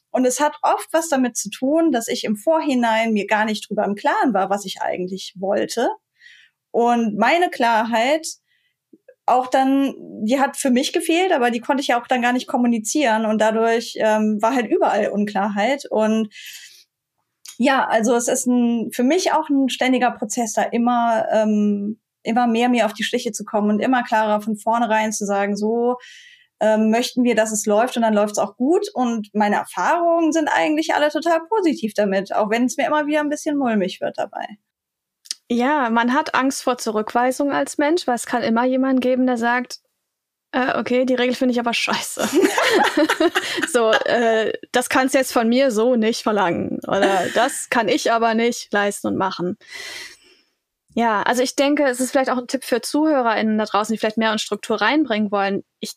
Und 0.10 0.26
es 0.26 0.40
hat 0.40 0.58
oft 0.64 0.88
was 0.92 1.10
damit 1.10 1.38
zu 1.38 1.52
tun, 1.52 1.92
dass 1.92 2.08
ich 2.08 2.24
im 2.24 2.36
Vorhinein 2.36 3.14
mir 3.14 3.28
gar 3.28 3.46
nicht 3.46 3.70
drüber 3.70 3.86
im 3.86 3.94
Klaren 3.94 4.34
war, 4.34 4.50
was 4.50 4.66
ich 4.66 4.82
eigentlich 4.82 5.36
wollte. 5.38 5.90
Und 6.72 7.20
meine 7.20 7.52
Klarheit 7.52 8.26
auch 9.26 9.48
dann, 9.48 9.94
die 10.26 10.40
hat 10.40 10.58
für 10.58 10.70
mich 10.70 10.94
gefehlt, 10.94 11.32
aber 11.32 11.52
die 11.52 11.62
konnte 11.62 11.82
ich 11.82 11.88
ja 11.88 12.02
auch 12.02 12.08
dann 12.08 12.22
gar 12.22 12.34
nicht 12.34 12.48
kommunizieren 12.48 13.26
und 13.26 13.40
dadurch 13.40 13.96
ähm, 13.98 14.42
war 14.42 14.54
halt 14.54 14.68
überall 14.68 15.10
Unklarheit 15.10 15.86
und 15.90 16.30
ja, 17.58 17.86
also 17.88 18.16
es 18.16 18.28
ist 18.28 18.48
ein, 18.48 18.92
für 18.92 19.04
mich 19.04 19.32
auch 19.32 19.50
ein 19.50 19.70
ständiger 19.70 20.12
Prozess, 20.12 20.54
da 20.54 20.64
immer, 20.64 21.26
ähm, 21.32 22.00
immer 22.24 22.48
mehr 22.48 22.70
mir 22.70 22.86
auf 22.86 22.94
die 22.94 23.04
Schliche 23.04 23.32
zu 23.32 23.46
kommen 23.46 23.70
und 23.70 23.80
immer 23.80 24.04
klarer 24.04 24.42
von 24.42 24.58
vornherein 24.58 25.12
zu 25.12 25.26
sagen, 25.26 25.56
so 25.56 25.98
ähm, 26.60 26.90
möchten 26.90 27.24
wir, 27.24 27.36
dass 27.36 27.52
es 27.52 27.66
läuft 27.66 27.96
und 27.98 28.04
dann 28.04 28.14
läuft 28.14 28.34
es 28.34 28.38
auch 28.38 28.56
gut. 28.56 28.88
Und 28.94 29.30
meine 29.34 29.58
Erfahrungen 29.58 30.32
sind 30.32 30.48
eigentlich 30.48 30.94
alle 30.94 31.10
total 31.10 31.42
positiv 31.48 31.94
damit, 31.94 32.34
auch 32.34 32.50
wenn 32.50 32.66
es 32.66 32.78
mir 32.78 32.88
immer 32.88 33.06
wieder 33.06 33.20
ein 33.20 33.30
bisschen 33.30 33.58
mulmig 33.58 34.00
wird 34.02 34.18
dabei. 34.18 34.46
Ja, 35.50 35.90
man 35.90 36.14
hat 36.14 36.36
Angst 36.36 36.64
vor 36.64 36.78
Zurückweisung 36.78 37.52
als 37.52 37.78
Mensch, 37.78 38.08
weil 38.08 38.16
es 38.16 38.26
kann 38.26 38.44
immer 38.44 38.66
jemanden 38.66 39.02
geben, 39.02 39.28
der 39.28 39.38
sagt, 39.38 39.80
äh, 40.54 40.78
okay, 40.78 41.06
die 41.06 41.16
Regel 41.16 41.36
finde 41.36 41.54
ich 41.54 41.60
aber 41.60 41.74
scheiße. 41.74 42.30
so, 43.72 43.92
äh, 43.92 44.54
das 44.72 44.88
kannst 44.88 45.16
jetzt 45.16 45.34
von 45.34 45.50
mir 45.50 45.72
so 45.72 45.96
nicht 45.96 46.22
verlangen. 46.22 46.80
Oder 46.88 47.28
das 47.34 47.70
kann 47.70 47.88
ich 47.88 48.12
aber 48.12 48.36
nicht 48.36 48.72
leisten 48.72 49.08
und 49.08 49.18
machen. 49.18 49.58
Ja, 50.96 51.24
also 51.24 51.42
ich 51.42 51.56
denke, 51.56 51.86
es 51.86 52.00
ist 52.00 52.12
vielleicht 52.12 52.30
auch 52.30 52.38
ein 52.38 52.48
Tipp 52.48 52.64
für 52.64 52.82
ZuhörerInnen 52.82 53.58
da 53.58 53.66
draußen, 53.66 53.94
die 53.94 53.98
vielleicht 53.98 54.18
mehr 54.18 54.32
in 54.32 54.38
Struktur 54.38 54.80
reinbringen 54.80 55.32
wollen. 55.32 55.64
Ich 55.80 55.94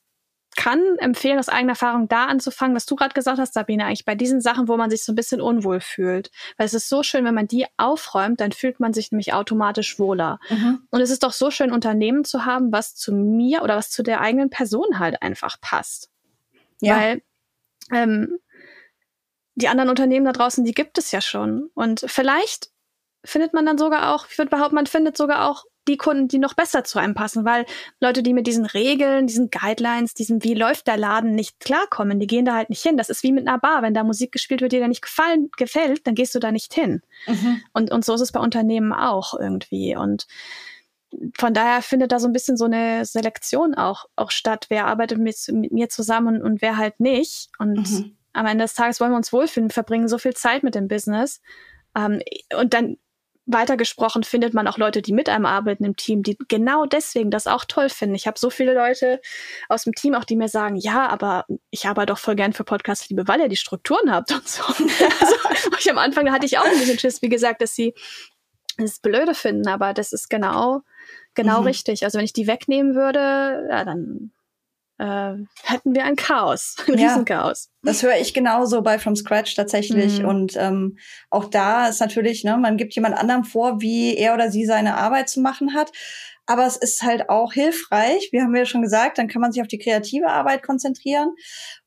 kann 0.57 0.81
empfehlen, 0.99 1.39
aus 1.39 1.49
eigener 1.49 1.73
Erfahrung 1.73 2.09
da 2.09 2.27
anzufangen, 2.27 2.75
was 2.75 2.87
du 2.87 2.97
gerade 2.97 3.15
gesagt 3.15 3.39
hast, 3.39 3.55
Sabine, 3.55 3.85
eigentlich 3.85 4.05
bei 4.05 4.15
diesen 4.15 4.41
Sachen, 4.41 4.69
wo 4.69 4.77
man 4.77 4.91
sich 4.91 5.05
so 5.05 5.13
ein 5.13 5.15
bisschen 5.15 5.41
unwohl 5.41 5.81
fühlt. 5.81 6.31
Weil 6.57 6.67
es 6.67 6.75
ist 6.75 6.89
so 6.89 7.03
schön, 7.03 7.25
wenn 7.25 7.35
man 7.35 7.47
die 7.47 7.67
aufräumt, 7.77 8.41
dann 8.41 8.53
fühlt 8.53 8.81
man 8.81 8.93
sich 8.93 9.13
nämlich 9.13 9.33
automatisch 9.33 9.99
wohler. 9.99 10.41
Mhm. 10.51 10.83
Und 10.91 11.01
es 11.01 11.11
ist 11.11 11.23
doch 11.23 11.33
so 11.33 11.51
schön, 11.51 11.73
Unternehmen 11.73 12.25
zu 12.25 12.45
haben, 12.45 12.73
was 12.73 12.95
zu 12.95 13.13
mir 13.13 13.63
oder 13.63 13.77
was 13.77 13.91
zu 13.91 14.03
der 14.03 14.21
eigenen 14.21 14.51
Person 14.51 14.99
halt 14.99 15.23
einfach 15.23 15.61
passt. 15.61 16.11
Ja. 16.81 16.97
Weil 16.97 17.23
ähm, 17.93 18.39
die 19.55 19.69
anderen 19.69 19.91
Unternehmen 19.91 20.27
da 20.27 20.33
draußen, 20.33 20.65
die 20.65 20.75
gibt 20.75 20.99
es 20.99 21.13
ja 21.13 21.21
schon. 21.21 21.71
Und 21.75 22.05
vielleicht 22.07 22.71
findet 23.25 23.55
man 23.55 23.67
dann 23.67 23.79
sogar 23.79 24.15
auch, 24.15 24.27
ich 24.31 24.39
würde 24.39 24.51
behaupten, 24.51 24.75
man 24.75 24.87
findet 24.87 25.17
sogar 25.17 25.49
auch 25.49 25.65
die 25.89 25.97
Kunden, 25.97 26.29
die 26.29 26.39
noch 26.39 26.55
besser 26.55 26.85
zu 26.85 26.99
einem 26.99 27.15
passen, 27.15 27.45
weil 27.45 27.65
Leute, 28.01 28.23
die 28.23 28.33
mit 28.33 28.47
diesen 28.47 28.67
Regeln, 28.67 29.27
diesen 29.27 29.51
Guidelines, 29.51 30.15
diesem 30.15 30.43
wie 30.43 30.55
läuft 30.55 30.87
der 30.87 30.97
Laden 30.97 31.35
nicht 31.35 31.61
klarkommen, 31.61 32.19
die 32.19 32.27
gehen 32.27 32.45
da 32.45 32.55
halt 32.55 32.71
nicht 32.71 32.83
hin. 32.83 32.97
Das 32.97 33.09
ist 33.09 33.23
wie 33.23 33.33
mit 33.33 33.47
einer 33.47 33.59
Bar, 33.59 33.83
wenn 33.83 33.95
da 33.95 34.05
Musik 34.05 34.33
gespielt 34.33 34.61
wird, 34.61 34.73
die 34.73 34.79
dir 34.79 34.89
nicht 34.89 35.03
gefallen, 35.03 35.51
gefällt, 35.57 36.07
dann 36.07 36.15
gehst 36.15 36.35
du 36.35 36.39
da 36.39 36.53
nicht 36.53 36.75
hin. 36.75 37.03
Mhm. 37.27 37.63
Und, 37.73 37.91
und 37.93 38.05
so 38.05 38.15
ist 38.15 38.21
es 38.21 38.33
bei 38.33 38.41
Unternehmen 38.41 38.93
auch 38.93 39.35
irgendwie. 39.39 39.97
Und 39.97 40.27
von 41.39 41.55
daher 41.55 41.83
findet 41.83 42.13
da 42.13 42.19
so 42.19 42.29
ein 42.29 42.33
bisschen 42.33 42.57
so 42.57 42.65
eine 42.65 43.05
Selektion 43.05 43.75
auch, 43.75 44.07
auch 44.17 44.31
statt. 44.31 44.67
Wer 44.69 44.87
arbeitet 44.87 45.19
mit, 45.19 45.37
mit 45.53 45.73
mir 45.73 45.89
zusammen 45.89 46.37
und, 46.37 46.43
und 46.43 46.63
wer 46.63 46.77
halt 46.77 47.01
nicht. 47.01 47.51
Und 47.59 47.91
mhm. 47.91 48.17
am 48.33 48.47
Ende 48.47 48.65
des 48.65 48.75
Tages 48.75 49.01
wollen 49.01 49.13
wir 49.13 49.17
uns 49.17 49.33
wohlfühlen, 49.33 49.71
verbringen 49.71 50.09
so 50.09 50.19
viel 50.19 50.35
Zeit 50.35 50.63
mit 50.63 50.75
dem 50.75 50.89
Business. 50.89 51.41
Ähm, 51.97 52.21
und 52.59 52.75
dann 52.75 52.99
weitergesprochen 53.47 54.25
findet 54.25 54.55
man 54.55 54.67
auch 54.67 54.77
Leute, 54.77 55.03
die 55.03 55.13
mit 55.13 55.29
einem 55.29 55.47
arbeiten 55.47 55.85
im 55.85 55.97
Team, 55.97 56.23
die 56.23 56.37
genau 56.49 56.85
deswegen 56.85 57.31
das 57.31 57.47
auch 57.47 57.65
toll 57.65 57.89
finden. 57.89 58.15
Ich 58.15 58.27
habe 58.27 58.39
so 58.39 58.51
viele 58.51 58.75
Leute 58.75 59.21
aus 59.69 59.85
dem 59.85 59.95
Team 59.95 60.15
auch, 60.15 60.25
die 60.25 60.37
mir 60.37 60.49
sagen, 60.49 60.77
ja, 60.77 61.09
aber 61.09 61.47
ich 61.71 61.87
arbeite 61.87 62.13
doch 62.13 62.19
voll 62.19 62.35
gern 62.35 62.53
für 62.53 62.65
Podcast 62.65 63.09
Liebe, 63.09 63.29
weil 63.29 63.41
ihr 63.41 63.49
die 63.49 63.57
Strukturen 63.57 64.13
habt 64.13 64.33
und 64.33 64.47
so. 64.49 64.63
also, 65.21 65.71
ich 65.79 65.91
am 65.91 65.99
Anfang 65.99 66.31
hatte 66.33 66.47
ich 66.47 66.59
auch 66.59 66.65
ein 66.65 66.79
bisschen 66.79 66.99
Schiss, 66.99 67.23
wie 67.23 67.29
gesagt, 67.29 67.63
dass 67.63 67.75
sie 67.75 67.95
es 68.79 68.99
blöde 68.99 69.35
finden, 69.35 69.69
aber 69.69 69.95
das 69.95 70.13
ist 70.13 70.29
genau, 70.29 70.83
genau 71.35 71.61
mhm. 71.61 71.69
richtig. 71.69 72.05
Also 72.05 72.19
wenn 72.19 72.25
ich 72.25 72.33
die 72.33 72.47
wegnehmen 72.47 72.95
würde, 72.95 73.69
ja, 73.71 73.85
dann 73.85 74.33
äh, 74.99 75.35
hätten 75.63 75.95
wir 75.95 76.05
ein 76.05 76.17
Chaos, 76.17 76.77
ein 76.89 76.99
ja, 76.99 77.09
Riesenchaos. 77.09 77.71
Das 77.83 78.03
höre 78.03 78.17
ich 78.17 78.35
genauso 78.35 78.83
bei 78.83 78.99
From 78.99 79.17
Scratch 79.17 79.55
tatsächlich. 79.55 80.21
Mhm. 80.21 80.29
Und 80.29 80.57
ähm, 80.57 80.99
auch 81.31 81.45
da 81.47 81.89
ist 81.89 82.01
natürlich, 82.01 82.45
ne, 82.45 82.57
man 82.57 82.77
gibt 82.77 82.95
jemand 82.95 83.17
anderem 83.17 83.45
vor, 83.45 83.81
wie 83.81 84.17
er 84.17 84.35
oder 84.35 84.51
sie 84.51 84.65
seine 84.65 84.97
Arbeit 84.97 85.29
zu 85.29 85.41
machen 85.41 85.75
hat. 85.75 85.93
Aber 86.47 86.65
es 86.65 86.77
ist 86.77 87.03
halt 87.03 87.29
auch 87.29 87.53
hilfreich, 87.53 88.29
wie 88.31 88.41
haben 88.41 88.53
wir 88.53 88.61
ja 88.61 88.67
schon 88.67 88.83
gesagt, 88.83 89.19
dann 89.19 89.27
kann 89.27 89.41
man 89.43 89.51
sich 89.51 89.61
auf 89.61 89.69
die 89.69 89.79
kreative 89.79 90.29
Arbeit 90.29 90.63
konzentrieren. 90.63 91.35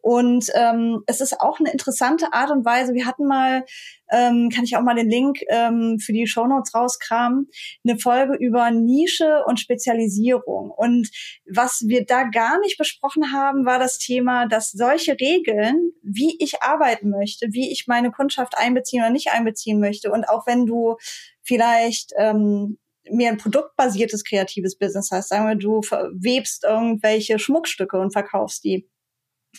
Und 0.02 0.52
ähm, 0.54 1.02
es 1.08 1.22
ist 1.22 1.40
auch 1.40 1.60
eine 1.60 1.72
interessante 1.72 2.34
Art 2.34 2.52
und 2.52 2.66
Weise. 2.66 2.94
Wir 2.94 3.06
hatten 3.06 3.26
mal, 3.26 3.64
ähm, 4.12 4.50
kann 4.54 4.66
ich 4.66 4.76
auch 4.76 4.82
mal 4.82 4.96
den 4.96 5.10
Link 5.10 5.40
ähm, 5.48 5.98
für 6.00 6.12
die 6.12 6.28
Shownotes 6.28 6.76
rauskramen, 6.76 7.48
eine 7.88 7.98
Folge 7.98 8.36
über 8.36 8.70
Nische 8.72 9.44
und 9.46 9.62
Spezialisierung. 9.62 10.72
Und 10.72 11.10
was 11.50 11.86
wir 11.88 12.06
da 12.06 12.24
gar 12.24 12.60
nicht 12.60 12.78
besprochen 12.78 13.32
haben, 13.32 13.66
war 13.66 13.80
das 13.80 13.98
Thema, 13.98 14.46
dass 14.48 14.72
solche 14.72 15.14
Regeln, 15.14 15.92
wie 16.04 16.36
ich 16.40 16.62
arbeiten 16.62 17.12
möchte, 17.12 17.48
wie 17.52 17.72
ich 17.72 17.88
meine 17.88 18.12
Kundschaft 18.12 18.58
einbeziehen 18.58 19.04
oder 19.04 19.12
nicht 19.12 19.32
einbeziehen 19.32 19.80
möchte, 19.80 20.12
und 20.12 20.28
auch 20.28 20.46
wenn 20.48 20.66
du 20.66 20.98
vielleicht 21.44 22.12
ähm, 22.18 22.78
mehr 23.12 23.32
ein 23.32 23.38
produktbasiertes 23.38 24.24
kreatives 24.24 24.78
Business 24.78 25.10
hast, 25.12 25.30
sagen 25.30 25.48
wir, 25.48 25.56
du 25.56 25.82
webst 25.82 26.64
irgendwelche 26.64 27.40
Schmuckstücke 27.40 28.00
und 28.00 28.12
verkaufst 28.12 28.64
die. 28.64 28.90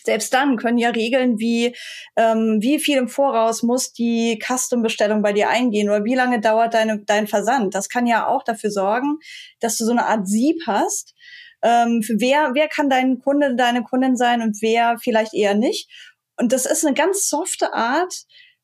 Selbst 0.05 0.33
dann 0.33 0.57
können 0.57 0.79
ja 0.79 0.91
Regeln 0.91 1.39
wie, 1.39 1.75
ähm, 2.17 2.59
wie 2.61 2.79
viel 2.79 2.97
im 2.97 3.09
Voraus 3.09 3.65
muss 3.65 3.93
die 3.93 4.39
Custom-Bestellung 4.39 5.21
bei 5.21 5.33
dir 5.33 5.49
eingehen 5.49 5.89
oder 5.89 6.05
wie 6.05 6.15
lange 6.15 6.41
dauert 6.41 6.75
deine, 6.75 7.03
dein 7.05 7.27
Versand. 7.27 7.75
Das 7.75 7.89
kann 7.89 8.07
ja 8.07 8.29
auch 8.29 8.45
dafür 8.45 8.71
sorgen, 8.71 9.19
dass 9.59 9.77
du 9.77 9.85
so 9.85 9.91
eine 9.91 10.07
Art 10.07 10.29
Sieb 10.29 10.63
hast, 10.67 11.15
ähm, 11.63 12.03
für 12.03 12.15
wer, 12.19 12.53
wer 12.55 12.69
kann 12.69 12.89
dein 12.89 13.19
Kunde, 13.19 13.57
deine 13.57 13.83
Kundin 13.83 14.17
sein 14.17 14.43
und 14.43 14.59
wer 14.63 14.99
vielleicht 14.99 15.35
eher 15.35 15.55
nicht. 15.55 15.91
Und 16.37 16.53
das 16.53 16.67
ist 16.67 16.87
eine 16.87 16.95
ganz 16.95 17.29
softe 17.29 17.75
Art, 17.75 18.15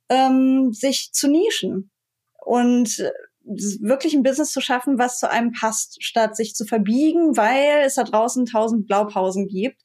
ähm, 0.09 0.73
sich 0.73 1.11
zu 1.13 1.29
nischen. 1.29 1.91
Und 2.39 3.03
wirklich 3.47 4.15
ein 4.15 4.23
Business 4.23 4.53
zu 4.53 4.61
schaffen, 4.61 4.99
was 4.99 5.19
zu 5.19 5.31
einem 5.31 5.53
passt, 5.53 6.03
statt 6.03 6.37
sich 6.37 6.55
zu 6.55 6.65
verbiegen, 6.65 7.37
weil 7.37 7.85
es 7.85 7.95
da 7.95 8.05
draußen 8.05 8.45
tausend 8.47 8.87
Blaupausen 8.87 9.47
gibt, 9.47 9.81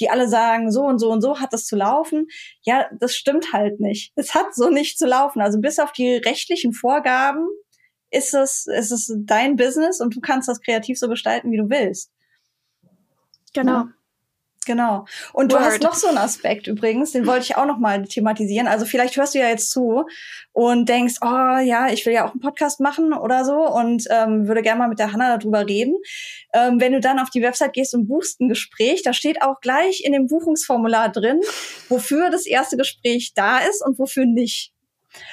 die 0.00 0.10
alle 0.10 0.28
sagen, 0.28 0.70
so 0.72 0.82
und 0.82 0.98
so 0.98 1.10
und 1.10 1.20
so 1.20 1.40
hat 1.40 1.52
das 1.52 1.64
zu 1.64 1.76
laufen. 1.76 2.26
Ja, 2.62 2.88
das 2.98 3.14
stimmt 3.14 3.52
halt 3.52 3.80
nicht. 3.80 4.12
Es 4.16 4.34
hat 4.34 4.54
so 4.54 4.68
nicht 4.68 4.98
zu 4.98 5.06
laufen. 5.06 5.40
Also 5.40 5.60
bis 5.60 5.78
auf 5.78 5.92
die 5.92 6.16
rechtlichen 6.16 6.72
Vorgaben 6.72 7.46
ist 8.10 8.34
es, 8.34 8.66
ist 8.66 8.90
es 8.90 9.12
dein 9.16 9.56
Business 9.56 10.00
und 10.00 10.14
du 10.14 10.20
kannst 10.20 10.48
das 10.48 10.60
kreativ 10.60 10.98
so 10.98 11.08
gestalten, 11.08 11.50
wie 11.52 11.58
du 11.58 11.70
willst. 11.70 12.10
Genau. 13.54 13.72
Ja. 13.72 13.88
Genau. 14.64 15.06
Und 15.32 15.52
Word. 15.52 15.60
du 15.60 15.66
hast 15.66 15.82
noch 15.82 15.94
so 15.94 16.08
einen 16.08 16.18
Aspekt 16.18 16.66
übrigens, 16.66 17.12
den 17.12 17.26
wollte 17.26 17.44
ich 17.44 17.56
auch 17.56 17.66
noch 17.66 17.78
mal 17.78 18.04
thematisieren. 18.04 18.66
Also 18.66 18.86
vielleicht 18.86 19.16
hörst 19.16 19.34
du 19.34 19.38
ja 19.38 19.48
jetzt 19.48 19.70
zu 19.70 20.06
und 20.52 20.88
denkst, 20.88 21.16
oh 21.22 21.58
ja, 21.62 21.88
ich 21.88 22.04
will 22.06 22.12
ja 22.12 22.26
auch 22.26 22.32
einen 22.32 22.40
Podcast 22.40 22.80
machen 22.80 23.12
oder 23.12 23.44
so 23.44 23.54
und 23.54 24.04
ähm, 24.10 24.46
würde 24.46 24.62
gerne 24.62 24.78
mal 24.78 24.88
mit 24.88 24.98
der 24.98 25.12
Hanna 25.12 25.36
darüber 25.36 25.66
reden. 25.66 25.96
Ähm, 26.52 26.80
wenn 26.80 26.92
du 26.92 27.00
dann 27.00 27.18
auf 27.18 27.30
die 27.30 27.42
Website 27.42 27.72
gehst 27.72 27.94
und 27.94 28.06
buchst 28.06 28.40
ein 28.40 28.48
Gespräch, 28.48 29.02
da 29.02 29.12
steht 29.12 29.42
auch 29.42 29.60
gleich 29.60 30.02
in 30.04 30.12
dem 30.12 30.26
Buchungsformular 30.26 31.10
drin, 31.10 31.40
wofür 31.88 32.30
das 32.30 32.46
erste 32.46 32.76
Gespräch 32.76 33.32
da 33.34 33.58
ist 33.58 33.84
und 33.84 33.98
wofür 33.98 34.26
nicht. 34.26 34.72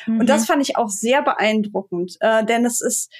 Mhm. 0.05 0.21
Und 0.21 0.29
das 0.29 0.41
mhm. 0.41 0.45
fand 0.45 0.61
ich 0.61 0.77
auch 0.77 0.89
sehr 0.89 1.21
beeindruckend, 1.21 2.17
äh, 2.19 2.45
denn 2.45 2.65
es 2.65 2.81
ist 2.81 3.11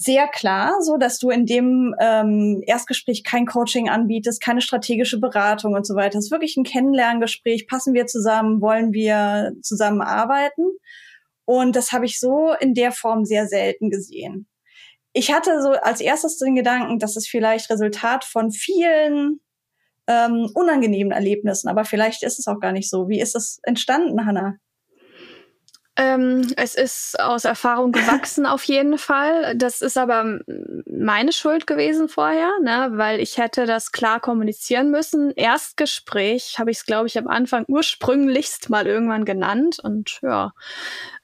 sehr 0.00 0.28
klar, 0.28 0.80
so 0.80 0.96
dass 0.96 1.18
du 1.18 1.28
in 1.28 1.44
dem 1.44 1.92
ähm, 1.98 2.62
Erstgespräch 2.64 3.24
kein 3.24 3.46
Coaching 3.46 3.88
anbietest, 3.88 4.40
keine 4.40 4.60
strategische 4.60 5.18
Beratung 5.18 5.74
und 5.74 5.84
so 5.84 5.96
weiter. 5.96 6.18
Es 6.18 6.26
ist 6.26 6.30
wirklich 6.30 6.56
ein 6.56 6.62
Kennenlerngespräch. 6.62 7.66
Passen 7.66 7.94
wir 7.94 8.06
zusammen? 8.06 8.60
Wollen 8.60 8.92
wir 8.92 9.52
zusammenarbeiten? 9.60 10.70
Und 11.44 11.74
das 11.74 11.90
habe 11.90 12.06
ich 12.06 12.20
so 12.20 12.54
in 12.60 12.74
der 12.74 12.92
Form 12.92 13.24
sehr 13.24 13.48
selten 13.48 13.90
gesehen. 13.90 14.46
Ich 15.14 15.32
hatte 15.32 15.60
so 15.62 15.70
als 15.70 16.00
erstes 16.00 16.38
den 16.38 16.54
Gedanken, 16.54 17.00
dass 17.00 17.16
es 17.16 17.26
vielleicht 17.26 17.68
Resultat 17.68 18.24
von 18.24 18.52
vielen 18.52 19.40
ähm, 20.06 20.48
unangenehmen 20.54 21.12
Erlebnissen, 21.12 21.68
aber 21.68 21.84
vielleicht 21.84 22.22
ist 22.22 22.38
es 22.38 22.46
auch 22.46 22.60
gar 22.60 22.72
nicht 22.72 22.88
so. 22.88 23.08
Wie 23.08 23.20
ist 23.20 23.34
es 23.34 23.58
entstanden, 23.64 24.24
Hannah? 24.26 24.58
Ähm, 26.00 26.52
es 26.56 26.76
ist 26.76 27.18
aus 27.18 27.44
Erfahrung 27.44 27.90
gewachsen 27.90 28.46
auf 28.46 28.62
jeden 28.62 28.98
Fall. 28.98 29.56
Das 29.56 29.82
ist 29.82 29.98
aber 29.98 30.38
meine 30.86 31.32
Schuld 31.32 31.66
gewesen 31.66 32.08
vorher, 32.08 32.52
ne? 32.62 32.90
weil 32.92 33.18
ich 33.18 33.36
hätte 33.36 33.66
das 33.66 33.90
klar 33.90 34.20
kommunizieren 34.20 34.92
müssen. 34.92 35.32
Erstgespräch 35.32 36.60
habe 36.60 36.70
ich 36.70 36.78
es, 36.78 36.86
glaube 36.86 37.08
ich, 37.08 37.18
am 37.18 37.26
Anfang 37.26 37.64
ursprünglichst 37.66 38.70
mal 38.70 38.86
irgendwann 38.86 39.24
genannt 39.24 39.80
und 39.82 40.20
ja, 40.22 40.52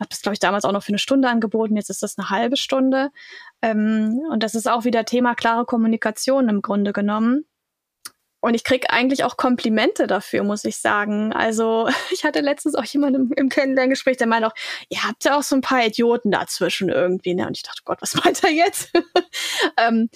habe 0.01 0.09
das, 0.11 0.23
glaube 0.23 0.35
ich, 0.35 0.41
damals 0.41 0.65
auch 0.65 0.73
noch 0.73 0.83
für 0.83 0.89
eine 0.89 0.99
Stunde 0.99 1.29
angeboten. 1.29 1.77
Jetzt 1.77 1.91
ist 1.91 2.03
das 2.03 2.19
eine 2.19 2.31
halbe 2.31 2.57
Stunde. 2.57 3.11
Ähm, 3.63 4.23
und 4.33 4.43
das 4.43 4.57
ist 4.57 4.69
auch 4.69 4.85
wieder 4.85 5.05
Thema 5.05 5.37
klare 5.37 5.67
Kommunikation 5.67 6.49
im 6.49 6.63
Grunde 6.63 6.93
genommen. 6.93 7.45
Und 8.45 8.53
ich 8.53 8.63
krieg 8.63 8.93
eigentlich 8.93 9.25
auch 9.25 9.39
Komplimente 9.39 10.07
dafür, 10.07 10.45
muss 10.45 10.67
ich 10.67 10.77
sagen. 10.77 11.33
Also 11.33 11.89
ich 12.13 12.25
hatte 12.25 12.41
letztens 12.43 12.75
auch 12.75 12.85
jemanden 12.85 13.23
im, 13.23 13.33
im 13.35 13.49
Kennenlerngespräch, 13.49 14.19
der 14.19 14.27
meinte 14.27 14.49
auch, 14.49 14.55
ihr 14.91 15.03
habt 15.03 15.25
ja 15.25 15.39
auch 15.39 15.43
so 15.43 15.57
ein 15.57 15.63
paar 15.63 15.83
Idioten 15.87 16.31
dazwischen 16.31 16.91
irgendwie. 16.91 17.35
Ne? 17.35 17.47
Und 17.47 17.57
ich 17.57 17.63
dachte, 17.63 17.81
Gott, 17.87 18.03
was 18.03 18.15
meint 18.23 18.45
er 18.45 18.51
jetzt? 18.51 18.91
ähm, 19.79 20.11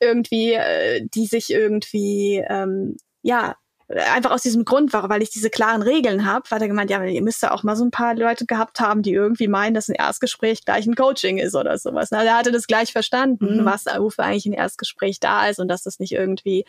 irgendwie, 0.00 0.54
äh, 0.54 1.06
die 1.12 1.26
sich 1.26 1.50
irgendwie, 1.50 2.42
ähm, 2.48 2.96
ja, 3.20 3.54
einfach 3.88 4.30
aus 4.30 4.40
diesem 4.40 4.64
Grund, 4.64 4.94
weil 4.94 5.22
ich 5.22 5.28
diese 5.28 5.50
klaren 5.50 5.82
Regeln 5.82 6.24
habe, 6.24 6.48
hat 6.48 6.62
er 6.62 6.68
gemeint, 6.68 6.88
ja, 6.88 7.04
ihr 7.04 7.22
müsst 7.22 7.42
ja 7.42 7.50
auch 7.52 7.64
mal 7.64 7.76
so 7.76 7.84
ein 7.84 7.90
paar 7.90 8.14
Leute 8.14 8.46
gehabt 8.46 8.80
haben, 8.80 9.02
die 9.02 9.12
irgendwie 9.12 9.46
meinen, 9.46 9.74
dass 9.74 9.90
ein 9.90 9.94
Erstgespräch 9.94 10.64
gleich 10.64 10.86
ein 10.86 10.94
Coaching 10.94 11.36
ist 11.36 11.54
oder 11.54 11.76
sowas. 11.76 12.08
Na, 12.10 12.24
er 12.24 12.38
hatte 12.38 12.50
das 12.50 12.66
gleich 12.66 12.92
verstanden, 12.92 13.60
mhm. 13.60 13.64
was 13.66 13.84
wofür 13.84 14.24
eigentlich 14.24 14.46
ein 14.46 14.54
Erstgespräch 14.54 15.20
da 15.20 15.48
ist 15.48 15.60
und 15.60 15.68
dass 15.68 15.82
das 15.82 15.98
nicht 15.98 16.12
irgendwie 16.12 16.64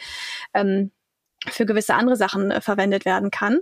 ähm, 0.54 0.92
für 1.52 1.66
gewisse 1.66 1.96
andere 1.96 2.16
Sachen 2.16 2.52
äh, 2.52 2.62
verwendet 2.62 3.06
werden 3.06 3.32
kann. 3.32 3.60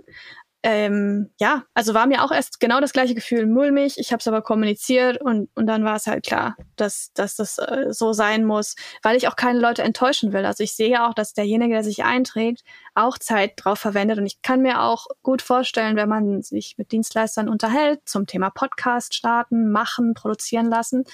Ähm, 0.66 1.28
ja, 1.38 1.64
also 1.74 1.92
war 1.92 2.06
mir 2.06 2.24
auch 2.24 2.30
erst 2.30 2.58
genau 2.58 2.80
das 2.80 2.94
gleiche 2.94 3.14
Gefühl 3.14 3.44
mulmig. 3.44 3.98
Ich 3.98 4.12
habe 4.12 4.20
es 4.20 4.26
aber 4.26 4.40
kommuniziert 4.40 5.20
und, 5.20 5.50
und 5.54 5.66
dann 5.66 5.84
war 5.84 5.96
es 5.96 6.06
halt 6.06 6.24
klar, 6.24 6.56
dass, 6.76 7.12
dass 7.12 7.36
das 7.36 7.58
äh, 7.58 7.88
so 7.90 8.14
sein 8.14 8.46
muss, 8.46 8.74
weil 9.02 9.14
ich 9.14 9.28
auch 9.28 9.36
keine 9.36 9.58
Leute 9.58 9.82
enttäuschen 9.82 10.32
will. 10.32 10.46
Also 10.46 10.64
ich 10.64 10.72
sehe 10.72 11.04
auch, 11.06 11.12
dass 11.12 11.34
derjenige, 11.34 11.74
der 11.74 11.84
sich 11.84 12.02
einträgt, 12.04 12.64
auch 12.94 13.18
Zeit 13.18 13.52
drauf 13.56 13.78
verwendet. 13.78 14.16
Und 14.16 14.24
ich 14.24 14.40
kann 14.40 14.62
mir 14.62 14.80
auch 14.80 15.06
gut 15.22 15.42
vorstellen, 15.42 15.96
wenn 15.96 16.08
man 16.08 16.40
sich 16.40 16.76
mit 16.78 16.92
Dienstleistern 16.92 17.50
unterhält 17.50 18.00
zum 18.06 18.26
Thema 18.26 18.48
Podcast 18.48 19.14
starten, 19.14 19.70
machen, 19.70 20.14
produzieren 20.14 20.70
lassen, 20.70 21.04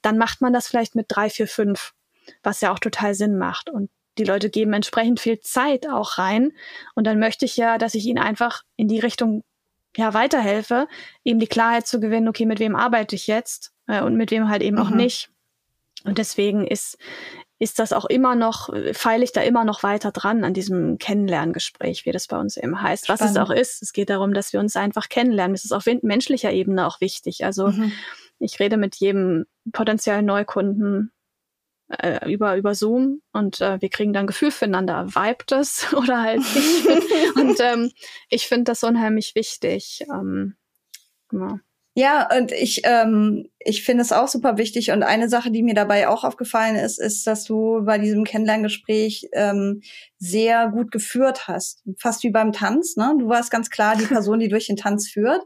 dann 0.00 0.16
macht 0.16 0.40
man 0.40 0.54
das 0.54 0.66
vielleicht 0.66 0.94
mit 0.94 1.06
drei, 1.10 1.28
vier, 1.28 1.46
fünf, 1.46 1.92
was 2.42 2.62
ja 2.62 2.72
auch 2.72 2.78
total 2.78 3.14
Sinn 3.14 3.36
macht. 3.36 3.68
Und 3.68 3.90
die 4.18 4.24
Leute 4.24 4.50
geben 4.50 4.72
entsprechend 4.72 5.20
viel 5.20 5.40
Zeit 5.40 5.88
auch 5.88 6.18
rein. 6.18 6.52
Und 6.94 7.06
dann 7.06 7.18
möchte 7.18 7.44
ich 7.44 7.56
ja, 7.56 7.78
dass 7.78 7.94
ich 7.94 8.06
ihnen 8.06 8.18
einfach 8.18 8.62
in 8.76 8.88
die 8.88 9.00
Richtung 9.00 9.42
ja 9.96 10.14
weiterhelfe, 10.14 10.88
eben 11.24 11.38
die 11.38 11.46
Klarheit 11.46 11.86
zu 11.86 12.00
gewinnen, 12.00 12.28
okay, 12.28 12.46
mit 12.46 12.58
wem 12.58 12.76
arbeite 12.76 13.14
ich 13.14 13.26
jetzt 13.26 13.72
äh, 13.86 14.02
und 14.02 14.16
mit 14.16 14.30
wem 14.30 14.48
halt 14.48 14.62
eben 14.62 14.76
mhm. 14.76 14.82
auch 14.82 14.90
nicht. 14.90 15.30
Und 16.04 16.18
deswegen 16.18 16.66
ist, 16.66 16.98
ist 17.58 17.78
das 17.78 17.92
auch 17.92 18.04
immer 18.04 18.34
noch, 18.34 18.68
feile 18.92 19.24
ich 19.24 19.32
da 19.32 19.40
immer 19.40 19.64
noch 19.64 19.82
weiter 19.82 20.10
dran 20.10 20.44
an 20.44 20.52
diesem 20.52 20.98
Kennenlerngespräch, 20.98 22.04
wie 22.04 22.12
das 22.12 22.26
bei 22.26 22.38
uns 22.38 22.56
eben 22.56 22.80
heißt. 22.80 23.04
Spannend. 23.04 23.20
Was 23.20 23.30
es 23.30 23.36
auch 23.36 23.50
ist, 23.50 23.82
es 23.82 23.92
geht 23.92 24.10
darum, 24.10 24.34
dass 24.34 24.52
wir 24.52 24.60
uns 24.60 24.76
einfach 24.76 25.08
kennenlernen. 25.08 25.54
Es 25.54 25.64
ist 25.64 25.72
auf 25.72 25.86
menschlicher 26.02 26.52
Ebene 26.52 26.86
auch 26.86 27.00
wichtig. 27.00 27.44
Also 27.44 27.68
mhm. 27.68 27.92
ich 28.38 28.60
rede 28.60 28.76
mit 28.76 28.96
jedem 28.96 29.46
potenziellen 29.72 30.26
Neukunden 30.26 31.12
äh, 32.02 32.30
über, 32.30 32.56
über 32.56 32.74
Zoom 32.74 33.22
und 33.32 33.60
äh, 33.60 33.80
wir 33.80 33.88
kriegen 33.88 34.12
dann 34.12 34.26
Gefühl 34.26 34.50
füreinander, 34.50 35.06
vibet 35.14 35.52
es 35.52 35.92
oder 35.94 36.22
halt 36.22 36.40
nicht. 36.40 36.86
und 37.36 37.58
ähm, 37.60 37.90
ich 38.28 38.46
finde 38.46 38.64
das 38.64 38.84
unheimlich 38.84 39.34
wichtig. 39.34 40.04
Ähm, 40.12 40.56
genau. 41.28 41.58
Ja, 41.96 42.28
und 42.36 42.50
ich, 42.50 42.80
ähm, 42.82 43.48
ich 43.60 43.84
finde 43.84 44.02
es 44.02 44.10
auch 44.10 44.26
super 44.26 44.58
wichtig. 44.58 44.90
Und 44.90 45.04
eine 45.04 45.28
Sache, 45.28 45.52
die 45.52 45.62
mir 45.62 45.74
dabei 45.74 46.08
auch 46.08 46.24
aufgefallen 46.24 46.74
ist, 46.74 46.98
ist, 46.98 47.24
dass 47.24 47.44
du 47.44 47.84
bei 47.84 47.98
diesem 47.98 48.24
Kennenlerngespräch 48.24 49.28
ähm, 49.32 49.80
sehr 50.18 50.70
gut 50.70 50.90
geführt 50.90 51.46
hast. 51.46 51.84
Fast 51.96 52.24
wie 52.24 52.30
beim 52.30 52.50
Tanz. 52.50 52.96
Ne? 52.96 53.14
Du 53.20 53.28
warst 53.28 53.52
ganz 53.52 53.70
klar 53.70 53.94
die 53.96 54.06
Person, 54.06 54.40
die 54.40 54.48
durch 54.48 54.66
den 54.66 54.76
Tanz 54.76 55.08
führt. 55.08 55.40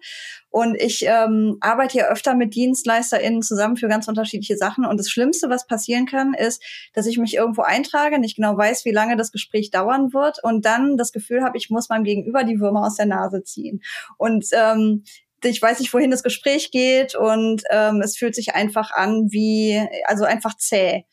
Und 0.49 0.81
ich 0.81 1.05
ähm, 1.07 1.59
arbeite 1.61 1.99
ja 1.99 2.09
öfter 2.09 2.35
mit 2.35 2.55
DienstleisterInnen 2.55 3.43
zusammen 3.43 3.77
für 3.77 3.89
ganz 3.89 4.09
unterschiedliche 4.09 4.57
Sachen. 4.57 4.87
Und 4.87 4.99
das 4.99 5.11
Schlimmste, 5.11 5.51
was 5.51 5.67
passieren 5.67 6.07
kann, 6.07 6.33
ist, 6.33 6.63
dass 6.95 7.05
ich 7.05 7.19
mich 7.19 7.35
irgendwo 7.35 7.61
eintrage, 7.61 8.19
nicht 8.19 8.37
genau 8.37 8.57
weiß, 8.57 8.87
wie 8.87 8.93
lange 8.93 9.17
das 9.19 9.33
Gespräch 9.33 9.71
dauern 9.71 10.15
wird 10.15 10.43
und 10.43 10.65
dann 10.65 10.97
das 10.97 11.13
Gefühl 11.13 11.45
habe, 11.45 11.59
ich 11.59 11.69
muss 11.69 11.91
meinem 11.91 12.05
Gegenüber 12.05 12.45
die 12.45 12.59
Würmer 12.59 12.87
aus 12.87 12.97
der 12.97 13.05
Nase 13.05 13.45
ziehen. 13.45 13.83
Und 14.17 14.47
ähm, 14.53 15.05
ich 15.45 15.61
weiß 15.61 15.81
nicht, 15.81 15.93
wohin 15.93 16.11
das 16.11 16.23
Gespräch 16.23 16.71
geht 16.71 17.15
und 17.15 17.63
ähm, 17.71 18.01
es 18.03 18.17
fühlt 18.17 18.35
sich 18.35 18.55
einfach 18.55 18.91
an 18.91 19.29
wie, 19.31 19.81
also 20.07 20.25
einfach 20.25 20.57
zäh. 20.57 21.05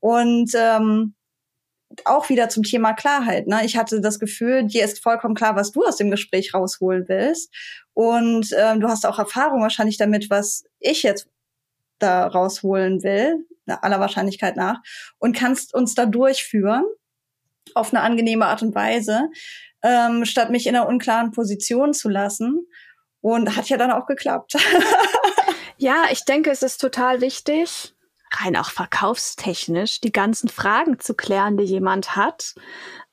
Und 0.00 0.52
ähm, 0.54 1.14
auch 2.04 2.28
wieder 2.28 2.48
zum 2.48 2.62
Thema 2.62 2.92
Klarheit. 2.94 3.46
Ne? 3.46 3.64
Ich 3.64 3.76
hatte 3.76 4.00
das 4.00 4.18
Gefühl, 4.18 4.64
dir 4.64 4.84
ist 4.84 5.02
vollkommen 5.02 5.34
klar, 5.34 5.56
was 5.56 5.72
du 5.72 5.84
aus 5.84 5.96
dem 5.96 6.10
Gespräch 6.10 6.54
rausholen 6.54 7.08
willst. 7.08 7.52
Und 7.94 8.54
ähm, 8.58 8.80
du 8.80 8.88
hast 8.88 9.04
auch 9.06 9.18
Erfahrung 9.18 9.62
wahrscheinlich 9.62 9.98
damit, 9.98 10.30
was 10.30 10.64
ich 10.80 11.02
jetzt 11.02 11.28
da 11.98 12.26
rausholen 12.26 13.02
will, 13.02 13.46
aller 13.66 14.00
Wahrscheinlichkeit 14.00 14.56
nach, 14.56 14.80
und 15.18 15.36
kannst 15.36 15.74
uns 15.74 15.94
da 15.94 16.06
durchführen 16.06 16.84
auf 17.74 17.92
eine 17.92 18.02
angenehme 18.02 18.46
Art 18.46 18.62
und 18.62 18.74
Weise, 18.74 19.30
ähm, 19.82 20.24
statt 20.24 20.50
mich 20.50 20.66
in 20.66 20.74
einer 20.74 20.88
unklaren 20.88 21.30
Position 21.30 21.94
zu 21.94 22.08
lassen. 22.08 22.66
Und 23.22 23.56
hat 23.56 23.68
ja 23.70 23.78
dann 23.78 23.90
auch 23.90 24.06
geklappt. 24.06 24.56
ja, 25.78 26.04
ich 26.10 26.24
denke, 26.24 26.50
es 26.50 26.62
ist 26.62 26.80
total 26.80 27.20
wichtig, 27.22 27.94
rein 28.32 28.56
auch 28.56 28.70
verkaufstechnisch, 28.70 30.00
die 30.00 30.12
ganzen 30.12 30.48
Fragen 30.48 30.98
zu 30.98 31.14
klären, 31.14 31.56
die 31.56 31.64
jemand 31.64 32.16
hat. 32.16 32.54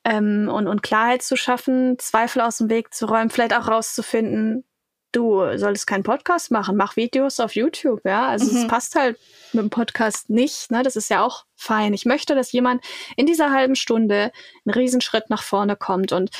Ähm, 0.03 0.49
und, 0.51 0.67
und 0.67 0.81
Klarheit 0.81 1.21
zu 1.21 1.35
schaffen, 1.35 1.97
Zweifel 1.99 2.41
aus 2.41 2.57
dem 2.57 2.69
Weg 2.69 2.93
zu 2.93 3.05
räumen, 3.05 3.29
vielleicht 3.29 3.53
auch 3.53 3.67
rauszufinden, 3.67 4.65
du 5.11 5.57
solltest 5.57 5.87
keinen 5.87 6.03
Podcast 6.03 6.51
machen, 6.51 6.75
mach 6.75 6.95
Videos 6.95 7.39
auf 7.39 7.55
YouTube, 7.55 8.01
ja. 8.05 8.27
Also 8.27 8.45
es 8.45 8.63
mhm. 8.63 8.67
passt 8.67 8.95
halt 8.95 9.17
mit 9.53 9.63
dem 9.63 9.69
Podcast 9.69 10.29
nicht, 10.29 10.71
ne? 10.71 10.83
Das 10.83 10.95
ist 10.95 11.09
ja 11.09 11.23
auch 11.23 11.45
fein. 11.55 11.93
Ich 11.93 12.05
möchte, 12.05 12.35
dass 12.35 12.51
jemand 12.51 12.83
in 13.15 13.25
dieser 13.25 13.51
halben 13.51 13.75
Stunde 13.75 14.31
einen 14.65 14.73
Riesenschritt 14.73 15.29
nach 15.29 15.43
vorne 15.43 15.75
kommt 15.75 16.11
und 16.11 16.31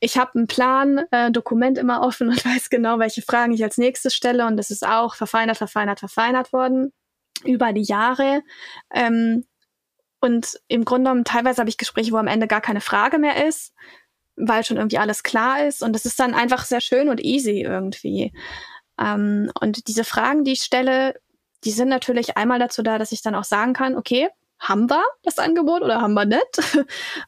ich 0.00 0.16
habe 0.16 0.34
einen 0.34 0.46
Plan, 0.46 1.02
äh, 1.10 1.30
Dokument 1.30 1.78
immer 1.78 2.02
offen 2.02 2.28
und 2.28 2.44
weiß 2.44 2.70
genau, 2.70 2.98
welche 2.98 3.22
Fragen 3.22 3.52
ich 3.52 3.62
als 3.62 3.78
nächstes 3.78 4.14
stelle. 4.14 4.46
Und 4.46 4.56
das 4.56 4.70
ist 4.70 4.86
auch 4.86 5.14
verfeinert, 5.14 5.58
verfeinert, 5.58 6.00
verfeinert 6.00 6.52
worden 6.52 6.92
über 7.44 7.72
die 7.72 7.82
Jahre. 7.82 8.42
Ähm, 8.92 9.44
und 10.20 10.60
im 10.68 10.84
Grunde 10.84 11.08
genommen, 11.08 11.24
teilweise 11.24 11.60
habe 11.60 11.70
ich 11.70 11.78
Gespräche, 11.78 12.12
wo 12.12 12.16
am 12.16 12.26
Ende 12.26 12.46
gar 12.46 12.60
keine 12.60 12.80
Frage 12.80 13.18
mehr 13.18 13.46
ist, 13.46 13.72
weil 14.36 14.64
schon 14.64 14.76
irgendwie 14.76 14.98
alles 14.98 15.22
klar 15.22 15.66
ist. 15.66 15.82
Und 15.82 15.94
das 15.94 16.04
ist 16.04 16.18
dann 16.18 16.34
einfach 16.34 16.64
sehr 16.64 16.80
schön 16.80 17.08
und 17.08 17.20
easy 17.22 17.62
irgendwie. 17.62 18.32
Ähm, 18.98 19.50
und 19.60 19.88
diese 19.88 20.04
Fragen, 20.04 20.44
die 20.44 20.52
ich 20.52 20.62
stelle, 20.62 21.14
die 21.64 21.70
sind 21.70 21.88
natürlich 21.88 22.36
einmal 22.36 22.58
dazu 22.58 22.82
da, 22.82 22.98
dass 22.98 23.12
ich 23.12 23.22
dann 23.22 23.34
auch 23.34 23.44
sagen 23.44 23.74
kann, 23.74 23.96
okay, 23.96 24.28
haben 24.60 24.90
wir 24.90 25.02
das 25.22 25.38
Angebot 25.38 25.82
oder 25.82 26.00
haben 26.00 26.14
wir 26.14 26.26
nicht? 26.26 26.60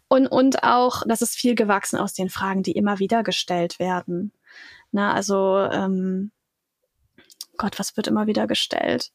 Und, 0.08 0.26
und 0.26 0.62
auch, 0.62 1.02
das 1.06 1.22
ist 1.22 1.34
viel 1.34 1.54
gewachsen 1.54 1.98
aus 1.98 2.12
den 2.12 2.28
Fragen, 2.28 2.62
die 2.62 2.72
immer 2.72 2.98
wieder 2.98 3.22
gestellt 3.22 3.78
werden. 3.78 4.32
Na, 4.90 5.14
also, 5.14 5.58
ähm, 5.72 6.30
Gott, 7.56 7.78
was 7.78 7.96
wird 7.96 8.08
immer 8.08 8.26
wieder 8.26 8.46
gestellt? 8.46 9.10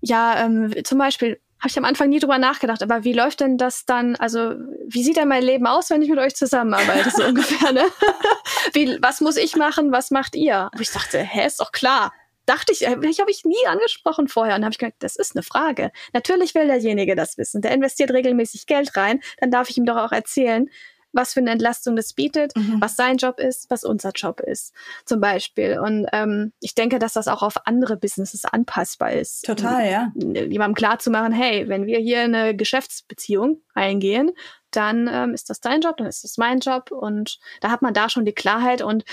Ja, 0.00 0.44
ähm, 0.44 0.72
zum 0.84 0.98
Beispiel 0.98 1.40
habe 1.58 1.68
ich 1.68 1.78
am 1.78 1.84
Anfang 1.84 2.08
nie 2.08 2.20
drüber 2.20 2.38
nachgedacht, 2.38 2.82
aber 2.82 3.04
wie 3.04 3.12
läuft 3.12 3.40
denn 3.40 3.58
das 3.58 3.84
dann, 3.84 4.16
also 4.16 4.54
wie 4.86 5.02
sieht 5.02 5.16
denn 5.16 5.28
mein 5.28 5.42
Leben 5.42 5.66
aus, 5.66 5.90
wenn 5.90 6.00
ich 6.00 6.08
mit 6.08 6.18
euch 6.18 6.36
zusammenarbeite, 6.36 7.10
so 7.10 7.24
ungefähr, 7.26 7.72
ne? 7.72 7.84
wie, 8.72 8.98
was 9.02 9.20
muss 9.20 9.36
ich 9.36 9.56
machen, 9.56 9.92
was 9.92 10.10
macht 10.10 10.36
ihr? 10.36 10.70
Und 10.72 10.80
ich 10.80 10.90
dachte, 10.90 11.18
hä, 11.18 11.46
ist 11.46 11.60
doch 11.60 11.72
klar 11.72 12.12
dachte 12.46 12.72
ich, 12.72 12.82
ich 12.82 13.20
habe 13.20 13.30
ich 13.30 13.44
nie 13.44 13.66
angesprochen 13.66 14.28
vorher. 14.28 14.56
Und 14.56 14.64
habe 14.64 14.72
ich 14.72 14.78
gedacht, 14.78 14.96
das 15.00 15.16
ist 15.16 15.36
eine 15.36 15.42
Frage. 15.42 15.90
Natürlich 16.12 16.54
will 16.54 16.66
derjenige 16.66 17.14
das 17.14 17.38
wissen. 17.38 17.62
Der 17.62 17.72
investiert 17.72 18.10
regelmäßig 18.10 18.66
Geld 18.66 18.96
rein. 18.96 19.20
Dann 19.38 19.50
darf 19.50 19.70
ich 19.70 19.76
ihm 19.76 19.86
doch 19.86 19.96
auch 19.96 20.12
erzählen, 20.12 20.68
was 21.12 21.32
für 21.32 21.40
eine 21.40 21.50
Entlastung 21.50 21.96
das 21.96 22.12
bietet, 22.12 22.56
mhm. 22.56 22.80
was 22.80 22.96
sein 22.96 23.16
Job 23.16 23.40
ist, 23.40 23.68
was 23.70 23.84
unser 23.84 24.10
Job 24.14 24.40
ist, 24.40 24.74
zum 25.04 25.20
Beispiel. 25.20 25.78
Und 25.78 26.06
ähm, 26.12 26.52
ich 26.60 26.74
denke, 26.74 26.98
dass 26.98 27.14
das 27.14 27.28
auch 27.28 27.42
auf 27.42 27.66
andere 27.66 27.96
Businesses 27.96 28.44
anpassbar 28.44 29.12
ist. 29.12 29.44
Total, 29.44 29.90
ja. 29.90 30.12
Jemandem 30.14 30.74
klar 30.74 30.98
zu 30.98 31.10
machen, 31.10 31.32
hey, 31.32 31.68
wenn 31.68 31.86
wir 31.86 31.98
hier 31.98 32.20
eine 32.20 32.54
Geschäftsbeziehung 32.54 33.62
eingehen, 33.74 34.30
dann 34.70 35.08
ähm, 35.12 35.34
ist 35.34 35.50
das 35.50 35.60
dein 35.60 35.80
Job, 35.80 35.96
dann 35.96 36.06
ist 36.06 36.22
das 36.22 36.38
mein 36.38 36.60
Job. 36.60 36.92
Und 36.92 37.38
da 37.60 37.70
hat 37.70 37.82
man 37.82 37.94
da 37.94 38.08
schon 38.08 38.24
die 38.24 38.32
Klarheit. 38.32 38.82
Und 38.82 39.04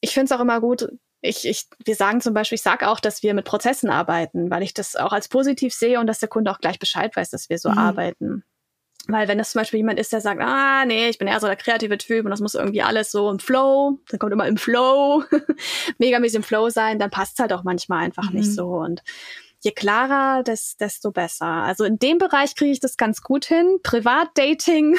ich 0.00 0.14
finde 0.14 0.26
es 0.26 0.32
auch 0.32 0.40
immer 0.42 0.60
gut, 0.60 0.88
ich, 1.22 1.46
ich, 1.46 1.66
wir 1.84 1.94
sagen 1.94 2.20
zum 2.20 2.34
Beispiel, 2.34 2.56
ich 2.56 2.62
sage 2.62 2.88
auch, 2.88 3.00
dass 3.00 3.22
wir 3.22 3.34
mit 3.34 3.44
Prozessen 3.44 3.90
arbeiten, 3.90 4.50
weil 4.50 4.62
ich 4.62 4.74
das 4.74 4.96
auch 4.96 5.12
als 5.12 5.28
positiv 5.28 5.74
sehe 5.74 6.00
und 6.00 6.06
dass 6.06 6.20
der 6.20 6.28
Kunde 6.28 6.50
auch 6.50 6.60
gleich 6.60 6.78
Bescheid 6.78 7.14
weiß, 7.14 7.30
dass 7.30 7.50
wir 7.50 7.58
so 7.58 7.70
mhm. 7.70 7.78
arbeiten. 7.78 8.44
Weil 9.08 9.28
wenn 9.28 9.38
das 9.38 9.52
zum 9.52 9.60
Beispiel 9.60 9.78
jemand 9.78 9.98
ist, 9.98 10.12
der 10.12 10.20
sagt, 10.20 10.40
ah, 10.40 10.84
nee, 10.84 11.08
ich 11.08 11.18
bin 11.18 11.26
eher 11.26 11.40
so 11.40 11.46
der 11.46 11.56
kreative 11.56 11.98
Typ 11.98 12.24
und 12.24 12.30
das 12.30 12.40
muss 12.40 12.54
irgendwie 12.54 12.82
alles 12.82 13.10
so 13.10 13.30
im 13.30 13.38
Flow, 13.38 13.98
dann 14.08 14.18
kommt 14.18 14.32
immer 14.32 14.46
im 14.46 14.56
Flow, 14.56 15.24
megamäßig 15.98 16.36
im 16.36 16.42
Flow 16.42 16.68
sein, 16.70 16.98
dann 16.98 17.10
passt 17.10 17.34
es 17.34 17.38
halt 17.40 17.52
auch 17.52 17.64
manchmal 17.64 18.04
einfach 18.04 18.30
mhm. 18.30 18.38
nicht 18.38 18.54
so. 18.54 18.68
Und 18.68 19.02
je 19.60 19.72
klarer, 19.72 20.42
des, 20.42 20.76
desto 20.76 21.10
besser. 21.10 21.46
Also 21.46 21.84
in 21.84 21.98
dem 21.98 22.18
Bereich 22.18 22.54
kriege 22.54 22.72
ich 22.72 22.80
das 22.80 22.96
ganz 22.96 23.22
gut 23.22 23.44
hin. 23.44 23.78
Privatdating, 23.82 24.98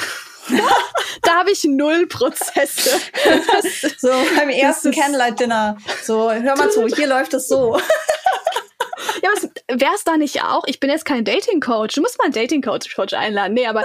da 1.22 1.34
habe 1.38 1.50
ich 1.50 1.64
null 1.64 2.06
Prozesse. 2.06 2.90
so 3.98 4.10
beim 4.36 4.50
ersten 4.50 4.92
Candlelight-Dinner. 4.92 5.76
So, 6.02 6.30
hör 6.30 6.56
mal 6.56 6.70
zu, 6.70 6.86
hier 6.86 7.08
läuft 7.08 7.34
es 7.34 7.48
so. 7.48 7.80
Ja, 9.22 9.30
was 9.34 9.48
wäre 9.68 9.94
es 9.94 10.04
da 10.04 10.16
nicht 10.16 10.42
auch? 10.42 10.64
Ich 10.66 10.80
bin 10.80 10.90
jetzt 10.90 11.04
kein 11.04 11.24
Dating-Coach. 11.24 11.94
Du 11.94 12.00
musst 12.00 12.18
mal 12.18 12.24
einen 12.24 12.34
Dating-Coach 12.34 12.94
Coach 12.94 13.14
einladen. 13.14 13.54
Nee, 13.54 13.66
aber 13.66 13.84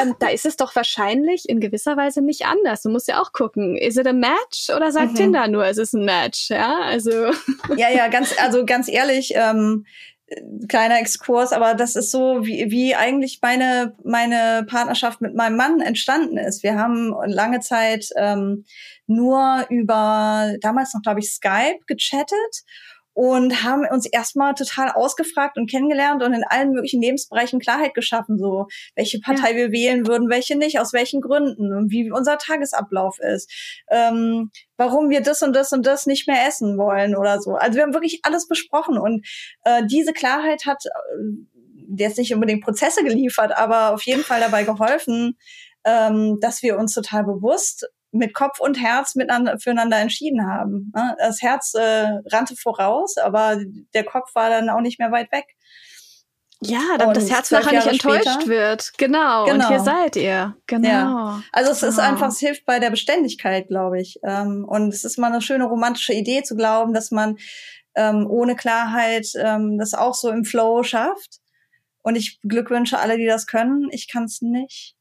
ähm, 0.00 0.14
da 0.18 0.28
ist 0.28 0.46
es 0.46 0.56
doch 0.56 0.74
wahrscheinlich 0.74 1.48
in 1.48 1.60
gewisser 1.60 1.96
Weise 1.96 2.22
nicht 2.22 2.46
anders. 2.46 2.82
Du 2.82 2.90
musst 2.90 3.08
ja 3.08 3.20
auch 3.20 3.32
gucken, 3.32 3.76
ist 3.76 3.98
es 3.98 4.06
ein 4.06 4.20
Match 4.20 4.70
oder 4.74 4.92
sagt 4.92 5.12
mhm. 5.12 5.16
Tinder 5.16 5.48
nur, 5.48 5.64
es 5.64 5.78
ist 5.78 5.94
ein 5.94 6.04
Match? 6.04 6.50
Ja, 6.50 6.78
also. 6.82 7.10
Ja, 7.76 7.88
ja, 7.90 8.08
ganz, 8.08 8.34
also 8.38 8.64
ganz 8.64 8.88
ehrlich, 8.88 9.32
ähm, 9.34 9.86
kleiner 10.68 10.98
Exkurs, 11.00 11.52
aber 11.52 11.74
das 11.74 11.96
ist 11.96 12.10
so, 12.10 12.44
wie, 12.44 12.70
wie 12.70 12.94
eigentlich 12.94 13.40
meine, 13.42 13.94
meine 14.04 14.64
Partnerschaft 14.68 15.20
mit 15.20 15.34
meinem 15.34 15.56
Mann 15.56 15.80
entstanden 15.80 16.36
ist. 16.36 16.62
Wir 16.62 16.76
haben 16.76 17.14
lange 17.26 17.60
Zeit 17.60 18.08
ähm, 18.16 18.64
nur 19.06 19.66
über, 19.68 20.54
damals 20.60 20.94
noch, 20.94 21.02
glaube 21.02 21.20
ich, 21.20 21.32
Skype 21.32 21.80
gechattet 21.86 22.62
und 23.12 23.62
haben 23.62 23.86
uns 23.90 24.06
erstmal 24.06 24.54
total 24.54 24.90
ausgefragt 24.90 25.56
und 25.56 25.70
kennengelernt 25.70 26.22
und 26.22 26.32
in 26.32 26.44
allen 26.44 26.70
möglichen 26.70 27.02
Lebensbereichen 27.02 27.60
Klarheit 27.60 27.94
geschaffen, 27.94 28.38
so 28.38 28.66
welche 28.94 29.20
Partei 29.20 29.50
ja. 29.50 29.56
wir 29.56 29.72
wählen 29.72 30.06
würden, 30.06 30.30
welche 30.30 30.56
nicht, 30.56 30.78
aus 30.78 30.92
welchen 30.92 31.20
Gründen 31.20 31.74
und 31.74 31.90
wie 31.90 32.10
unser 32.10 32.38
Tagesablauf 32.38 33.18
ist, 33.18 33.50
ähm, 33.90 34.50
warum 34.76 35.10
wir 35.10 35.20
das 35.20 35.42
und 35.42 35.54
das 35.54 35.72
und 35.72 35.86
das 35.86 36.06
nicht 36.06 36.28
mehr 36.28 36.46
essen 36.46 36.78
wollen 36.78 37.16
oder 37.16 37.40
so. 37.40 37.54
Also 37.54 37.76
wir 37.76 37.82
haben 37.82 37.94
wirklich 37.94 38.20
alles 38.22 38.46
besprochen 38.46 38.98
und 38.98 39.26
äh, 39.64 39.84
diese 39.86 40.12
Klarheit 40.12 40.66
hat 40.66 40.84
äh, 40.86 40.90
jetzt 41.96 42.18
nicht 42.18 42.32
unbedingt 42.32 42.64
Prozesse 42.64 43.02
geliefert, 43.02 43.56
aber 43.56 43.92
auf 43.92 44.02
jeden 44.04 44.22
Fall 44.22 44.40
dabei 44.40 44.62
geholfen, 44.64 45.36
ähm, 45.84 46.38
dass 46.40 46.62
wir 46.62 46.78
uns 46.78 46.94
total 46.94 47.24
bewusst 47.24 47.88
mit 48.12 48.34
Kopf 48.34 48.60
und 48.60 48.80
Herz 48.80 49.14
miteinander 49.14 49.58
füreinander 49.58 49.98
entschieden 49.98 50.46
haben. 50.46 50.92
Ne? 50.94 51.16
Das 51.18 51.42
Herz 51.42 51.74
äh, 51.74 52.20
rannte 52.30 52.56
voraus, 52.56 53.16
aber 53.16 53.58
der 53.94 54.04
Kopf 54.04 54.34
war 54.34 54.50
dann 54.50 54.68
auch 54.68 54.80
nicht 54.80 54.98
mehr 54.98 55.12
weit 55.12 55.30
weg. 55.32 55.46
Ja, 56.62 56.98
damit 56.98 57.16
das 57.16 57.30
Herz 57.30 57.50
nachher 57.50 57.72
nicht 57.72 57.86
enttäuscht 57.86 58.28
später. 58.28 58.48
wird. 58.48 58.92
Genau. 58.98 59.46
genau. 59.46 59.54
Und 59.54 59.68
hier 59.68 59.80
seid 59.80 60.16
ihr. 60.16 60.56
Genau. 60.66 60.88
Ja. 60.88 61.42
Also 61.52 61.70
es 61.70 61.80
genau. 61.80 61.92
ist 61.92 61.98
einfach, 61.98 62.28
es 62.28 62.38
hilft 62.38 62.66
bei 62.66 62.78
der 62.78 62.90
Beständigkeit, 62.90 63.68
glaube 63.68 64.00
ich. 64.00 64.18
Ähm, 64.22 64.66
und 64.68 64.92
es 64.92 65.04
ist 65.04 65.16
mal 65.16 65.32
eine 65.32 65.40
schöne 65.40 65.64
romantische 65.64 66.12
Idee 66.12 66.42
zu 66.42 66.56
glauben, 66.56 66.92
dass 66.92 67.10
man 67.10 67.38
ähm, 67.94 68.26
ohne 68.28 68.56
Klarheit 68.56 69.28
ähm, 69.36 69.78
das 69.78 69.94
auch 69.94 70.14
so 70.14 70.28
im 70.28 70.44
Flow 70.44 70.82
schafft. 70.82 71.38
Und 72.02 72.16
ich 72.16 72.40
beglückwünsche 72.42 72.98
alle, 72.98 73.16
die 73.16 73.26
das 73.26 73.46
können. 73.46 73.88
Ich 73.90 74.08
kann 74.08 74.24
es 74.24 74.42
nicht 74.42 74.96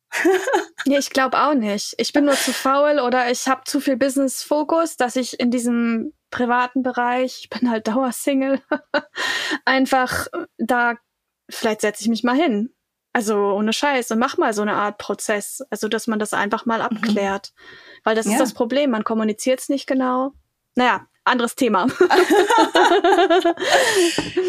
nee, 0.85 0.97
ich 0.97 1.09
glaube 1.09 1.41
auch 1.41 1.53
nicht. 1.53 1.93
Ich 1.97 2.13
bin 2.13 2.25
nur 2.25 2.35
zu 2.35 2.53
faul 2.53 2.99
oder 2.99 3.29
ich 3.31 3.47
habe 3.47 3.61
zu 3.65 3.79
viel 3.79 3.97
Business-Fokus, 3.97 4.97
dass 4.97 5.15
ich 5.15 5.39
in 5.39 5.51
diesem 5.51 6.13
privaten 6.31 6.83
Bereich, 6.83 7.41
ich 7.43 7.49
bin 7.49 7.69
halt 7.69 7.87
Dauersingle, 7.87 8.61
einfach 9.65 10.27
da, 10.57 10.95
vielleicht 11.49 11.81
setze 11.81 12.03
ich 12.03 12.09
mich 12.09 12.23
mal 12.23 12.35
hin. 12.35 12.73
Also 13.11 13.35
ohne 13.35 13.73
Scheiß 13.73 14.11
und 14.11 14.19
mach 14.19 14.37
mal 14.37 14.53
so 14.53 14.61
eine 14.61 14.75
Art 14.75 14.99
Prozess. 14.99 15.63
Also, 15.71 15.87
dass 15.87 16.05
man 16.05 16.19
das 16.19 16.33
einfach 16.33 16.65
mal 16.65 16.77
mhm. 16.77 16.85
abklärt. 16.85 17.53
Mhm. 17.55 17.61
Weil 18.03 18.15
das 18.15 18.27
ja. 18.27 18.33
ist 18.33 18.39
das 18.39 18.53
Problem, 18.53 18.91
man 18.91 19.03
kommuniziert 19.03 19.59
es 19.59 19.69
nicht 19.69 19.87
genau. 19.87 20.33
Naja, 20.75 21.07
anderes 21.23 21.55
Thema. 21.55 21.87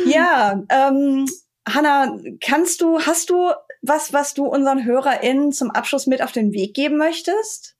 ja, 0.06 0.62
ähm, 0.68 1.26
Hanna, 1.68 2.18
kannst 2.40 2.80
du, 2.80 3.00
hast 3.00 3.30
du 3.30 3.50
was, 3.82 4.12
was 4.12 4.34
du 4.34 4.46
unseren 4.46 4.84
HörerInnen 4.84 5.52
zum 5.52 5.70
Abschluss 5.70 6.06
mit 6.06 6.22
auf 6.22 6.32
den 6.32 6.52
Weg 6.52 6.74
geben 6.74 6.98
möchtest? 6.98 7.76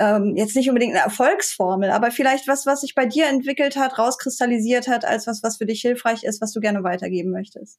Ähm, 0.00 0.34
jetzt 0.36 0.56
nicht 0.56 0.68
unbedingt 0.68 0.94
eine 0.94 1.04
Erfolgsformel, 1.04 1.90
aber 1.90 2.10
vielleicht 2.10 2.48
was, 2.48 2.66
was 2.66 2.80
sich 2.80 2.94
bei 2.94 3.06
dir 3.06 3.26
entwickelt 3.28 3.76
hat, 3.76 3.98
rauskristallisiert 3.98 4.88
hat, 4.88 5.04
als 5.04 5.26
was, 5.26 5.42
was 5.42 5.58
für 5.58 5.66
dich 5.66 5.82
hilfreich 5.82 6.24
ist, 6.24 6.40
was 6.40 6.52
du 6.52 6.60
gerne 6.60 6.82
weitergeben 6.82 7.30
möchtest. 7.30 7.78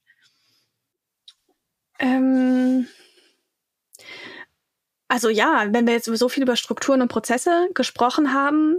Ähm 1.99 2.87
also 5.07 5.29
ja, 5.29 5.67
wenn 5.71 5.87
wir 5.87 5.93
jetzt 5.93 6.05
so 6.05 6.29
viel 6.29 6.43
über 6.43 6.55
Strukturen 6.55 7.01
und 7.01 7.09
Prozesse 7.09 7.69
gesprochen 7.73 8.33
haben, 8.33 8.77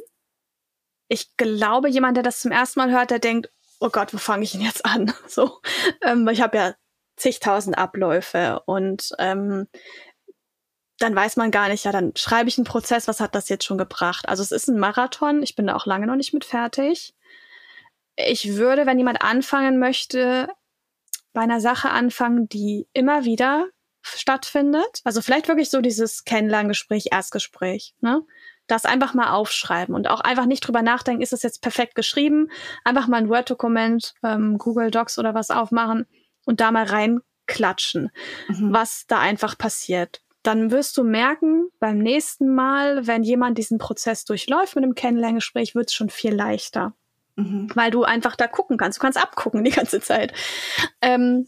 ich 1.09 1.37
glaube, 1.37 1.89
jemand, 1.89 2.17
der 2.17 2.25
das 2.25 2.41
zum 2.41 2.53
ersten 2.53 2.81
Mal 2.81 2.91
hört, 2.91 3.11
der 3.11 3.19
denkt, 3.19 3.51
oh 3.81 3.91
Gott, 3.91 4.13
wo 4.13 4.19
fange 4.19 4.45
ich 4.45 4.53
denn 4.53 4.61
jetzt 4.61 4.85
an? 4.85 5.13
So, 5.29 5.61
ähm, 6.03 6.27
ich 6.29 6.41
habe 6.41 6.57
ja 6.57 6.75
zigtausend 7.17 7.79
Abläufe 7.79 8.63
und 8.67 9.13
ähm, 9.19 9.67
dann 10.99 11.15
weiß 11.15 11.37
man 11.37 11.51
gar 11.51 11.69
nicht, 11.69 11.85
ja, 11.85 11.93
dann 11.93 12.13
schreibe 12.17 12.49
ich 12.49 12.57
einen 12.57 12.65
Prozess, 12.65 13.07
was 13.09 13.21
hat 13.21 13.35
das 13.35 13.49
jetzt 13.49 13.65
schon 13.65 13.79
gebracht? 13.79 14.29
Also 14.29 14.43
es 14.43 14.51
ist 14.51 14.69
ein 14.69 14.79
Marathon, 14.79 15.43
ich 15.43 15.55
bin 15.55 15.67
da 15.67 15.77
auch 15.77 15.87
lange 15.87 16.07
noch 16.07 16.17
nicht 16.17 16.33
mit 16.33 16.45
fertig. 16.45 17.15
Ich 18.17 18.57
würde, 18.57 18.87
wenn 18.87 18.99
jemand 18.99 19.21
anfangen 19.23 19.79
möchte, 19.79 20.49
bei 21.35 21.43
einer 21.43 21.61
Sache 21.61 21.91
anfangen, 21.91 22.49
die 22.49 22.87
immer 22.95 23.25
wieder 23.25 23.67
stattfindet. 24.03 25.01
Also 25.05 25.21
vielleicht 25.21 25.49
wirklich 25.49 25.69
so 25.69 25.83
dieses 25.83 26.25
Kennenlerngespräch, 26.25 27.09
Erstgespräch, 27.13 27.95
ne? 28.01 28.23
Das 28.69 28.85
einfach 28.85 29.15
mal 29.15 29.31
aufschreiben 29.31 29.95
und 29.95 30.09
auch 30.09 30.21
einfach 30.21 30.47
nicht 30.47 30.67
drüber 30.67 30.83
nachdenken, 30.83 31.23
ist 31.23 31.33
es 31.33 31.45
jetzt 31.45 31.63
perfekt 31.63 31.95
geschrieben? 31.95 32.51
Einfach 32.85 33.07
mal 33.07 33.19
ein 33.19 33.29
Word-Dokument, 33.29 34.15
ähm, 34.25 34.59
Google 34.59 34.91
Docs 34.91 35.19
oder 35.19 35.35
was 35.35 35.51
aufmachen 35.53 36.07
und 36.47 36.61
da 36.61 36.71
mal 36.71 36.85
reinklatschen, 36.85 38.11
mhm. 38.49 38.73
was 38.73 39.05
da 39.07 39.19
einfach 39.19 39.59
passiert. 39.59 40.23
Dann 40.43 40.71
wirst 40.71 40.97
du 40.97 41.03
merken, 41.05 41.69
beim 41.81 41.99
nächsten 41.99 42.55
Mal, 42.55 43.07
wenn 43.07 43.23
jemand 43.23 43.59
diesen 43.59 43.79
Prozess 43.79 44.25
durchläuft 44.25 44.77
mit 44.77 44.85
einem 44.85 44.95
Kennenlerngespräch, 44.95 45.75
wird 45.75 45.89
es 45.89 45.95
schon 45.95 46.09
viel 46.09 46.35
leichter. 46.35 46.95
Mhm. 47.35 47.69
Weil 47.75 47.91
du 47.91 48.05
einfach 48.05 48.37
da 48.37 48.47
gucken 48.47 48.79
kannst. 48.79 48.99
Du 48.99 49.03
kannst 49.03 49.21
abgucken 49.21 49.65
die 49.65 49.71
ganze 49.71 50.01
Zeit. 50.01 50.33
Ähm, 51.03 51.47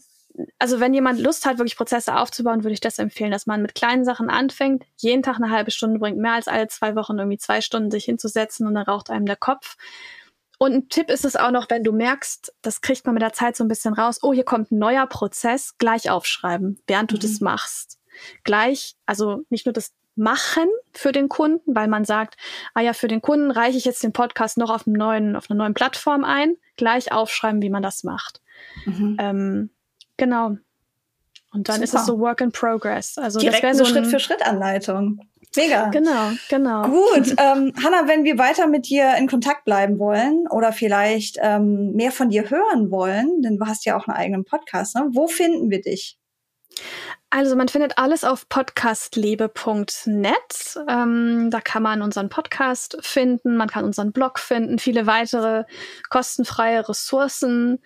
also 0.57 0.79
wenn 0.79 0.93
jemand 0.93 1.19
Lust 1.19 1.45
hat, 1.45 1.57
wirklich 1.57 1.77
Prozesse 1.77 2.15
aufzubauen, 2.17 2.63
würde 2.63 2.73
ich 2.73 2.79
das 2.79 2.99
empfehlen, 2.99 3.31
dass 3.31 3.45
man 3.45 3.61
mit 3.61 3.75
kleinen 3.75 4.05
Sachen 4.05 4.29
anfängt, 4.29 4.83
jeden 4.97 5.23
Tag 5.23 5.37
eine 5.37 5.49
halbe 5.49 5.71
Stunde 5.71 5.99
bringt, 5.99 6.17
mehr 6.17 6.33
als 6.33 6.47
alle 6.47 6.67
zwei 6.67 6.95
Wochen 6.95 7.17
irgendwie 7.17 7.37
zwei 7.37 7.61
Stunden 7.61 7.91
sich 7.91 8.05
hinzusetzen 8.05 8.67
und 8.67 8.75
dann 8.75 8.85
raucht 8.85 9.09
einem 9.09 9.25
der 9.25 9.35
Kopf. 9.35 9.75
Und 10.59 10.73
ein 10.73 10.89
Tipp 10.89 11.09
ist 11.09 11.25
es 11.25 11.35
auch 11.35 11.49
noch, 11.49 11.67
wenn 11.69 11.83
du 11.83 11.91
merkst, 11.91 12.53
das 12.61 12.81
kriegt 12.81 13.05
man 13.05 13.15
mit 13.15 13.23
der 13.23 13.33
Zeit 13.33 13.55
so 13.55 13.63
ein 13.63 13.67
bisschen 13.67 13.95
raus, 13.95 14.19
oh, 14.21 14.33
hier 14.33 14.43
kommt 14.43 14.71
ein 14.71 14.77
neuer 14.77 15.07
Prozess, 15.07 15.75
gleich 15.79 16.11
aufschreiben, 16.11 16.79
während 16.85 17.11
du 17.11 17.15
mhm. 17.15 17.21
das 17.21 17.39
machst. 17.39 17.99
Gleich, 18.43 18.95
also 19.07 19.41
nicht 19.49 19.65
nur 19.65 19.73
das 19.73 19.93
Machen 20.15 20.67
für 20.91 21.13
den 21.13 21.29
Kunden, 21.29 21.73
weil 21.73 21.87
man 21.87 22.03
sagt, 22.03 22.35
ah 22.73 22.81
ja, 22.81 22.91
für 22.91 23.07
den 23.07 23.21
Kunden 23.21 23.51
reiche 23.51 23.77
ich 23.77 23.85
jetzt 23.85 24.03
den 24.03 24.11
Podcast 24.11 24.57
noch 24.57 24.69
auf, 24.69 24.85
einem 24.85 24.97
neuen, 24.97 25.35
auf 25.37 25.49
einer 25.49 25.57
neuen 25.57 25.73
Plattform 25.73 26.25
ein, 26.25 26.57
gleich 26.75 27.13
aufschreiben, 27.13 27.61
wie 27.61 27.69
man 27.69 27.81
das 27.81 28.03
macht. 28.03 28.41
Mhm. 28.85 29.17
Ähm, 29.17 29.69
Genau. 30.19 30.57
Und 31.51 31.67
dann 31.67 31.75
Super. 31.77 31.83
ist 31.83 31.93
es 31.95 32.05
so 32.05 32.19
Work 32.19 32.41
in 32.41 32.51
Progress. 32.51 33.17
Also 33.17 33.39
Direkt 33.39 33.63
das 33.63 33.77
so 33.77 33.85
eine 33.85 33.93
Schritt-für-Schritt-Anleitung. 33.93 35.21
Mega. 35.55 35.89
Genau, 35.89 36.31
genau. 36.49 36.83
Gut, 36.83 37.29
ähm, 37.37 37.73
Hanna, 37.83 38.07
wenn 38.07 38.23
wir 38.23 38.37
weiter 38.37 38.67
mit 38.67 38.87
dir 38.87 39.15
in 39.17 39.27
Kontakt 39.27 39.65
bleiben 39.65 39.97
wollen 39.97 40.45
oder 40.49 40.71
vielleicht 40.71 41.37
ähm, 41.41 41.93
mehr 41.93 42.11
von 42.11 42.29
dir 42.29 42.49
hören 42.49 42.91
wollen, 42.91 43.41
denn 43.41 43.57
du 43.57 43.65
hast 43.65 43.85
ja 43.85 43.97
auch 43.97 44.07
einen 44.07 44.17
eigenen 44.17 44.45
Podcast, 44.45 44.95
ne? 44.95 45.07
wo 45.11 45.27
finden 45.27 45.71
wir 45.71 45.81
dich? 45.81 46.19
Also 47.31 47.55
man 47.55 47.67
findet 47.67 47.99
alles 47.99 48.23
auf 48.23 48.49
podcastliebe.net. 48.49 50.79
Ähm, 50.87 51.49
da 51.51 51.61
kann 51.61 51.83
man 51.83 52.01
unseren 52.01 52.29
Podcast 52.29 52.97
finden, 53.01 53.55
man 53.55 53.69
kann 53.69 53.85
unseren 53.85 54.11
Blog 54.11 54.39
finden, 54.39 54.79
viele 54.79 55.05
weitere 55.05 55.65
kostenfreie 56.09 56.89
Ressourcen 56.89 57.83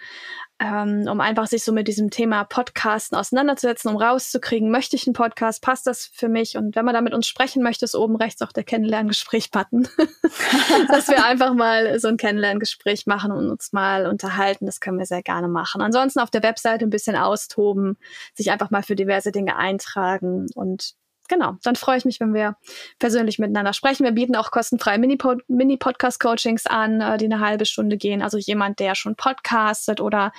ähm, 0.64 1.08
um 1.10 1.20
einfach 1.20 1.48
sich 1.48 1.66
so 1.66 1.74
mit 1.74 1.90
diesem 1.90 2.10
Thema 2.10 2.46
Podcasten 2.46 3.18
auseinanderzusetzen, 3.18 3.92
um 3.92 3.98
rauszukriegen, 3.98 4.72
möchte 4.72 4.96
ich 4.96 5.06
einen 5.06 5.14
Podcast, 5.14 5.62
passt 5.62 5.86
das 5.88 6.06
für 6.06 6.30
mich? 6.30 6.56
Und 6.56 6.78
wenn 6.78 6.86
man 6.86 6.94
da 6.94 7.02
mit 7.02 7.14
uns 7.14 7.28
sprechen 7.28 7.62
möchte, 7.62 7.84
ist 7.84 7.96
oben 7.96 8.16
rechts 8.16 8.42
auch 8.42 8.54
der 8.54 8.64
Kennenlerngespräch-Button, 8.64 9.90
dass 10.88 11.10
wir 11.10 11.26
einfach 11.26 11.54
mal 11.54 12.00
so 12.00 12.08
ein 12.08 12.16
Kennenlerngespräch 12.16 13.06
machen 13.08 13.34
und 13.34 13.50
uns 13.50 13.74
mal 13.74 14.08
unterhalten. 14.08 14.66
Das 14.66 14.80
können 14.80 14.98
wir 14.98 15.06
sehr 15.06 15.22
gerne 15.22 15.50
machen. 15.50 15.82
Ansonsten 15.82 16.22
auf 16.22 16.32
der 16.32 16.44
Webseite 16.44 16.86
ein 16.86 16.92
bisschen 16.92 17.18
austoben, 17.18 17.98
sich 18.34 18.50
einfach 18.50 18.72
mal 18.72 18.84
für 18.84 18.96
diverse 18.96 19.34
Dinge 19.34 19.58
eintragen 19.58 20.48
und 20.56 20.94
genau, 21.28 21.58
dann 21.64 21.76
freue 21.76 21.98
ich 21.98 22.06
mich, 22.06 22.20
wenn 22.20 22.34
wir 22.34 22.58
persönlich 23.00 23.40
miteinander 23.40 23.74
sprechen. 23.74 24.04
Wir 24.04 24.12
bieten 24.12 24.36
auch 24.36 24.52
kostenfreie 24.52 25.00
Mini-Podcast-Coachings 25.00 26.66
an, 26.68 27.02
äh, 27.02 27.18
die 27.18 27.26
eine 27.26 27.40
halbe 27.40 27.66
Stunde 27.66 27.98
gehen. 27.98 28.22
Also 28.22 28.38
jemand, 28.38 28.80
der 28.80 28.96
schon 28.96 29.16
podcastet 29.16 30.02
oder 30.02 30.32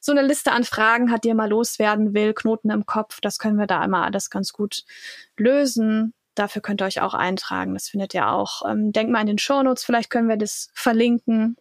so 0.00 0.12
eine 0.12 0.22
Liste 0.22 0.52
an 0.52 0.64
Fragen 0.64 1.10
hat, 1.10 1.24
die 1.24 1.28
er 1.28 1.34
mal 1.34 1.48
loswerden 1.48 2.14
will, 2.14 2.32
Knoten 2.32 2.70
im 2.70 2.86
Kopf, 2.86 3.20
das 3.20 3.38
können 3.38 3.58
wir 3.58 3.66
da 3.66 3.84
immer 3.84 4.04
alles 4.04 4.30
ganz 4.30 4.52
gut 4.52 4.84
lösen. 5.36 6.14
Dafür 6.34 6.62
könnt 6.62 6.80
ihr 6.80 6.86
euch 6.86 7.02
auch 7.02 7.12
eintragen. 7.12 7.74
Das 7.74 7.88
findet 7.88 8.14
ihr 8.14 8.28
auch. 8.28 8.62
Ähm, 8.68 8.92
denkt 8.92 9.12
mal 9.12 9.20
in 9.20 9.26
den 9.26 9.38
Shownotes, 9.38 9.84
vielleicht 9.84 10.10
können 10.10 10.28
wir 10.28 10.38
das 10.38 10.70
verlinken. 10.74 11.56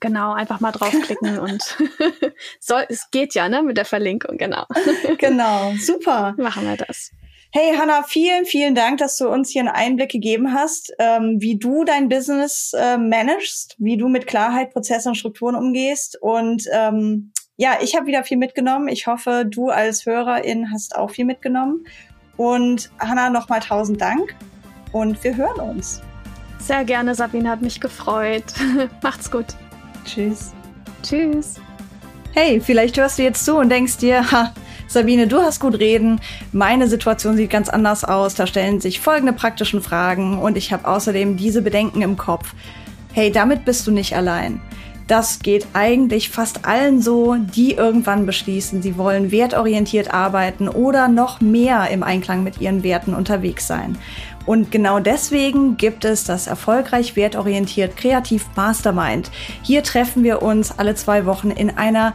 Genau, 0.00 0.32
einfach 0.32 0.60
mal 0.60 0.72
draufklicken 0.72 1.38
und 1.40 1.76
soll, 2.60 2.86
es 2.88 3.10
geht 3.10 3.34
ja, 3.34 3.48
ne, 3.48 3.62
mit 3.62 3.76
der 3.76 3.84
Verlinkung, 3.84 4.38
genau. 4.38 4.66
genau, 5.18 5.74
super. 5.78 6.34
Machen 6.38 6.64
wir 6.64 6.76
das. 6.76 7.10
Hey 7.50 7.74
Hanna, 7.74 8.02
vielen, 8.02 8.44
vielen 8.44 8.74
Dank, 8.74 8.98
dass 8.98 9.16
du 9.16 9.26
uns 9.26 9.48
hier 9.48 9.62
einen 9.62 9.70
Einblick 9.70 10.10
gegeben 10.10 10.52
hast, 10.52 10.92
ähm, 10.98 11.36
wie 11.40 11.56
du 11.56 11.82
dein 11.82 12.10
Business 12.10 12.74
äh, 12.78 12.98
managst, 12.98 13.74
wie 13.78 13.96
du 13.96 14.08
mit 14.08 14.26
Klarheit, 14.26 14.70
Prozesse 14.70 15.08
und 15.08 15.14
Strukturen 15.14 15.54
umgehst. 15.54 16.20
Und 16.20 16.64
ähm, 16.70 17.32
ja, 17.56 17.78
ich 17.80 17.96
habe 17.96 18.04
wieder 18.04 18.22
viel 18.22 18.36
mitgenommen. 18.36 18.88
Ich 18.88 19.06
hoffe, 19.06 19.46
du 19.48 19.70
als 19.70 20.04
Hörerin 20.04 20.70
hast 20.70 20.94
auch 20.94 21.10
viel 21.10 21.24
mitgenommen. 21.24 21.86
Und 22.36 22.90
Hanna, 22.98 23.30
nochmal 23.30 23.60
tausend 23.60 23.98
Dank 23.98 24.36
und 24.92 25.24
wir 25.24 25.34
hören 25.34 25.58
uns. 25.58 26.02
Sehr 26.58 26.84
gerne, 26.84 27.14
Sabine, 27.14 27.48
hat 27.48 27.62
mich 27.62 27.80
gefreut. 27.80 28.44
Macht's 29.02 29.30
gut. 29.30 29.46
Tschüss. 30.04 30.52
Tschüss. 31.02 31.54
Hey, 32.34 32.60
vielleicht 32.60 32.98
hörst 32.98 33.18
du 33.18 33.22
jetzt 33.22 33.42
zu 33.42 33.56
und 33.56 33.70
denkst 33.70 33.96
dir, 33.96 34.30
ha, 34.30 34.52
Sabine, 34.88 35.26
du 35.26 35.42
hast 35.42 35.60
gut 35.60 35.78
reden. 35.78 36.18
Meine 36.52 36.88
Situation 36.88 37.36
sieht 37.36 37.50
ganz 37.50 37.68
anders 37.68 38.04
aus. 38.04 38.34
Da 38.34 38.46
stellen 38.46 38.80
sich 38.80 39.00
folgende 39.00 39.34
praktischen 39.34 39.82
Fragen 39.82 40.38
und 40.38 40.56
ich 40.56 40.72
habe 40.72 40.88
außerdem 40.88 41.36
diese 41.36 41.60
Bedenken 41.60 42.00
im 42.00 42.16
Kopf. 42.16 42.54
Hey, 43.12 43.30
damit 43.30 43.66
bist 43.66 43.86
du 43.86 43.90
nicht 43.90 44.16
allein. 44.16 44.62
Das 45.06 45.38
geht 45.38 45.66
eigentlich 45.72 46.30
fast 46.30 46.66
allen 46.66 47.00
so, 47.00 47.34
die 47.34 47.72
irgendwann 47.72 48.26
beschließen, 48.26 48.82
sie 48.82 48.98
wollen 48.98 49.30
wertorientiert 49.30 50.12
arbeiten 50.12 50.68
oder 50.68 51.08
noch 51.08 51.40
mehr 51.40 51.88
im 51.88 52.02
Einklang 52.02 52.42
mit 52.42 52.60
ihren 52.60 52.82
Werten 52.82 53.14
unterwegs 53.14 53.66
sein. 53.66 53.96
Und 54.44 54.70
genau 54.70 55.00
deswegen 55.00 55.76
gibt 55.76 56.04
es 56.04 56.24
das 56.24 56.46
erfolgreich 56.46 57.16
wertorientiert 57.16 57.96
Kreativ 57.96 58.46
Mastermind. 58.54 59.30
Hier 59.62 59.82
treffen 59.82 60.24
wir 60.24 60.42
uns 60.42 60.78
alle 60.78 60.94
zwei 60.94 61.26
Wochen 61.26 61.50
in 61.50 61.76
einer 61.76 62.14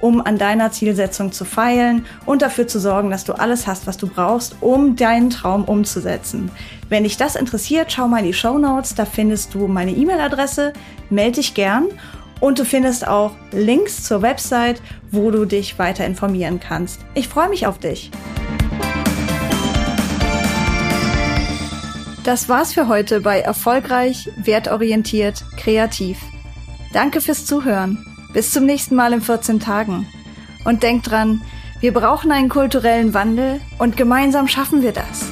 um 0.00 0.24
an 0.24 0.38
deiner 0.38 0.72
Zielsetzung 0.72 1.32
zu 1.32 1.44
feilen 1.44 2.06
und 2.26 2.42
dafür 2.42 2.66
zu 2.66 2.78
sorgen, 2.78 3.10
dass 3.10 3.24
du 3.24 3.32
alles 3.34 3.66
hast, 3.66 3.86
was 3.86 3.96
du 3.96 4.06
brauchst, 4.06 4.56
um 4.60 4.96
deinen 4.96 5.30
Traum 5.30 5.64
umzusetzen. 5.64 6.50
Wenn 6.88 7.04
dich 7.04 7.16
das 7.16 7.36
interessiert, 7.36 7.92
schau 7.92 8.08
mal 8.08 8.18
in 8.18 8.26
die 8.26 8.34
Show 8.34 8.58
Notes, 8.58 8.94
da 8.94 9.04
findest 9.04 9.54
du 9.54 9.66
meine 9.66 9.92
E-Mail-Adresse, 9.92 10.72
melde 11.08 11.36
dich 11.36 11.54
gern 11.54 11.88
und 12.40 12.58
du 12.58 12.64
findest 12.64 13.06
auch 13.06 13.32
Links 13.52 14.02
zur 14.04 14.22
Website, 14.22 14.80
wo 15.10 15.30
du 15.30 15.44
dich 15.44 15.78
weiter 15.78 16.06
informieren 16.06 16.58
kannst. 16.58 17.00
Ich 17.14 17.28
freue 17.28 17.48
mich 17.48 17.66
auf 17.66 17.78
dich. 17.78 18.10
Das 22.24 22.48
war's 22.48 22.74
für 22.74 22.86
heute 22.86 23.20
bei 23.20 23.40
Erfolgreich, 23.40 24.28
Wertorientiert, 24.36 25.42
Kreativ. 25.56 26.18
Danke 26.92 27.20
fürs 27.20 27.46
Zuhören. 27.46 28.09
Bis 28.32 28.52
zum 28.52 28.66
nächsten 28.66 28.94
Mal 28.94 29.12
in 29.12 29.20
14 29.20 29.60
Tagen. 29.60 30.06
Und 30.64 30.82
denk 30.82 31.02
dran, 31.02 31.42
Wir 31.80 31.94
brauchen 31.94 32.30
einen 32.30 32.50
kulturellen 32.50 33.14
Wandel 33.14 33.62
und 33.78 33.96
gemeinsam 33.96 34.48
schaffen 34.48 34.82
wir 34.82 34.92
das. 34.92 35.24